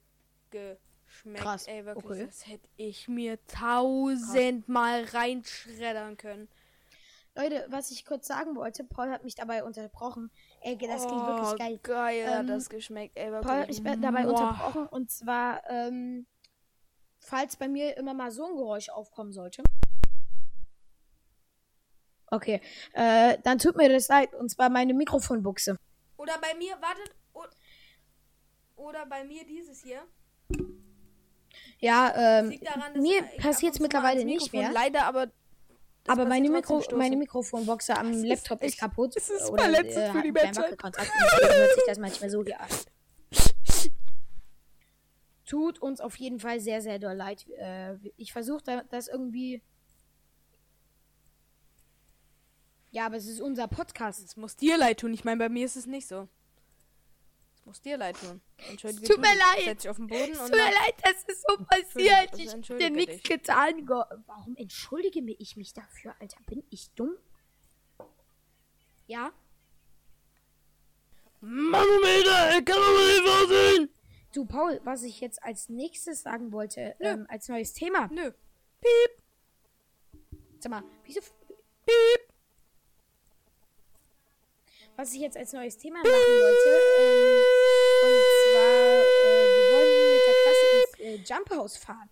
geschmeckt. 0.50 1.42
Krass, 1.42 1.66
Ey, 1.66 1.84
wirklich, 1.86 2.04
okay. 2.04 2.26
das 2.26 2.46
hätte 2.46 2.68
ich 2.76 3.08
mir 3.08 3.38
tausendmal 3.46 5.04
reinschreddern 5.04 6.16
können. 6.16 6.48
Leute, 7.38 7.66
was 7.68 7.92
ich 7.92 8.04
kurz 8.04 8.26
sagen 8.26 8.56
wollte, 8.56 8.82
Paul 8.82 9.10
hat 9.10 9.22
mich 9.22 9.36
dabei 9.36 9.62
unterbrochen. 9.62 10.30
Ey, 10.60 10.76
das 10.76 11.06
klingt 11.06 11.22
Oh, 11.22 11.26
wirklich 11.28 11.58
geil. 11.58 11.78
geil 11.82 12.26
Ähm, 12.28 12.46
das 12.48 12.68
geschmeckt. 12.68 13.16
Ey. 13.16 13.30
Paul 13.30 13.60
hat 13.60 13.68
mich 13.68 13.80
dabei 13.82 14.24
Boah. 14.24 14.30
unterbrochen 14.30 14.86
und 14.88 15.08
zwar, 15.10 15.62
ähm, 15.70 16.26
falls 17.20 17.56
bei 17.56 17.68
mir 17.68 17.96
immer 17.96 18.12
mal 18.12 18.32
so 18.32 18.44
ein 18.44 18.56
Geräusch 18.56 18.88
aufkommen 18.88 19.32
sollte. 19.32 19.62
Okay, 22.30 22.60
äh, 22.92 23.38
dann 23.44 23.58
tut 23.58 23.76
mir 23.76 23.88
das 23.88 24.08
leid 24.08 24.34
und 24.34 24.50
zwar 24.50 24.68
meine 24.68 24.92
Mikrofonbuchse. 24.92 25.78
Oder 26.16 26.38
bei 26.40 26.54
mir, 26.58 26.72
wartet. 26.80 27.14
Oder 28.74 29.06
bei 29.06 29.24
mir 29.24 29.44
dieses 29.44 29.82
hier. 29.82 30.02
Ja, 31.78 32.12
ähm, 32.16 32.60
daran, 32.62 33.00
mir 33.00 33.22
passiert 33.40 33.74
es 33.74 33.80
mittlerweile 33.80 34.24
nicht 34.24 34.52
mehr. 34.52 34.72
Leider, 34.72 35.04
aber. 35.04 35.28
Aber 36.08 36.24
meine, 36.24 36.50
Mikro, 36.50 36.82
meine. 36.96 37.16
Mikrofonboxe 37.16 37.96
am 37.96 38.12
ist 38.12 38.24
Laptop 38.24 38.62
ist 38.62 38.72
echt- 38.72 38.80
kaputt. 38.80 39.16
es 39.16 39.28
ist 39.30 39.50
oder 39.50 39.62
verletzend 39.64 39.96
äh, 40.04 40.10
für 40.12 40.18
hat 40.18 40.24
die 40.24 40.32
Menschheit. 40.32 40.78
Deswegen 40.82 41.54
hört 41.54 41.74
sich 41.74 41.84
das 41.86 41.98
manchmal 41.98 42.30
so 42.30 42.44
hier 42.44 42.60
an. 42.60 42.68
Tut 45.44 45.78
uns 45.80 46.00
auf 46.00 46.16
jeden 46.16 46.40
Fall 46.40 46.60
sehr, 46.60 46.82
sehr 46.82 46.98
doll 46.98 47.14
leid. 47.14 47.46
Äh, 47.58 47.94
ich 48.16 48.32
versuche 48.32 48.62
da, 48.64 48.82
das 48.90 49.08
irgendwie. 49.08 49.62
Ja, 52.90 53.06
aber 53.06 53.16
es 53.16 53.26
ist 53.26 53.40
unser 53.40 53.68
Podcast. 53.68 54.24
Es 54.24 54.36
muss 54.36 54.56
dir 54.56 54.76
leid 54.76 55.00
tun. 55.00 55.12
Ich 55.14 55.24
meine, 55.24 55.38
bei 55.38 55.48
mir 55.48 55.64
ist 55.64 55.76
es 55.76 55.86
nicht 55.86 56.06
so. 56.08 56.28
Es 57.68 57.72
muss 57.72 57.82
dir 57.82 57.98
leid 57.98 58.16
tun. 58.18 58.40
Entschuldige 58.70 59.06
tut 59.06 59.16
du 59.18 59.20
mir 59.20 59.36
leid. 59.36 59.64
Setz 59.64 59.82
dich 59.82 59.90
auf 59.90 59.96
den 59.96 60.06
Boden 60.06 60.32
Es 60.32 60.38
und 60.40 60.46
tut 60.46 60.56
mir 60.56 60.72
leid, 60.72 60.94
dass 61.02 61.24
es 61.26 61.42
so 61.42 61.54
Entschuldige- 61.54 61.66
passiert. 61.66 62.32
also 62.32 62.42
Ich 62.42 62.70
habe 62.70 62.78
dir 62.78 62.90
nichts 62.90 63.22
getan. 63.28 63.86
Warum 64.26 64.56
entschuldige 64.56 65.20
ich 65.38 65.56
mich 65.58 65.74
dafür, 65.74 66.14
Alter? 66.18 66.38
Bin 66.46 66.64
ich 66.70 66.90
dumm? 66.94 67.14
Ja? 69.06 69.32
Manometer, 71.40 72.62
kann 72.62 72.76
doch 72.76 72.98
nicht 72.98 73.76
sein! 73.76 73.88
Du, 74.32 74.46
Paul, 74.46 74.80
was 74.84 75.02
ich 75.02 75.20
jetzt 75.20 75.42
als 75.42 75.68
nächstes 75.68 76.22
sagen 76.22 76.50
wollte, 76.52 76.96
ähm, 77.00 77.26
als 77.28 77.48
neues 77.48 77.74
Thema. 77.74 78.08
Nö. 78.10 78.30
Piep, 78.80 80.30
Sag 80.60 80.70
mal, 80.70 80.82
wieso. 81.04 81.20
piep. 81.20 82.28
Was 84.96 85.12
ich 85.12 85.20
jetzt 85.20 85.36
als 85.36 85.52
neues 85.52 85.78
Thema 85.78 85.98
machen 85.98 86.10
wollte, 86.10 86.80
ähm, 86.98 87.38
und 88.02 88.18
zwar, 88.42 88.98
äh, 88.98 89.46
wir 89.46 89.64
wollen 89.72 89.94
mit 90.12 90.22
der 90.26 90.34
Klasse 90.42 90.66
ins 90.74 90.92
äh, 91.00 91.07
Jump 91.24 91.50
House 91.50 91.76
fahren. 91.76 92.08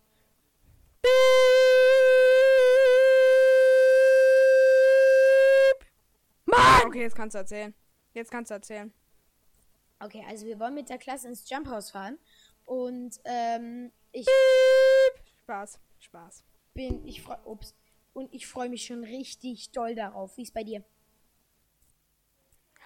Mann! 6.45 6.87
Okay, 6.87 7.03
jetzt 7.03 7.17
kannst 7.17 7.35
du 7.35 7.39
erzählen. 7.39 7.75
Jetzt 8.15 8.31
kannst 8.31 8.51
du 8.51 8.55
erzählen. 8.55 8.93
Okay, 9.99 10.25
also 10.29 10.47
wir 10.47 10.59
wollen 10.59 10.75
mit 10.75 10.89
der 10.89 10.99
Klasse 10.99 11.29
ins 11.29 11.49
Jump 11.49 11.69
House 11.69 11.91
fahren. 11.91 12.19
Und 12.65 13.21
ähm, 13.25 13.93
ich 14.13 14.27
Spaß, 15.45 15.79
Spaß. 16.01 16.45
bin, 16.75 17.07
ich 17.07 17.23
freue, 17.23 17.39
ups, 17.45 17.75
und 18.13 18.33
ich 18.33 18.47
freue 18.47 18.69
mich 18.69 18.85
schon 18.87 19.05
richtig 19.05 19.71
doll 19.73 19.95
darauf. 19.95 20.37
Wie 20.37 20.43
ist 20.43 20.55
bei 20.55 20.65
dir? 20.65 20.85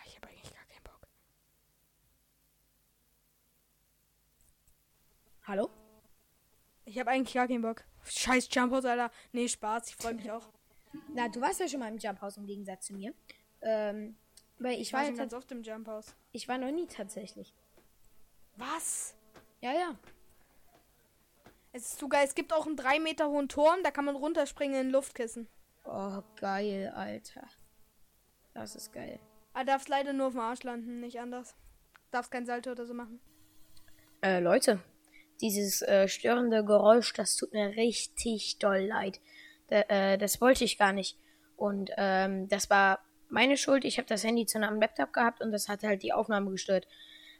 Ich 0.06 0.16
habe 0.16 0.28
eigentlich 0.28 0.52
gar 0.52 0.64
keinen 0.64 0.84
Bock. 0.84 1.08
Hallo? 5.44 5.70
Ich 6.90 6.98
habe 6.98 7.10
eigentlich 7.10 7.34
gar 7.34 7.46
keinen 7.46 7.62
Bock. 7.62 7.84
Scheiß 8.04 8.48
Jumphouse, 8.50 8.84
Alter. 8.84 9.12
Nee, 9.30 9.46
Spaß. 9.46 9.90
Ich 9.90 9.94
freue 9.94 10.14
mich 10.14 10.28
auch. 10.28 10.48
Na, 11.14 11.28
du 11.28 11.40
warst 11.40 11.60
ja 11.60 11.68
schon 11.68 11.78
mal 11.78 11.88
im 11.88 11.98
Jump 11.98 12.20
House 12.20 12.36
im 12.36 12.46
Gegensatz 12.46 12.86
zu 12.86 12.94
mir. 12.94 13.14
Ähm, 13.62 14.16
weil 14.58 14.72
ich, 14.74 14.80
Ich 14.80 14.92
war 14.92 15.00
war 15.00 15.04
ja 15.06 15.10
schon 15.12 15.18
ganz 15.18 15.32
oft 15.34 15.52
im 15.52 15.62
Jumphouse. 15.62 16.16
ich 16.32 16.48
war 16.48 16.58
noch 16.58 16.72
nie 16.72 16.86
tatsächlich. 16.88 17.54
Was? 18.56 19.14
Ja, 19.60 19.72
ja. 19.72 19.94
Es 21.72 21.92
ist 21.92 21.98
zu 22.00 22.08
geil. 22.08 22.24
Es 22.26 22.34
gibt 22.34 22.52
auch 22.52 22.66
einen 22.66 22.76
drei 22.76 22.98
Meter 22.98 23.28
hohen 23.28 23.48
Turm. 23.48 23.84
Da 23.84 23.92
kann 23.92 24.04
man 24.04 24.16
runterspringen 24.16 24.80
in 24.86 24.90
Luftkissen. 24.90 25.46
Oh, 25.84 26.22
geil, 26.40 26.92
Alter. 26.92 27.46
Das 28.52 28.74
ist 28.74 28.92
geil. 28.92 29.20
Aber 29.52 29.64
darfst 29.64 29.88
leider 29.88 30.12
nur 30.12 30.26
auf 30.26 30.32
dem 30.32 30.40
Arsch 30.40 30.64
landen, 30.64 30.98
nicht 30.98 31.20
anders. 31.20 31.54
Darfst 32.10 32.32
kein 32.32 32.46
Salto 32.46 32.72
oder 32.72 32.84
so 32.84 32.94
machen. 32.94 33.20
Äh, 34.22 34.40
Leute, 34.40 34.80
dieses 35.40 35.82
äh, 35.82 36.08
störende 36.08 36.64
Geräusch, 36.64 37.12
das 37.12 37.36
tut 37.36 37.52
mir 37.52 37.76
richtig 37.76 38.58
doll 38.58 38.80
leid. 38.80 39.20
Da, 39.68 39.80
äh, 39.88 40.18
das 40.18 40.40
wollte 40.40 40.64
ich 40.64 40.78
gar 40.78 40.92
nicht. 40.92 41.16
Und 41.56 41.90
ähm, 41.96 42.48
das 42.48 42.70
war 42.70 43.00
meine 43.28 43.56
Schuld. 43.56 43.84
Ich 43.84 43.98
habe 43.98 44.08
das 44.08 44.24
Handy 44.24 44.46
zu 44.46 44.58
am 44.60 44.80
Laptop 44.80 45.12
gehabt 45.12 45.40
und 45.40 45.52
das 45.52 45.68
hat 45.68 45.82
halt 45.82 46.02
die 46.02 46.12
Aufnahme 46.12 46.50
gestört. 46.50 46.86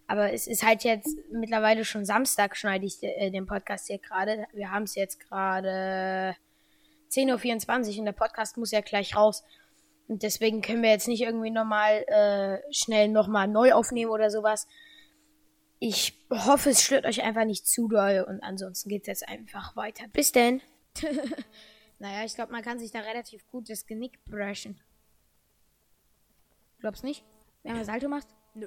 Aber 0.07 0.33
es 0.33 0.47
ist 0.47 0.65
halt 0.65 0.83
jetzt 0.85 1.17
mittlerweile 1.31 1.85
schon 1.85 2.05
Samstag, 2.05 2.57
schneide 2.57 2.85
ich 2.85 3.03
äh, 3.03 3.31
den 3.31 3.47
Podcast 3.47 3.87
hier 3.87 3.99
gerade. 3.99 4.47
Wir 4.53 4.71
haben 4.71 4.83
es 4.83 4.95
jetzt 4.95 5.21
gerade 5.21 6.35
10.24 7.11 7.93
Uhr 7.93 7.99
und 8.01 8.05
der 8.07 8.13
Podcast 8.13 8.57
muss 8.57 8.73
ja 8.73 8.81
gleich 8.81 9.15
raus. 9.15 9.45
Und 10.09 10.25
deswegen 10.25 10.63
können 10.63 10.83
wir 10.83 10.91
jetzt 10.91 11.07
nicht 11.07 11.23
irgendwie 11.23 11.51
nochmal 11.51 12.05
äh, 12.09 12.59
schnell 12.73 13.09
nochmal 13.09 13.47
neu 13.47 13.73
aufnehmen 13.73 14.11
oder 14.11 14.31
sowas. 14.31 14.67
Ich 15.83 16.13
hoffe, 16.31 16.71
es 16.71 16.83
stört 16.83 17.07
euch 17.07 17.23
einfach 17.23 17.47
nicht 17.47 17.67
zu 17.67 17.89
doll 17.89 18.27
und 18.29 18.43
ansonsten 18.43 18.91
geht 18.91 19.03
es 19.03 19.07
jetzt 19.07 19.29
einfach 19.29 19.75
weiter. 19.77 20.05
Bis 20.13 20.31
denn. 20.31 20.61
naja, 21.99 22.23
ich 22.27 22.35
glaube, 22.35 22.53
man 22.53 22.63
kann 22.63 22.79
sich 22.79 22.91
da 22.91 23.01
relativ 23.01 23.49
gut 23.49 23.71
das 23.71 23.87
Genick 23.87 24.23
brechen. 24.27 24.79
Glaubst 26.81 27.03
nicht? 27.03 27.25
Wenn 27.63 27.77
man 27.77 27.85
Salto 27.87 28.09
macht? 28.09 28.29
Nö. 28.53 28.67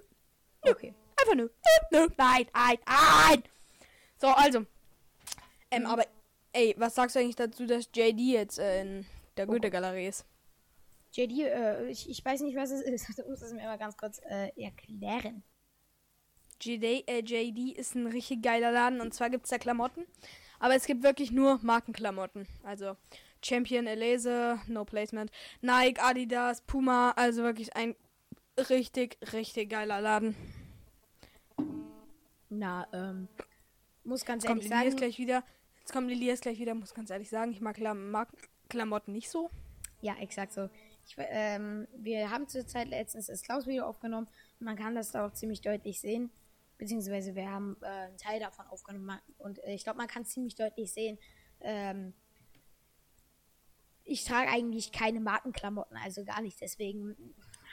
Okay. 0.61 0.95
Einfach 1.21 1.35
nö. 1.35 1.49
Nö, 1.91 1.99
nö. 1.99 2.07
Nein, 2.17 2.47
nein, 2.51 2.77
nein. 2.87 3.43
So, 4.17 4.27
also. 4.29 4.65
Ähm, 5.69 5.85
aber, 5.85 6.07
ey, 6.51 6.73
was 6.79 6.95
sagst 6.95 7.15
du 7.15 7.19
eigentlich 7.19 7.35
dazu, 7.35 7.67
dass 7.67 7.89
JD 7.93 8.19
jetzt 8.19 8.57
äh, 8.57 8.81
in 8.81 9.05
der 9.37 9.45
Goethe-Galerie 9.45 10.07
ist? 10.07 10.25
JD, 11.11 11.41
äh, 11.41 11.85
ich, 11.89 12.09
ich 12.09 12.25
weiß 12.25 12.41
nicht, 12.41 12.57
was 12.57 12.71
es 12.71 12.81
ist. 12.81 13.07
Du 13.19 13.29
musst 13.29 13.43
es 13.43 13.53
mir 13.53 13.65
mal 13.65 13.77
ganz 13.77 13.97
kurz 13.97 14.19
äh, 14.27 14.49
erklären. 14.59 15.43
JD, 16.65 17.07
äh, 17.07 17.21
JD 17.21 17.77
ist 17.77 17.95
ein 17.95 18.07
richtig 18.07 18.41
geiler 18.41 18.71
Laden 18.71 19.01
und 19.01 19.13
zwar 19.13 19.29
gibt 19.29 19.45
es 19.45 19.49
da 19.49 19.57
Klamotten. 19.57 20.05
Aber 20.59 20.75
es 20.75 20.85
gibt 20.85 21.03
wirklich 21.03 21.31
nur 21.31 21.59
Markenklamotten. 21.61 22.47
Also 22.63 22.95
Champion, 23.43 23.85
Elese, 23.85 24.59
No 24.67 24.85
Placement, 24.85 25.31
Nike, 25.61 25.99
Adidas, 25.99 26.61
Puma, 26.61 27.11
also 27.11 27.43
wirklich 27.43 27.75
ein 27.75 27.95
richtig, 28.69 29.17
richtig 29.33 29.69
geiler 29.69 29.99
Laden. 29.99 30.35
Na, 32.49 32.87
ähm, 32.93 33.27
muss 34.03 34.23
ganz 34.25 34.43
Jetzt 34.43 34.49
kommt 34.49 34.63
ehrlich 34.63 34.71
Elias 34.71 34.93
sagen. 34.93 34.97
gleich 34.97 35.17
wieder. 35.17 35.43
Jetzt 35.79 35.91
kommt 35.91 36.09
Elias 36.09 36.41
gleich 36.41 36.59
wieder, 36.59 36.75
muss 36.75 36.93
ganz 36.93 37.09
ehrlich 37.09 37.29
sagen, 37.29 37.51
ich 37.51 37.59
mag, 37.59 37.75
Klam 37.75 38.11
mag 38.11 38.29
Klamotten 38.69 39.11
nicht 39.11 39.29
so. 39.29 39.49
Ja, 40.01 40.15
exakt 40.19 40.53
so. 40.53 40.69
Ich, 41.05 41.15
ähm, 41.17 41.87
wir 41.97 42.29
haben 42.29 42.47
zurzeit 42.47 42.87
letztens 42.87 43.27
das 43.27 43.41
Klaus-Video 43.41 43.85
aufgenommen 43.85 44.27
man 44.63 44.75
kann 44.75 44.95
das 44.95 45.11
da 45.11 45.25
auch 45.25 45.33
ziemlich 45.33 45.61
deutlich 45.61 45.99
sehen. 45.99 46.31
Beziehungsweise 46.83 47.33
wir 47.33 47.49
haben 47.49 47.77
äh, 47.81 47.85
einen 47.85 48.17
Teil 48.17 48.41
davon 48.41 48.67
aufgenommen 48.67 49.17
und 49.37 49.63
äh, 49.63 49.73
ich 49.73 49.85
glaube, 49.85 49.99
man 49.99 50.07
kann 50.07 50.23
es 50.23 50.31
ziemlich 50.31 50.55
deutlich 50.55 50.91
sehen. 50.91 51.17
Ähm, 51.61 52.13
ich 54.03 54.25
trage 54.25 54.49
eigentlich 54.49 54.91
keine 54.91 55.21
Markenklamotten, 55.21 55.95
also 55.95 56.25
gar 56.25 56.41
nicht. 56.41 56.59
Deswegen, 56.59 57.15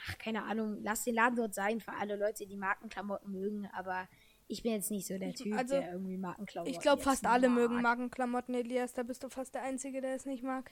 ach, 0.07 0.17
keine 0.17 0.43
Ahnung, 0.43 0.77
lass 0.81 1.03
den 1.03 1.15
Laden 1.15 1.35
dort 1.35 1.53
sein 1.53 1.81
für 1.81 1.91
alle 1.91 2.15
Leute, 2.15 2.47
die 2.47 2.55
Markenklamotten 2.55 3.29
mögen, 3.33 3.67
aber 3.73 4.07
ich 4.47 4.63
bin 4.63 4.71
jetzt 4.71 4.91
nicht 4.91 5.07
so 5.07 5.17
der 5.17 5.33
Typ, 5.33 5.57
Also, 5.57 5.75
der 5.75 5.91
irgendwie 5.91 6.15
Markenklamotten 6.15 6.73
Ich 6.73 6.79
glaube, 6.79 7.01
fast 7.01 7.25
alle 7.25 7.49
mag. 7.49 7.57
mögen 7.57 7.81
Markenklamotten, 7.81 8.55
Elias. 8.55 8.93
Da 8.93 9.03
bist 9.03 9.23
du 9.23 9.29
fast 9.29 9.53
der 9.55 9.63
Einzige, 9.63 9.99
der 9.99 10.15
es 10.15 10.25
nicht 10.25 10.41
mag. 10.41 10.71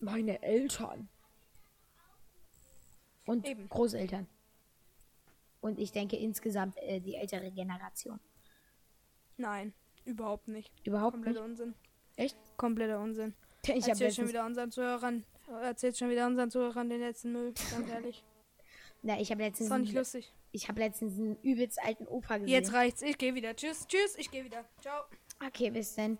Meine 0.00 0.42
Eltern. 0.42 1.08
Und 3.24 3.46
Eben. 3.46 3.70
Großeltern. 3.70 4.28
Und 5.60 5.78
ich 5.78 5.92
denke 5.92 6.16
insgesamt 6.16 6.76
äh, 6.78 7.00
die 7.00 7.14
ältere 7.16 7.50
Generation. 7.50 8.20
Nein, 9.36 9.72
überhaupt 10.04 10.48
nicht. 10.48 10.72
Überhaupt 10.86 11.14
Kompletter 11.14 11.40
nicht. 11.40 11.50
Unsinn. 11.50 11.74
Echt? 12.16 12.36
Kompletter 12.56 13.00
Unsinn. 13.00 13.34
Ich 13.66 13.86
Erzähl 13.86 14.10
schon 14.12 14.28
wieder 14.28 14.46
unseren 14.46 14.70
Zuhörern, 14.70 15.24
erzählt 15.62 15.96
schon 15.98 16.10
wieder 16.10 16.26
unseren 16.26 16.50
Zuhörern 16.50 16.88
den 16.88 17.00
letzten 17.00 17.32
Müll, 17.32 17.52
ganz 17.70 17.88
ehrlich. 17.90 18.24
na, 19.02 19.20
ich 19.20 19.30
habe 19.30 19.40
Das 19.42 19.48
letztens, 19.50 19.70
war 19.70 19.78
nicht 19.78 19.92
lustig. 19.94 20.32
ich 20.52 20.68
habe 20.68 20.80
letztens 20.80 21.18
einen 21.18 21.36
übelst 21.42 21.78
alten 21.82 22.06
Opa 22.06 22.38
gesehen. 22.38 22.52
Jetzt 22.52 22.72
reicht's, 22.72 23.02
ich 23.02 23.18
gehe 23.18 23.34
wieder. 23.34 23.54
Tschüss, 23.54 23.86
tschüss, 23.86 24.16
ich 24.16 24.30
gehe 24.30 24.44
wieder. 24.44 24.64
Ciao. 24.80 25.02
Okay, 25.46 25.70
bis 25.70 25.94
dann. 25.96 26.18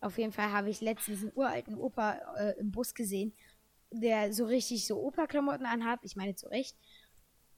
Auf 0.00 0.16
jeden 0.18 0.32
Fall 0.32 0.50
habe 0.52 0.70
ich 0.70 0.80
letztens 0.80 1.22
einen 1.22 1.32
uralten 1.34 1.76
Opa 1.76 2.14
äh, 2.36 2.58
im 2.58 2.70
Bus 2.72 2.94
gesehen, 2.94 3.32
der 3.90 4.32
so 4.32 4.44
richtig 4.46 4.86
so 4.86 5.00
Opa-Klamotten 5.00 5.66
anhat. 5.66 6.00
Ich 6.02 6.16
meine 6.16 6.34
zu 6.34 6.48
Recht. 6.48 6.76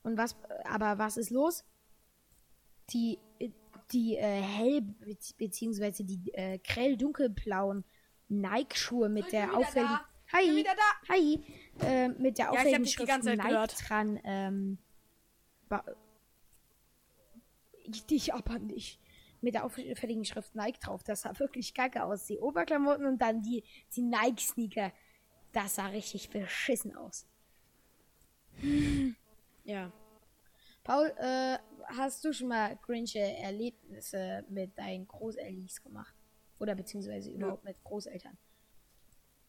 Und 0.03 0.16
was, 0.16 0.36
aber 0.64 0.98
was 0.98 1.16
ist 1.16 1.30
los? 1.30 1.64
Die, 2.90 3.18
die 3.92 4.16
äh, 4.16 4.40
hell 4.40 4.78
bezieh- 5.05 5.36
beziehungsweise 5.36 6.05
die 6.05 6.32
äh, 6.32 6.59
grell 6.59 6.96
dunkelblauen 6.96 7.84
Nike-Schuhe 8.28 9.09
mit 9.09 9.24
Ich 9.26 9.30
der 9.30 9.57
auffälligen. 9.57 9.96
da. 9.96 10.07
Hi, 10.32 10.64
hi, 11.09 11.44
äh, 11.80 12.09
mit 12.09 12.38
der 12.38 12.53
auffälligen 12.53 12.84
die 12.84 12.90
Schrift 12.90 13.24
Nike 13.24 13.36
gehört. 13.48 13.76
dran. 13.88 14.20
Ähm, 14.24 14.78
ba- 15.68 15.84
ich 17.84 18.07
dich 18.07 18.32
aber 18.32 18.59
nicht. 18.61 19.01
Mit 19.42 19.55
der 19.55 19.64
auffälligen 19.64 20.24
Schrift 20.24 20.55
Nike 20.55 20.78
drauf. 20.80 21.03
Das 21.03 21.22
sah 21.22 21.36
wirklich 21.38 21.74
kacke 21.74 22.05
aus. 22.05 22.26
Die 22.26 22.38
Oberklamotten 22.38 23.07
und 23.07 23.18
dann 23.20 23.42
die, 23.42 23.64
die 23.96 24.03
Nike-Sneaker. 24.03 24.92
Das 25.53 25.74
sah 25.76 25.86
richtig 25.86 26.30
beschissen 26.30 26.94
aus. 26.94 27.26
Ja. 29.71 29.93
Paul, 30.83 31.12
äh, 31.18 31.59
hast 31.97 32.25
du 32.25 32.33
schon 32.33 32.49
mal 32.49 32.77
cringe 32.79 33.39
Erlebnisse 33.39 34.45
mit 34.49 34.77
deinen 34.77 35.07
Großeltern 35.07 35.68
gemacht? 35.85 36.14
Oder 36.59 36.75
beziehungsweise 36.75 37.31
überhaupt 37.31 37.62
mit 37.64 37.81
Großeltern? 37.85 38.37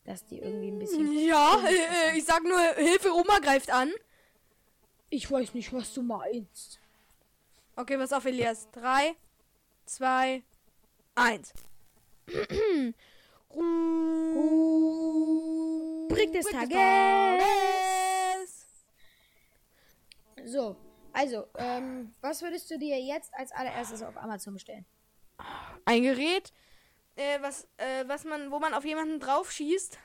Dass 0.04 0.24
die 0.28 0.38
irgendwie 0.38 0.70
ein 0.70 0.78
bisschen. 0.78 1.12
Ja, 1.28 1.58
äh, 1.66 2.14
äh, 2.14 2.18
ich 2.18 2.26
sag 2.26 2.44
nur, 2.44 2.60
Hilfe, 2.76 3.12
Oma 3.14 3.40
greift 3.40 3.72
an. 3.72 3.92
Ich 5.10 5.30
weiß 5.30 5.56
nicht, 5.56 5.74
was 5.74 5.92
du 5.94 6.04
meinst. 6.04 6.80
Okay, 7.76 7.98
pass 7.98 8.14
auf, 8.14 8.26
Elias. 8.26 8.70
Drei, 8.72 9.16
zwei, 9.86 10.44
eins. 11.16 11.54
Rubrik 13.54 14.72
des 16.32 16.46
Tages. 16.46 17.71
So, 20.46 20.76
also, 21.14 21.46
ähm, 21.58 22.14
was 22.22 22.42
würdest 22.42 22.70
du 22.72 22.78
dir 22.80 23.00
jetzt 23.02 23.34
als 23.34 23.52
allererstes 23.52 24.02
auf 24.02 24.18
Amazon 24.18 24.54
bestellen? 24.54 24.86
Ein 25.86 26.04
Gerät, 26.04 26.52
äh, 27.16 27.42
was, 27.42 27.68
äh, 27.78 28.08
was 28.08 28.24
man, 28.24 28.52
wo 28.52 28.60
man 28.60 28.74
auf 28.74 28.86
jemanden 28.86 29.20
drauf 29.20 29.52
schießt 29.52 29.98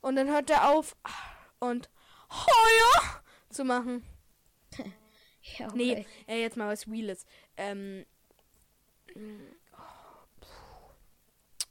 und 0.00 0.16
dann 0.16 0.28
hört 0.28 0.50
er 0.50 0.70
auf 0.70 0.96
und 1.60 1.90
Heuer 2.30 3.22
zu 3.50 3.64
machen. 3.64 4.04
Ja, 5.58 5.68
Nee, 5.74 6.04
äh, 6.26 6.40
jetzt 6.40 6.56
mal 6.56 6.68
was 6.68 6.88
Reales. 6.88 7.24
Ähm. 7.56 8.04
oh, 9.72 9.78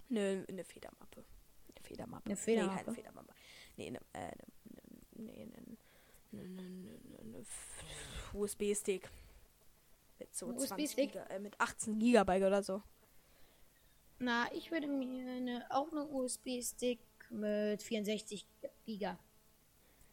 Eine 0.10 0.46
ne 0.50 0.64
Federmappe. 0.64 1.26
Eine 1.76 1.84
Federmappe. 1.84 2.26
Eine 2.26 2.38
Federmappe? 2.38 2.78
Nee, 2.80 2.84
keine 2.84 2.96
Federmappe. 2.96 3.34
Nee, 3.76 3.88
eine, 3.88 4.00
äh, 4.14 4.32
ne, 4.64 4.82
nee, 5.12 5.46
ne, 5.46 5.78
ne, 6.32 6.44
ne, 6.48 7.00
ne, 7.04 7.24
ne, 7.26 7.40
F- 7.40 7.75
USB-Stick. 8.36 9.10
Mit 10.20 10.34
so 10.36 10.48
Ein 10.48 10.60
20 10.60 10.72
USB-Stick? 10.86 11.12
Giga, 11.14 11.26
äh, 11.26 11.40
mit 11.40 11.60
18 11.60 12.00
Gigabyte 12.00 12.44
oder 12.44 12.64
so. 12.64 12.82
Na, 14.20 14.48
ich 14.54 14.72
würde 14.72 14.88
mir 14.88 15.30
eine, 15.32 15.66
auch 15.70 15.92
eine 15.92 16.06
USB-Stick 16.06 17.00
mit 17.30 17.82
64 17.84 18.46
Giga. 18.86 19.20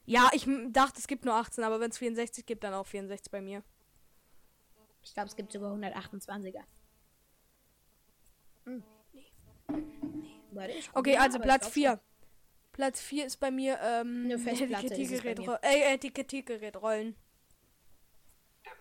Ja, 0.07 0.29
ich 0.33 0.47
dachte, 0.70 0.99
es 0.99 1.07
gibt 1.07 1.25
nur 1.25 1.35
18, 1.35 1.62
aber 1.62 1.79
wenn 1.79 1.91
es 1.91 1.99
64 1.99 2.45
gibt, 2.45 2.64
dann 2.64 2.75
auch 2.75 2.87
64 2.87 3.31
bei 3.31 3.41
mir. 3.41 3.62
Ich 5.05 5.14
glaube, 5.14 5.29
es 5.29 5.37
gibt 5.37 5.53
sogar 5.53 5.73
128er. 5.75 6.62
Hm. 8.64 8.83
Warte, 10.53 10.73
ich 10.73 10.91
Okay, 10.95 11.16
also 11.16 11.39
Platz 11.39 11.62
glaub 11.62 11.73
4. 11.73 12.01
Platz 12.73 13.01
4 13.01 13.27
ist 13.27 13.37
bei 13.39 13.51
mir 13.51 13.79
ähm, 13.81 14.25
Eine 14.25 14.39
Festplatte 14.39 14.87
Etikettiergerät, 14.87 15.49
ro- 15.49 15.59
äh, 15.62 15.95
Etikettiergerät 15.95 16.77
rollen. 16.77 17.14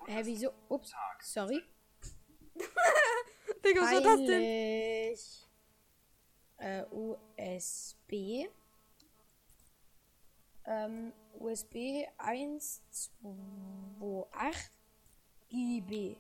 Hä, 0.08 0.22
wieso? 0.24 0.54
Ups, 0.70 0.94
sorry. 1.22 1.64
Digga, 3.64 3.82
was 3.82 3.92
war 3.92 4.02
das 4.02 4.26
denn? 4.26 4.44
Äh, 6.58 6.86
USB. 6.92 8.48
Ähm, 10.66 11.14
USB 11.34 12.06
128 12.18 14.72
GB. 15.50 15.90
Nee, 15.90 16.18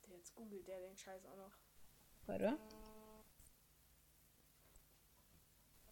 bitte, 0.00 0.12
jetzt 0.12 0.34
googelt 0.34 0.66
der 0.66 0.80
den 0.80 0.96
Scheiß 0.96 1.24
auch 1.26 1.36
noch. 1.36 1.52
Warte. 2.26 2.58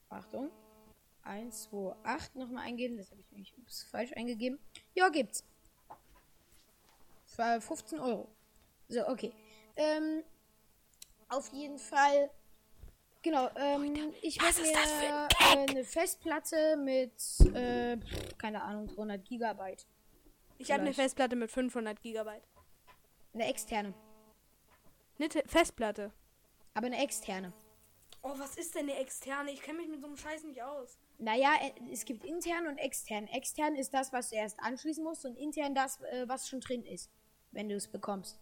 Achtung. 0.09 0.51
128 1.23 2.35
nochmal 2.37 2.67
eingeben. 2.67 2.97
Das 2.97 3.11
habe 3.11 3.21
ich 3.21 3.31
nämlich 3.31 3.55
falsch 3.91 4.13
eingegeben. 4.15 4.59
Ja, 4.95 5.09
gibt's. 5.09 5.45
Für 7.39 7.61
15 7.61 8.01
Euro. 8.01 8.29
So, 8.89 9.07
okay. 9.07 9.33
Ähm, 9.77 10.25
auf 11.29 11.53
jeden 11.53 11.79
Fall. 11.79 12.31
Genau, 13.23 13.49
ähm, 13.55 14.13
ich 14.23 14.43
für 14.43 14.63
mir 14.63 14.77
ein 14.77 15.29
äh, 15.67 15.71
eine 15.71 15.85
Festplatte 15.85 16.77
mit, 16.77 17.13
äh, 17.55 17.97
keine 18.39 18.63
Ahnung, 18.63 18.89
300 18.89 19.25
Gigabyte. 19.25 19.87
Ich 20.59 20.73
habe 20.73 20.83
eine. 20.83 20.93
Festplatte 20.93 21.37
mit 21.37 21.53
500 21.53 22.01
Gigabyte. 22.01 22.43
Eine 23.35 23.47
externe. 23.47 23.95
Eine 25.21 25.29
Te- 25.29 25.45
Festplatte. 25.47 26.13
Aber 26.75 26.87
eine 26.87 27.01
externe. 27.01 27.53
Oh, 28.23 28.33
was 28.37 28.57
ist 28.57 28.75
denn 28.75 28.89
eine 28.91 28.99
externe? 28.99 29.53
Ich 29.53 29.63
kenne 29.63 29.79
mich 29.79 29.89
mit 29.89 30.01
so 30.01 30.07
einem 30.09 30.17
Scheiß 30.17 30.43
nicht 30.43 30.61
aus. 30.61 30.99
Naja, 31.19 31.55
äh, 31.63 31.93
es 31.93 32.05
gibt 32.05 32.25
intern 32.25 32.67
und 32.67 32.79
extern. 32.79 33.29
Extern 33.29 33.77
ist 33.77 33.95
das, 33.95 34.13
was 34.13 34.31
du 34.31 34.37
erst 34.37 34.59
anschließen 34.59 35.05
musst 35.05 35.25
und 35.25 35.37
intern 35.37 35.75
das, 35.77 36.01
äh, 36.03 36.25
was 36.29 36.49
schon 36.49 36.61
drin 36.61 36.85
ist, 36.85 37.11
wenn 37.53 37.69
du 37.69 37.77
es 37.77 37.87
bekommst. 37.89 38.39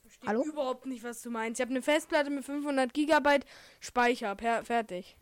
Verstehe 0.00 0.28
Hallo? 0.28 0.44
überhaupt 0.44 0.86
nicht, 0.86 1.02
was 1.04 1.22
du 1.22 1.30
meinst. 1.30 1.60
Ich 1.60 1.62
habe 1.62 1.70
eine 1.70 1.82
Festplatte 1.82 2.30
mit 2.30 2.44
500 2.44 2.92
Gigabyte 2.92 3.44
Speicher. 3.80 4.34
Per 4.34 4.64
fertig. 4.64 5.16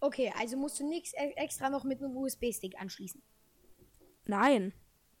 Okay, 0.00 0.32
also 0.38 0.56
musst 0.56 0.78
du 0.78 0.88
nichts 0.88 1.12
extra 1.14 1.70
noch 1.70 1.84
mit 1.84 2.02
einem 2.02 2.16
USB-Stick 2.16 2.80
anschließen. 2.80 3.22
Nein. 4.26 4.72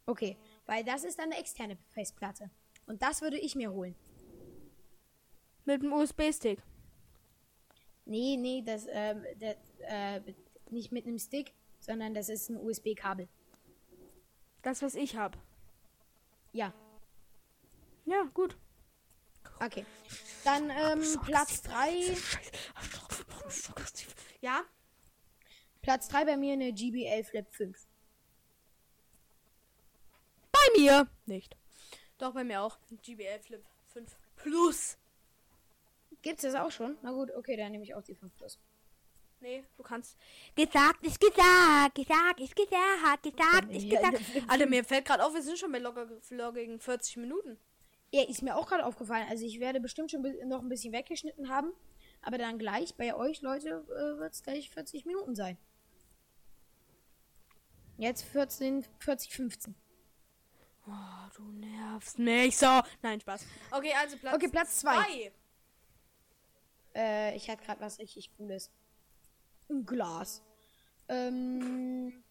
Okay, 0.04 0.36
weil 0.66 0.84
das 0.84 1.04
ist 1.04 1.18
dann 1.18 1.32
eine 1.32 1.40
externe 1.40 1.78
Festplatte. 1.90 2.50
Und 2.86 3.02
das 3.02 3.22
würde 3.22 3.38
ich 3.38 3.56
mir 3.56 3.72
holen. 3.72 3.96
Mit 5.64 5.82
einem 5.82 5.92
USB-Stick. 5.92 6.60
Nee, 8.04 8.36
nee, 8.36 8.62
das, 8.64 8.86
ähm, 8.88 9.24
das 9.40 9.56
äh, 9.80 10.20
nicht 10.70 10.92
mit 10.92 11.06
einem 11.06 11.18
Stick, 11.18 11.52
sondern 11.86 12.14
das 12.14 12.28
ist 12.28 12.50
ein 12.50 12.56
USB-Kabel. 12.56 13.28
Das, 14.62 14.82
was 14.82 14.96
ich 14.96 15.16
habe. 15.16 15.38
Ja, 16.52 16.72
Ja, 18.04 18.22
gut. 18.34 18.56
okay. 19.60 19.86
Dann 20.44 20.70
ähm, 20.70 21.02
Platz 21.24 21.62
3. 21.62 22.16
Ja? 24.40 24.62
Platz 25.82 26.08
3 26.08 26.24
bei 26.24 26.36
mir 26.36 26.54
eine 26.54 26.72
GBL 26.72 27.22
Flip 27.24 27.46
5. 27.52 27.86
Bei 30.50 30.80
mir 30.80 31.08
nicht. 31.26 31.56
Doch, 32.18 32.32
bei 32.32 32.42
mir 32.42 32.62
auch. 32.62 32.78
GBL 33.02 33.38
Flip 33.40 33.64
5 33.92 34.18
Plus. 34.36 34.98
Gibt's 36.22 36.42
das 36.42 36.54
auch 36.56 36.70
schon? 36.72 36.96
Na 37.02 37.12
gut, 37.12 37.30
okay, 37.32 37.56
dann 37.56 37.70
nehme 37.70 37.84
ich 37.84 37.94
auch 37.94 38.02
die 38.02 38.14
5 38.16 38.34
Plus. 38.34 38.58
Nee, 39.46 39.62
du 39.76 39.82
kannst. 39.84 40.18
Gesagt 40.56 41.06
ist 41.06 41.20
gesagt, 41.20 41.94
gesagt 41.94 42.40
ist 42.40 42.56
gesagt, 42.56 43.22
gesagt 43.22 43.72
ist 43.72 43.88
gesagt. 43.88 44.18
Alter, 44.48 44.66
mir 44.66 44.82
fällt 44.82 45.04
gerade 45.04 45.24
auf, 45.24 45.34
wir 45.34 45.42
sind 45.42 45.56
schon 45.56 45.70
bei 45.70 45.78
locker 45.78 46.08
floggigen 46.20 46.80
40 46.80 47.18
Minuten. 47.18 47.56
Ja, 48.10 48.24
ist 48.24 48.42
mir 48.42 48.56
auch 48.56 48.66
gerade 48.66 48.84
aufgefallen. 48.84 49.24
Also 49.30 49.46
ich 49.46 49.60
werde 49.60 49.78
bestimmt 49.78 50.10
schon 50.10 50.22
noch 50.48 50.62
ein 50.62 50.68
bisschen 50.68 50.92
weggeschnitten 50.92 51.48
haben. 51.48 51.72
Aber 52.22 52.38
dann 52.38 52.58
gleich 52.58 52.96
bei 52.96 53.14
euch, 53.14 53.40
Leute, 53.40 53.84
äh, 53.88 54.18
wird 54.18 54.34
es 54.34 54.42
gleich 54.42 54.68
40 54.70 55.04
Minuten 55.06 55.36
sein. 55.36 55.56
Jetzt 57.98 58.24
14, 58.24 58.84
40, 58.98 59.32
15. 59.32 59.76
Oh, 60.88 60.90
du 61.36 61.42
nervst 61.52 62.18
mich 62.18 62.56
so. 62.56 62.80
Nein, 63.00 63.20
Spaß. 63.20 63.46
Okay, 63.70 63.92
also 63.96 64.16
Platz 64.16 64.34
Okay, 64.34 64.48
Platz 64.48 64.78
zwei. 64.80 64.96
zwei. 64.96 65.32
Äh, 66.96 67.36
ich 67.36 67.48
hatte 67.48 67.64
gerade 67.64 67.80
was 67.80 68.00
richtig 68.00 68.36
Cooles. 68.36 68.72
Ein 69.68 69.84
Glas. 69.84 70.42
Ähm. 71.08 72.22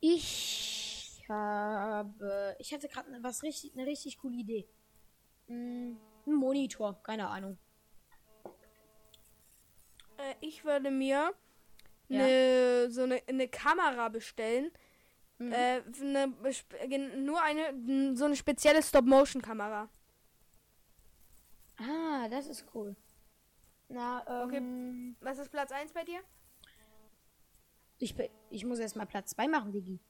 Ich 0.00 1.22
habe. 1.28 2.56
Ich 2.58 2.72
hatte 2.72 2.88
gerade 2.88 3.08
was 3.22 3.42
richtig, 3.42 3.72
eine 3.74 3.86
richtig 3.86 4.18
coole 4.18 4.36
Idee. 4.36 4.68
Mm, 5.48 5.94
ein 6.26 6.34
Monitor, 6.34 7.00
keine 7.02 7.28
Ahnung. 7.28 7.58
Äh, 10.18 10.34
ich 10.40 10.64
würde 10.64 10.90
mir 10.90 11.32
Ja. 12.08 12.18
ne, 12.26 12.90
so 12.90 13.02
eine 13.02 13.22
ne 13.30 13.48
Kamera 13.48 14.08
bestellen. 14.08 14.70
Mhm. 15.38 15.52
Äh, 15.52 15.80
ne, 16.00 16.32
gen- 16.88 17.24
nur 17.24 17.40
eine, 17.42 18.16
so 18.16 18.24
eine 18.26 18.36
spezielle 18.36 18.82
Stop-Motion-Kamera. 18.82 19.88
Das 22.48 22.58
ist 22.58 22.64
cool. 22.74 22.96
Na, 23.88 24.24
ähm, 24.52 25.16
Was 25.20 25.38
ist 25.38 25.50
Platz 25.50 25.70
1 25.70 25.92
bei 25.92 26.02
dir? 26.02 26.20
ich, 27.98 28.16
ich 28.50 28.64
muss 28.64 28.80
erst 28.80 28.96
mal 28.96 29.06
Platz 29.06 29.30
2 29.30 29.46
machen, 29.46 29.70
Digi. 29.70 30.00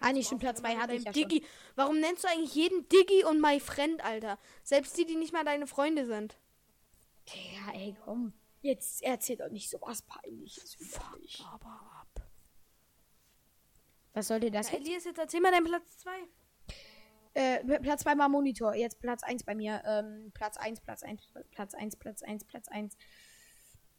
Ah, 0.00 0.10
nee, 0.12 0.22
stimmt, 0.22 0.40
Platz 0.40 0.60
2 0.60 0.76
hatte 0.76 0.94
ich 0.94 1.04
ja 1.04 1.12
schon. 1.12 1.28
Diggi. 1.28 1.44
Warum 1.76 2.00
nennst 2.00 2.24
du 2.24 2.28
eigentlich 2.28 2.54
jeden 2.54 2.88
Diggi 2.88 3.24
und 3.24 3.42
my 3.42 3.60
friend, 3.60 4.02
Alter? 4.02 4.38
Selbst 4.62 4.96
die, 4.96 5.04
die 5.04 5.16
nicht 5.16 5.34
mal 5.34 5.44
deine 5.44 5.66
Freunde 5.66 6.06
sind. 6.06 6.38
Ja, 7.26 7.72
ey, 7.74 7.94
komm. 8.02 8.32
Jetzt 8.62 9.02
erzähl 9.02 9.36
doch 9.36 9.50
nicht 9.50 9.68
so 9.68 9.78
was 9.82 10.00
Peinliches 10.02 10.78
mich. 11.20 11.44
Aber 11.52 11.68
ab. 12.00 12.26
Was 14.14 14.28
sollte 14.28 14.50
das 14.50 14.70
Ja, 14.70 14.78
jetzt? 14.78 14.86
Elias, 14.86 15.04
jetzt 15.04 15.18
erzähl 15.18 15.40
mal 15.40 15.52
deinen 15.52 15.66
Platz 15.66 15.98
2. 15.98 16.10
Äh, 17.34 17.64
Platz 17.80 18.02
2 18.02 18.14
mal 18.14 18.28
Monitor. 18.28 18.74
Jetzt 18.74 19.00
Platz 19.00 19.22
1 19.22 19.44
bei 19.44 19.54
mir. 19.54 19.82
Ähm, 19.86 20.30
Platz 20.34 20.56
1, 20.58 20.80
Platz 20.82 21.02
1, 21.02 21.20
Platz 21.50 21.74
1, 21.74 21.96
Platz 21.96 22.22
1, 22.22 22.44
Platz 22.44 22.68
1. 22.68 22.96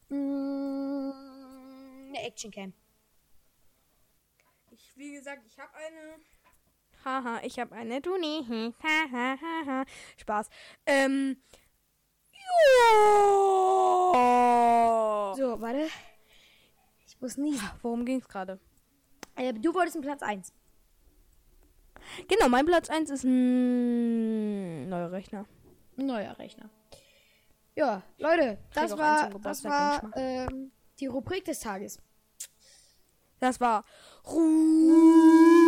Mm, 0.09 1.11
eine 2.09 2.21
Actioncam. 2.23 2.73
Ich, 4.71 4.93
wie 4.95 5.13
gesagt, 5.13 5.41
ich 5.47 5.57
habe 5.57 5.73
eine. 5.75 6.17
Haha, 7.05 7.41
ich 7.43 7.59
habe 7.59 7.75
eine. 7.75 8.01
Du 8.01 8.17
nie. 8.17 8.47
Hm, 8.47 8.73
Ha, 8.83 9.05
ha, 9.11 9.37
ha, 9.41 9.65
ha. 9.65 9.85
Spaß. 10.17 10.49
Ähm. 10.85 11.41
Ja. 12.31 13.33
So, 15.35 15.59
warte. 15.59 15.89
Ich 17.07 17.19
muss 17.19 17.37
niesen. 17.37 17.67
Worum 17.81 18.05
ging's 18.05 18.27
gerade? 18.27 18.59
Äh, 19.35 19.53
du 19.53 19.73
wolltest 19.73 19.95
einen 19.95 20.03
Platz 20.05 20.21
1. 20.21 20.53
Genau, 22.27 22.49
mein 22.49 22.65
Platz 22.65 22.89
1 22.89 23.09
ist 23.09 23.23
ein 23.23 24.89
neuer 24.89 25.11
Rechner. 25.11 25.45
Neuer 25.95 26.37
Rechner. 26.37 26.69
Ja, 27.75 28.03
Leute, 28.17 28.59
das 28.73 28.97
war, 28.97 29.29
das 29.29 29.63
war 29.63 30.11
ähm, 30.15 30.71
die 30.99 31.07
Rubrik 31.07 31.45
des 31.45 31.59
Tages. 31.59 31.97
Das 33.39 33.59
war 33.59 33.83
Rubrik 34.25 35.63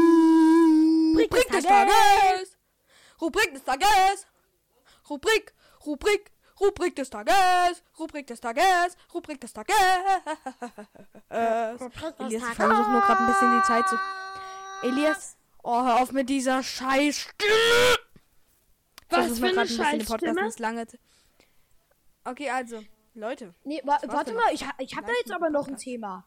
Rubrik 1.16 1.52
des 1.52 1.64
des 1.64 1.66
Tages. 1.66 2.58
Rubrik 3.22 3.54
des 3.54 3.64
Tages. 3.64 4.28
Rubrik, 5.10 5.54
Rubrik, 5.86 6.32
Rubrik 6.60 6.96
des 6.96 7.10
Tages. 7.10 7.84
Rubrik 8.00 8.28
des 8.28 8.40
Tages. 8.40 8.96
Rubrik 9.14 9.42
des 9.42 9.54
Tages. 9.54 9.76
Elias, 11.30 11.82
ich 12.32 12.56
versuche 12.56 12.92
nur 12.92 13.02
gerade 13.02 13.22
ein 13.22 13.28
bisschen 13.28 13.52
die 13.58 13.64
Zeit 13.64 13.88
zu. 13.90 13.98
Elias, 14.84 15.35
oh, 15.66 15.84
hör 15.84 16.02
auf 16.02 16.12
mit 16.12 16.30
dieser 16.30 16.64
scheiß 16.64 17.18
Stimme. 17.18 17.98
Was 19.10 19.26
Versuch 19.26 19.48
für 19.48 19.60
eine 19.60 19.68
Scheißstimme? 19.68 20.46
nicht 20.46 20.60
lange. 20.60 20.86
Okay, 22.24 22.50
also, 22.50 22.82
Leute. 23.14 23.54
Nee, 23.64 23.82
wa 23.84 24.00
warte 24.08 24.34
mal, 24.34 24.54
ich, 24.54 24.66
ich 24.80 24.96
habe 24.96 25.08
da 25.08 25.14
jetzt 25.20 25.32
aber 25.32 25.50
noch 25.50 25.68
ein. 25.68 25.78
Thema. 25.78 26.26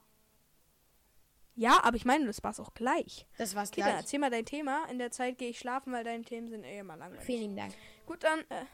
Ja, 1.54 1.82
aber 1.82 1.96
ich 1.96 2.04
meine, 2.04 2.26
das 2.26 2.42
war's 2.44 2.60
auch 2.60 2.72
gleich. 2.72 3.26
Das 3.36 3.56
war's 3.56 3.70
Okay, 3.70 3.80
dann 3.80 3.90
gleich. 3.90 4.02
erzähl 4.02 4.20
mal 4.20 4.30
dein 4.30 4.44
Thema. 4.44 4.84
In 4.90 4.98
der 4.98 5.10
Zeit 5.10 5.38
gehe 5.38 5.50
ich 5.50 5.58
schlafen, 5.58 5.92
weil 5.92 6.04
deine 6.04 6.22
Themen 6.22 6.48
sind 6.48 6.62
eh 6.62 6.78
immer 6.78 6.96
langweilig. 6.96 7.24
Vielen 7.24 7.40
lieben 7.40 7.56
Dank. 7.56 7.74
Gut, 8.06 8.22
dann 8.22 8.40
äh, 8.48 8.64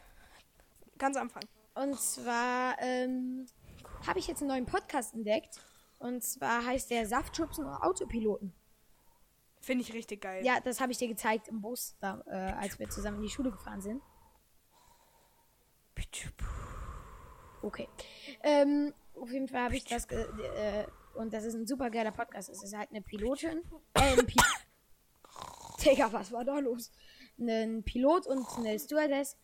ganz 0.98 1.16
anfangen. 1.16 1.48
Und 1.74 1.98
zwar 1.98 2.76
ähm, 2.80 3.46
habe 4.06 4.18
ich 4.18 4.26
jetzt 4.26 4.42
einen 4.42 4.48
neuen 4.48 4.66
Podcast 4.66 5.14
entdeckt. 5.14 5.60
Und 5.98 6.22
zwar 6.22 6.66
heißt 6.66 6.90
der 6.90 7.06
Saftschubsen 7.06 7.64
und 7.64 7.72
Autopiloten. 7.72 8.52
Finde 9.64 9.82
ich 9.82 9.94
richtig 9.94 10.20
geil. 10.20 10.44
Ja, 10.44 10.60
das 10.60 10.80
habe 10.80 10.92
ich 10.92 10.98
dir 10.98 11.08
gezeigt 11.08 11.48
im 11.48 11.60
Bus, 11.62 11.96
da, 12.00 12.22
äh, 12.26 12.52
als 12.52 12.78
wir 12.78 12.88
zusammen 12.90 13.16
in 13.16 13.22
die 13.22 13.30
Schule 13.30 13.50
gefahren 13.50 13.80
sind. 13.80 14.02
Okay. 17.62 17.88
Ähm, 18.42 18.92
auf 19.14 19.30
jeden 19.30 19.48
Fall 19.48 19.62
habe 19.62 19.76
ich 19.76 19.84
das. 19.84 20.04
Äh, 20.06 20.86
und 21.14 21.32
das 21.32 21.44
ist 21.44 21.54
ein 21.54 21.66
super 21.66 21.88
geiler 21.90 22.12
Podcast. 22.12 22.50
Es 22.50 22.62
ist 22.62 22.76
halt 22.76 22.90
eine 22.90 23.00
Pilotin. 23.00 23.62
Äh, 23.94 24.18
ein 24.18 24.26
Pi 24.26 24.36
Digga, 25.84 26.12
was 26.12 26.30
war 26.30 26.44
da 26.44 26.58
los? 26.58 26.90
Ein 27.38 27.82
Pilot 27.84 28.26
und 28.26 28.46
eine 28.58 28.78
Stewardess. 28.78 29.36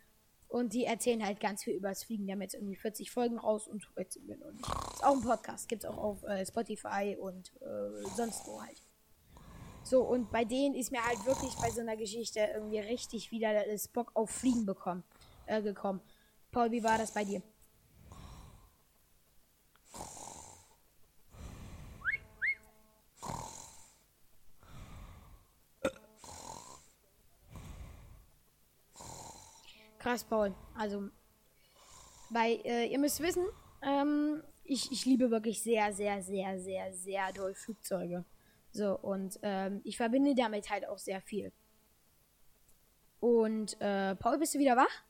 Und 0.48 0.74
die 0.74 0.84
erzählen 0.84 1.24
halt 1.24 1.40
ganz 1.40 1.64
viel 1.64 1.74
übers 1.74 2.04
Fliegen. 2.04 2.26
Die 2.26 2.32
haben 2.32 2.42
jetzt 2.42 2.54
irgendwie 2.54 2.76
40 2.76 3.10
Folgen 3.10 3.38
raus 3.38 3.68
und 3.68 3.88
jetzt 3.96 4.14
sind 4.14 4.26
wir 4.28 4.36
noch 4.36 4.50
nicht. 4.52 4.68
Ist 4.68 5.04
auch 5.04 5.14
ein 5.14 5.22
Podcast. 5.22 5.68
Gibt's 5.68 5.84
auch 5.86 5.96
auf 5.96 6.22
äh, 6.24 6.44
Spotify 6.44 7.16
und 7.18 7.52
äh, 7.62 8.06
sonst 8.16 8.46
wo 8.46 8.60
halt. 8.60 8.82
So, 9.82 10.02
und 10.02 10.30
bei 10.30 10.44
denen 10.44 10.74
ist 10.74 10.92
mir 10.92 11.04
halt 11.04 11.24
wirklich 11.26 11.54
bei 11.56 11.70
so 11.70 11.80
einer 11.80 11.96
Geschichte 11.96 12.40
irgendwie 12.54 12.78
richtig 12.78 13.30
wieder 13.30 13.64
das 13.64 13.88
Bock 13.88 14.10
auf 14.14 14.30
Fliegen 14.30 14.64
bekommen, 14.66 15.02
äh, 15.46 15.60
gekommen. 15.62 16.00
Paul, 16.52 16.70
wie 16.70 16.82
war 16.82 16.98
das 16.98 17.12
bei 17.12 17.24
dir? 17.24 17.42
Krass, 29.98 30.24
Paul. 30.24 30.54
Also, 30.74 31.10
weil 32.30 32.60
äh, 32.64 32.86
ihr 32.86 32.98
müsst 32.98 33.20
wissen, 33.20 33.44
ähm, 33.82 34.42
ich, 34.64 34.90
ich 34.92 35.04
liebe 35.04 35.30
wirklich 35.30 35.62
sehr, 35.62 35.92
sehr, 35.92 36.22
sehr, 36.22 36.58
sehr, 36.58 36.92
sehr 36.94 37.32
doll 37.32 37.54
Flugzeuge. 37.54 38.24
So, 38.72 38.96
und 38.98 39.38
ähm, 39.42 39.80
ich 39.84 39.96
verbinde 39.96 40.34
damit 40.34 40.70
halt 40.70 40.86
auch 40.86 40.98
sehr 40.98 41.20
viel. 41.20 41.52
Und, 43.18 43.80
äh, 43.80 44.14
Paul, 44.16 44.38
bist 44.38 44.54
du 44.54 44.58
wieder 44.58 44.76
wach? 44.76 45.04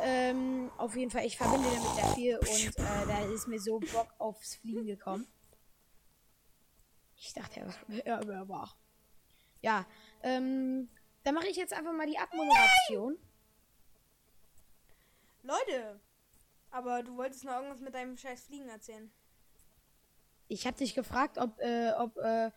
Ähm, 0.00 0.70
auf 0.76 0.96
jeden 0.96 1.10
Fall, 1.10 1.24
ich 1.24 1.36
verbinde 1.36 1.68
damit 1.68 1.94
sehr 1.94 2.14
viel 2.14 2.36
und 2.38 2.78
äh, 2.78 3.06
da 3.06 3.24
ist 3.32 3.46
mir 3.46 3.60
so 3.60 3.78
Bock 3.78 4.08
aufs 4.18 4.56
Fliegen 4.56 4.86
gekommen. 4.86 5.26
Ich 7.16 7.32
dachte, 7.32 7.60
er 8.04 8.26
war- 8.26 8.48
wach. 8.48 8.76
Ja, 9.62 9.86
ähm, 10.22 10.88
dann 11.22 11.34
mache 11.34 11.46
ich 11.48 11.56
jetzt 11.56 11.72
einfach 11.72 11.92
mal 11.92 12.06
die 12.06 12.18
Abmoderation. 12.18 13.16
Leute, 15.42 16.00
aber 16.70 17.02
du 17.02 17.16
wolltest 17.16 17.44
noch 17.44 17.52
irgendwas 17.54 17.80
mit 17.80 17.94
deinem 17.94 18.16
scheiß 18.16 18.44
Fliegen 18.44 18.68
erzählen. 18.68 19.10
Ich 20.54 20.68
habe 20.68 20.76
dich 20.76 20.94
gefragt, 20.94 21.36
ob, 21.38 21.58
äh, 21.58 21.90
ob, 21.98 22.16
äh, 22.18 22.52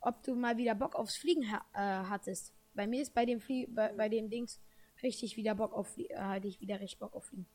ob 0.00 0.22
du 0.22 0.34
mal 0.34 0.56
wieder 0.56 0.74
Bock 0.74 0.94
aufs 0.94 1.18
Fliegen 1.18 1.52
ha 1.52 1.62
äh, 1.74 2.08
hattest. 2.08 2.54
Bei 2.72 2.86
mir 2.86 3.02
ist 3.02 3.12
bei 3.12 3.26
dem 3.26 3.40
Flie 3.40 3.66
bei, 3.66 3.92
bei 3.92 4.08
dem 4.08 4.30
Dings 4.30 4.58
richtig 5.02 5.36
wieder 5.36 5.54
Bock 5.54 5.74
auf 5.74 5.88
Flie 5.88 6.08
äh, 6.08 6.16
hatte 6.16 6.48
ich 6.48 6.62
wieder 6.62 6.80
richtig 6.80 6.98
Bock 6.98 7.14
auf 7.14 7.26
Fliegen. 7.26 7.46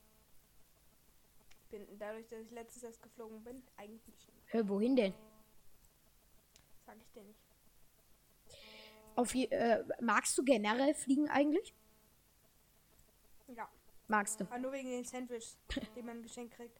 Bin, 1.71 1.87
dadurch, 1.97 2.27
dass 2.27 2.41
ich 2.41 2.51
letztes 2.51 2.83
erst 2.83 3.01
geflogen 3.01 3.43
bin, 3.43 3.63
eigentlich 3.75 4.07
nicht. 4.07 4.29
Hör, 4.45 4.69
wohin 4.69 4.95
denn? 4.95 5.15
Sag 6.85 6.97
ich 7.01 7.11
dir 7.13 7.23
nicht. 7.23 7.39
Auf 9.15 9.33
äh, 9.33 9.83
magst 9.99 10.37
du 10.37 10.43
generell 10.43 10.93
Fliegen 10.93 11.27
eigentlich? 11.27 11.73
Ja. 13.47 13.67
Magst 14.07 14.39
du? 14.39 14.45
Aber 14.45 14.59
nur 14.59 14.73
wegen 14.73 14.91
den 14.91 15.05
Sandwiches, 15.05 15.57
die 15.95 16.03
man 16.03 16.21
geschenkt 16.21 16.53
kriegt. 16.53 16.79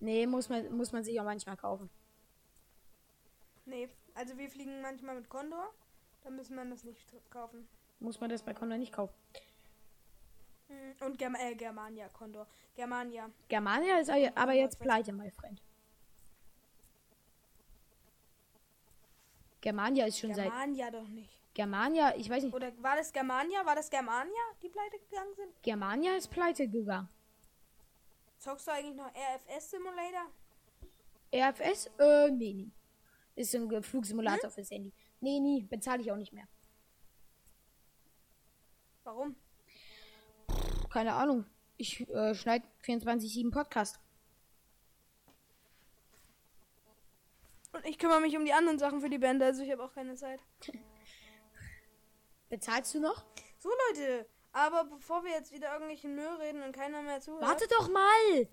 Nee, 0.00 0.26
muss 0.26 0.50
man, 0.50 0.70
muss 0.76 0.92
man 0.92 1.02
sich 1.02 1.18
auch 1.18 1.24
manchmal 1.24 1.56
kaufen. 1.56 1.88
Nee, 3.68 3.88
also 4.14 4.36
wir 4.38 4.48
fliegen 4.48 4.80
manchmal 4.80 5.16
mit 5.16 5.28
Condor. 5.28 5.72
Dann 6.24 6.36
müssen 6.36 6.56
wir 6.56 6.64
das 6.64 6.84
nicht 6.84 7.00
kaufen. 7.30 7.68
Muss 8.00 8.18
man 8.20 8.30
das 8.30 8.42
bei 8.42 8.54
Condor 8.54 8.78
nicht 8.78 8.92
kaufen. 8.92 9.14
Hm, 10.68 10.94
Und 11.06 11.18
Germ 11.18 11.34
äh, 11.34 11.54
Germania, 11.54 12.08
Condor. 12.08 12.46
Germania. 12.74 13.30
Germania 13.48 13.98
ist 13.98 14.10
aber 14.10 14.52
jetzt 14.54 14.78
pleite, 14.78 15.12
my 15.12 15.30
friend. 15.30 15.62
Germania 19.60 20.06
ist 20.06 20.18
schon 20.18 20.34
seit. 20.34 20.46
Germania 20.46 20.90
doch 20.90 21.08
nicht. 21.08 21.38
Germania, 21.52 22.14
ich 22.16 22.30
weiß 22.30 22.44
nicht. 22.44 22.54
Oder 22.54 22.72
war 22.82 22.96
das 22.96 23.12
Germania? 23.12 23.66
War 23.66 23.74
das 23.74 23.90
Germania, 23.90 24.42
die 24.62 24.68
pleite 24.68 24.98
gegangen 24.98 25.34
sind? 25.34 25.62
Germania 25.62 26.16
ist 26.16 26.30
pleite 26.30 26.68
gegangen. 26.68 27.08
Zockst 28.38 28.68
du 28.68 28.72
eigentlich 28.72 28.94
noch 28.94 29.10
RFS 29.10 29.70
Simulator? 29.72 30.30
RFS? 31.34 31.90
Äh, 31.98 32.30
nee, 32.30 32.52
nie. 32.54 32.72
Ist 33.38 33.52
so 33.52 33.58
ein 33.58 33.82
Flugsimulator 33.84 34.50
fürs 34.50 34.68
Handy. 34.72 34.92
Nee, 35.20 35.38
nie. 35.38 35.62
Bezahle 35.62 36.02
ich 36.02 36.10
auch 36.10 36.16
nicht 36.16 36.32
mehr. 36.32 36.48
Warum? 39.04 39.36
Keine 40.90 41.12
Ahnung. 41.14 41.44
Ich 41.76 42.00
äh, 42.08 42.34
schneide 42.34 42.66
24-7 42.84 43.52
Podcast. 43.52 44.00
Und 47.70 47.86
ich 47.86 47.96
kümmere 48.00 48.20
mich 48.20 48.36
um 48.36 48.44
die 48.44 48.52
anderen 48.52 48.80
Sachen 48.80 49.00
für 49.00 49.08
die 49.08 49.18
Band, 49.18 49.40
also 49.40 49.62
ich 49.62 49.70
habe 49.70 49.84
auch 49.84 49.94
keine 49.94 50.16
Zeit. 50.16 50.40
Bezahlst 52.48 52.92
du 52.94 52.98
noch? 52.98 53.24
So 53.58 53.68
Leute, 53.88 54.26
aber 54.50 54.82
bevor 54.82 55.22
wir 55.22 55.30
jetzt 55.30 55.52
wieder 55.52 55.70
irgendwelchen 55.74 56.16
Müll 56.16 56.34
reden 56.40 56.62
und 56.62 56.72
keiner 56.72 57.02
mehr 57.02 57.20
zuhört. 57.20 57.42
Warte 57.42 57.68
doch 57.68 57.88
mal! 57.88 58.48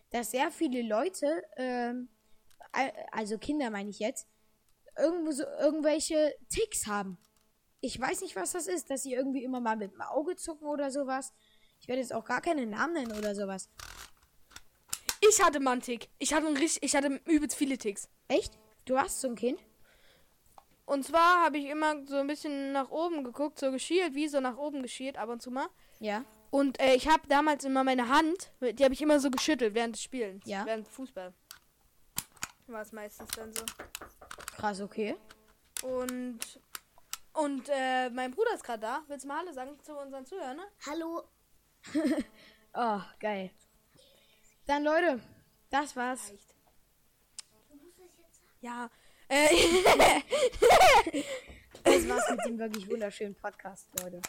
dass 0.09 0.31
sehr 0.31 0.51
viele 0.51 0.81
Leute, 0.81 1.45
ähm, 1.59 2.09
al- 2.73 2.95
also 3.13 3.37
Kinder 3.37 3.69
meine 3.69 3.91
ich 3.91 3.99
jetzt, 3.99 4.27
irgendwo 4.97 5.33
so 5.33 5.45
irgendwelche 5.61 6.35
Ticks 6.49 6.87
haben. 6.87 7.19
Ich 7.81 8.01
weiß 8.01 8.23
nicht, 8.23 8.35
was 8.37 8.53
das 8.53 8.67
ist, 8.67 8.91
dass 8.91 9.03
sie 9.05 9.15
irgendwie 9.15 9.45
immer 9.45 9.61
mal 9.61 9.77
mit 9.77 9.93
dem 9.93 10.01
Auge 10.01 10.37
zucken 10.37 10.67
oder 10.67 10.91
sowas. 10.91 11.33
Ich 11.81 11.87
werde 11.89 12.01
jetzt 12.01 12.13
auch 12.13 12.25
gar 12.25 12.41
keine 12.41 12.67
Namen 12.67 12.95
nennen 12.95 13.13
oder 13.17 13.35
sowas. 13.35 13.71
Ich 15.21 15.43
hatte 15.43 15.61
mal 15.61 15.73
einen 15.73 15.83
Tick. 15.83 16.09
Ich 16.19 16.33
hatte, 16.33 16.47
einen, 16.47 16.57
richtig- 16.57 16.83
ich 16.83 16.95
hatte 16.97 17.21
übelst 17.27 17.57
viele 17.57 17.79
Ticks. 17.79 18.09
Echt? 18.29 18.59
Du 18.85 18.99
hast 18.99 19.21
so 19.21 19.29
ein 19.29 19.37
Kind? 19.37 19.61
Und 20.87 21.05
zwar 21.05 21.45
habe 21.45 21.59
ich 21.59 21.67
immer 21.67 22.07
so 22.07 22.17
ein 22.17 22.27
bisschen 22.27 22.73
nach 22.73 22.91
oben 22.91 23.23
geguckt, 23.23 23.59
so 23.59 23.71
geschielt, 23.71 24.15
wie 24.15 24.27
so 24.29 24.41
nach 24.41 24.57
oben 24.57 24.83
geschielt, 24.83 25.19
ab 25.19 25.29
und 25.29 25.43
zu 25.43 25.51
mal. 25.51 25.69
Ja. 26.01 26.25
Und 26.51 26.81
äh, 26.81 26.95
ich 26.95 27.09
habe 27.09 27.29
damals 27.29 27.65
immer 27.65 27.85
meine 27.85 28.09
Hand, 28.09 28.53
die 28.61 28.83
habe 28.85 28.95
ich 28.95 29.03
immer 29.03 29.21
so 29.21 29.31
geschüttelt 29.31 29.75
während 29.75 29.97
des 29.97 30.03
Spielens. 30.03 30.45
Ja. 30.47 30.65
Während 30.65 30.89
Fußball. 30.89 31.35
War 32.69 32.83
es 32.83 32.93
meistens 32.93 33.29
dann 33.37 33.53
so. 33.53 33.65
Krass, 34.57 34.81
okay. 34.81 35.17
Und 35.83 36.39
und 37.39 37.69
äh, 37.69 38.11
mein 38.11 38.31
Bruder 38.33 38.55
ist 38.55 38.65
gerade 38.65 38.81
da. 38.81 39.03
Willst 39.09 39.25
du 39.25 39.29
mal 39.29 39.41
Hallo 39.41 39.55
sagen 39.55 39.79
zu 39.83 39.97
unseren 39.97 40.27
Zuhörern? 40.27 40.57
Ne? 40.57 40.65
Hallo. 40.87 41.25
oh, 42.75 43.01
geil. 43.21 43.51
Dann, 44.67 44.85
Leute, 44.85 45.21
das 45.71 45.97
war's. 45.97 46.31
Reicht. 46.31 46.55
Ja. 48.61 48.91
Äh, 49.29 49.49
Das 51.85 52.09
war's 52.09 52.29
mit 52.31 52.45
dem 52.45 52.59
wirklich 52.59 52.89
wunderschönen 52.89 53.35
Podcast, 53.35 53.89
Leute. 54.01 54.21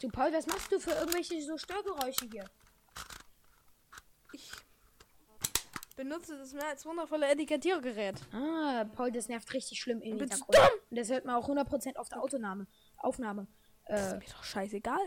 Du, 0.00 0.08
Paul, 0.08 0.32
was 0.32 0.46
machst 0.46 0.70
du 0.72 0.78
für 0.78 0.92
irgendwelche 0.92 1.42
so 1.42 1.58
Störgeräusche 1.58 2.26
hier? 2.30 2.48
ich 4.32 4.50
benutze 5.98 6.38
das 6.38 6.52
mehr 6.54 6.68
als 6.68 6.86
wundervolle 6.86 7.26
Etikettiergerät. 7.26 8.14
Ah, 8.32 8.84
Paul, 8.94 9.10
das 9.12 9.28
nervt 9.28 9.52
richtig 9.52 9.80
schlimm 9.80 10.00
im 10.00 10.16
Bist 10.16 10.32
Hintergrund. 10.32 10.56
dumm? 10.56 10.80
Und 10.90 10.98
das 10.98 11.10
hört 11.10 11.24
man 11.24 11.34
auch 11.34 11.48
100% 11.48 11.96
auf 11.96 12.08
der 12.08 12.22
Autonahme. 12.22 12.66
Aufnahme. 12.98 13.46
Äh, 13.86 14.14
Mir 14.16 14.26
doch 14.32 14.44
scheißegal. 14.44 15.00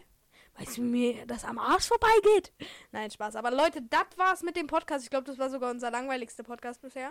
Weißt 0.58 0.78
du, 0.78 0.82
wie 0.82 0.86
mir 0.86 1.26
das 1.28 1.46
am 1.46 1.58
Arsch 1.58 1.88
vorbeigeht? 1.88 2.52
Nein, 2.92 3.10
Spaß. 3.10 3.38
Aber 3.38 3.52
Leute, 3.52 3.82
das 3.84 4.06
war's 4.18 4.44
mit 4.44 4.58
dem 4.58 4.68
Podcast. 4.68 5.06
Ich 5.06 5.10
glaube, 5.10 5.26
das 5.26 5.39
war 5.39 5.50
sogar 5.50 5.72
unser 5.72 5.89
langweiligster 5.92 6.44
Podcast 6.44 6.82
bisher. 6.82 7.10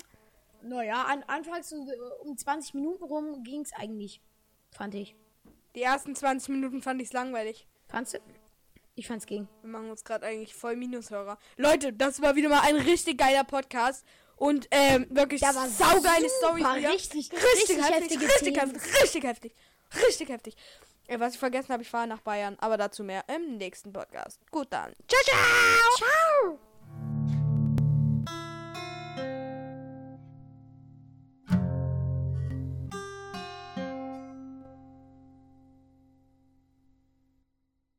naja, 0.62 1.04
an, 1.04 1.22
anfangs 1.26 1.72
äh, 1.72 1.76
um 2.22 2.36
20 2.36 2.74
Minuten 2.74 3.02
rum 3.02 3.42
ging's 3.42 3.72
eigentlich. 3.72 4.20
Fand 4.72 4.94
ich. 4.94 5.16
Die 5.74 5.82
ersten 5.82 6.14
20 6.14 6.50
Minuten 6.50 6.82
fand 6.82 7.00
ich's 7.00 7.12
langweilig. 7.14 7.66
Fandst 7.88 8.14
du? 8.14 8.18
Ich 9.00 9.06
fand's 9.06 9.24
ging. 9.24 9.48
Wir 9.62 9.70
machen 9.70 9.90
uns 9.90 10.04
gerade 10.04 10.26
eigentlich 10.26 10.54
voll 10.54 10.76
Minushörer. 10.76 11.38
Leute, 11.56 11.90
das 11.94 12.20
war 12.20 12.36
wieder 12.36 12.50
mal 12.50 12.60
ein 12.60 12.76
richtig 12.76 13.16
geiler 13.16 13.44
Podcast. 13.44 14.04
Und 14.36 14.68
ähm, 14.70 15.06
wirklich 15.08 15.40
war 15.40 15.52
saugeile 15.70 16.28
Story. 16.28 16.62
richtig- 16.62 17.32
richtig, 17.32 17.78
richtig 17.78 17.78
heftig, 17.78 18.20
richtig 18.20 18.54
Themen. 18.54 18.74
heftig, 18.74 19.02
richtig 19.02 19.24
heftig, 19.24 19.54
richtig 20.06 20.28
heftig. 20.28 20.56
Was 21.18 21.32
ich 21.32 21.38
vergessen 21.40 21.72
habe, 21.72 21.82
ich 21.82 21.88
fahre 21.88 22.08
nach 22.08 22.20
Bayern, 22.20 22.58
aber 22.60 22.76
dazu 22.76 23.02
mehr 23.02 23.24
im 23.34 23.56
nächsten 23.56 23.90
Podcast. 23.90 24.38
Gut 24.50 24.66
dann. 24.68 24.92
Ciao, 25.08 25.22
ciao. 25.24 25.96
Ciao. 25.96 26.69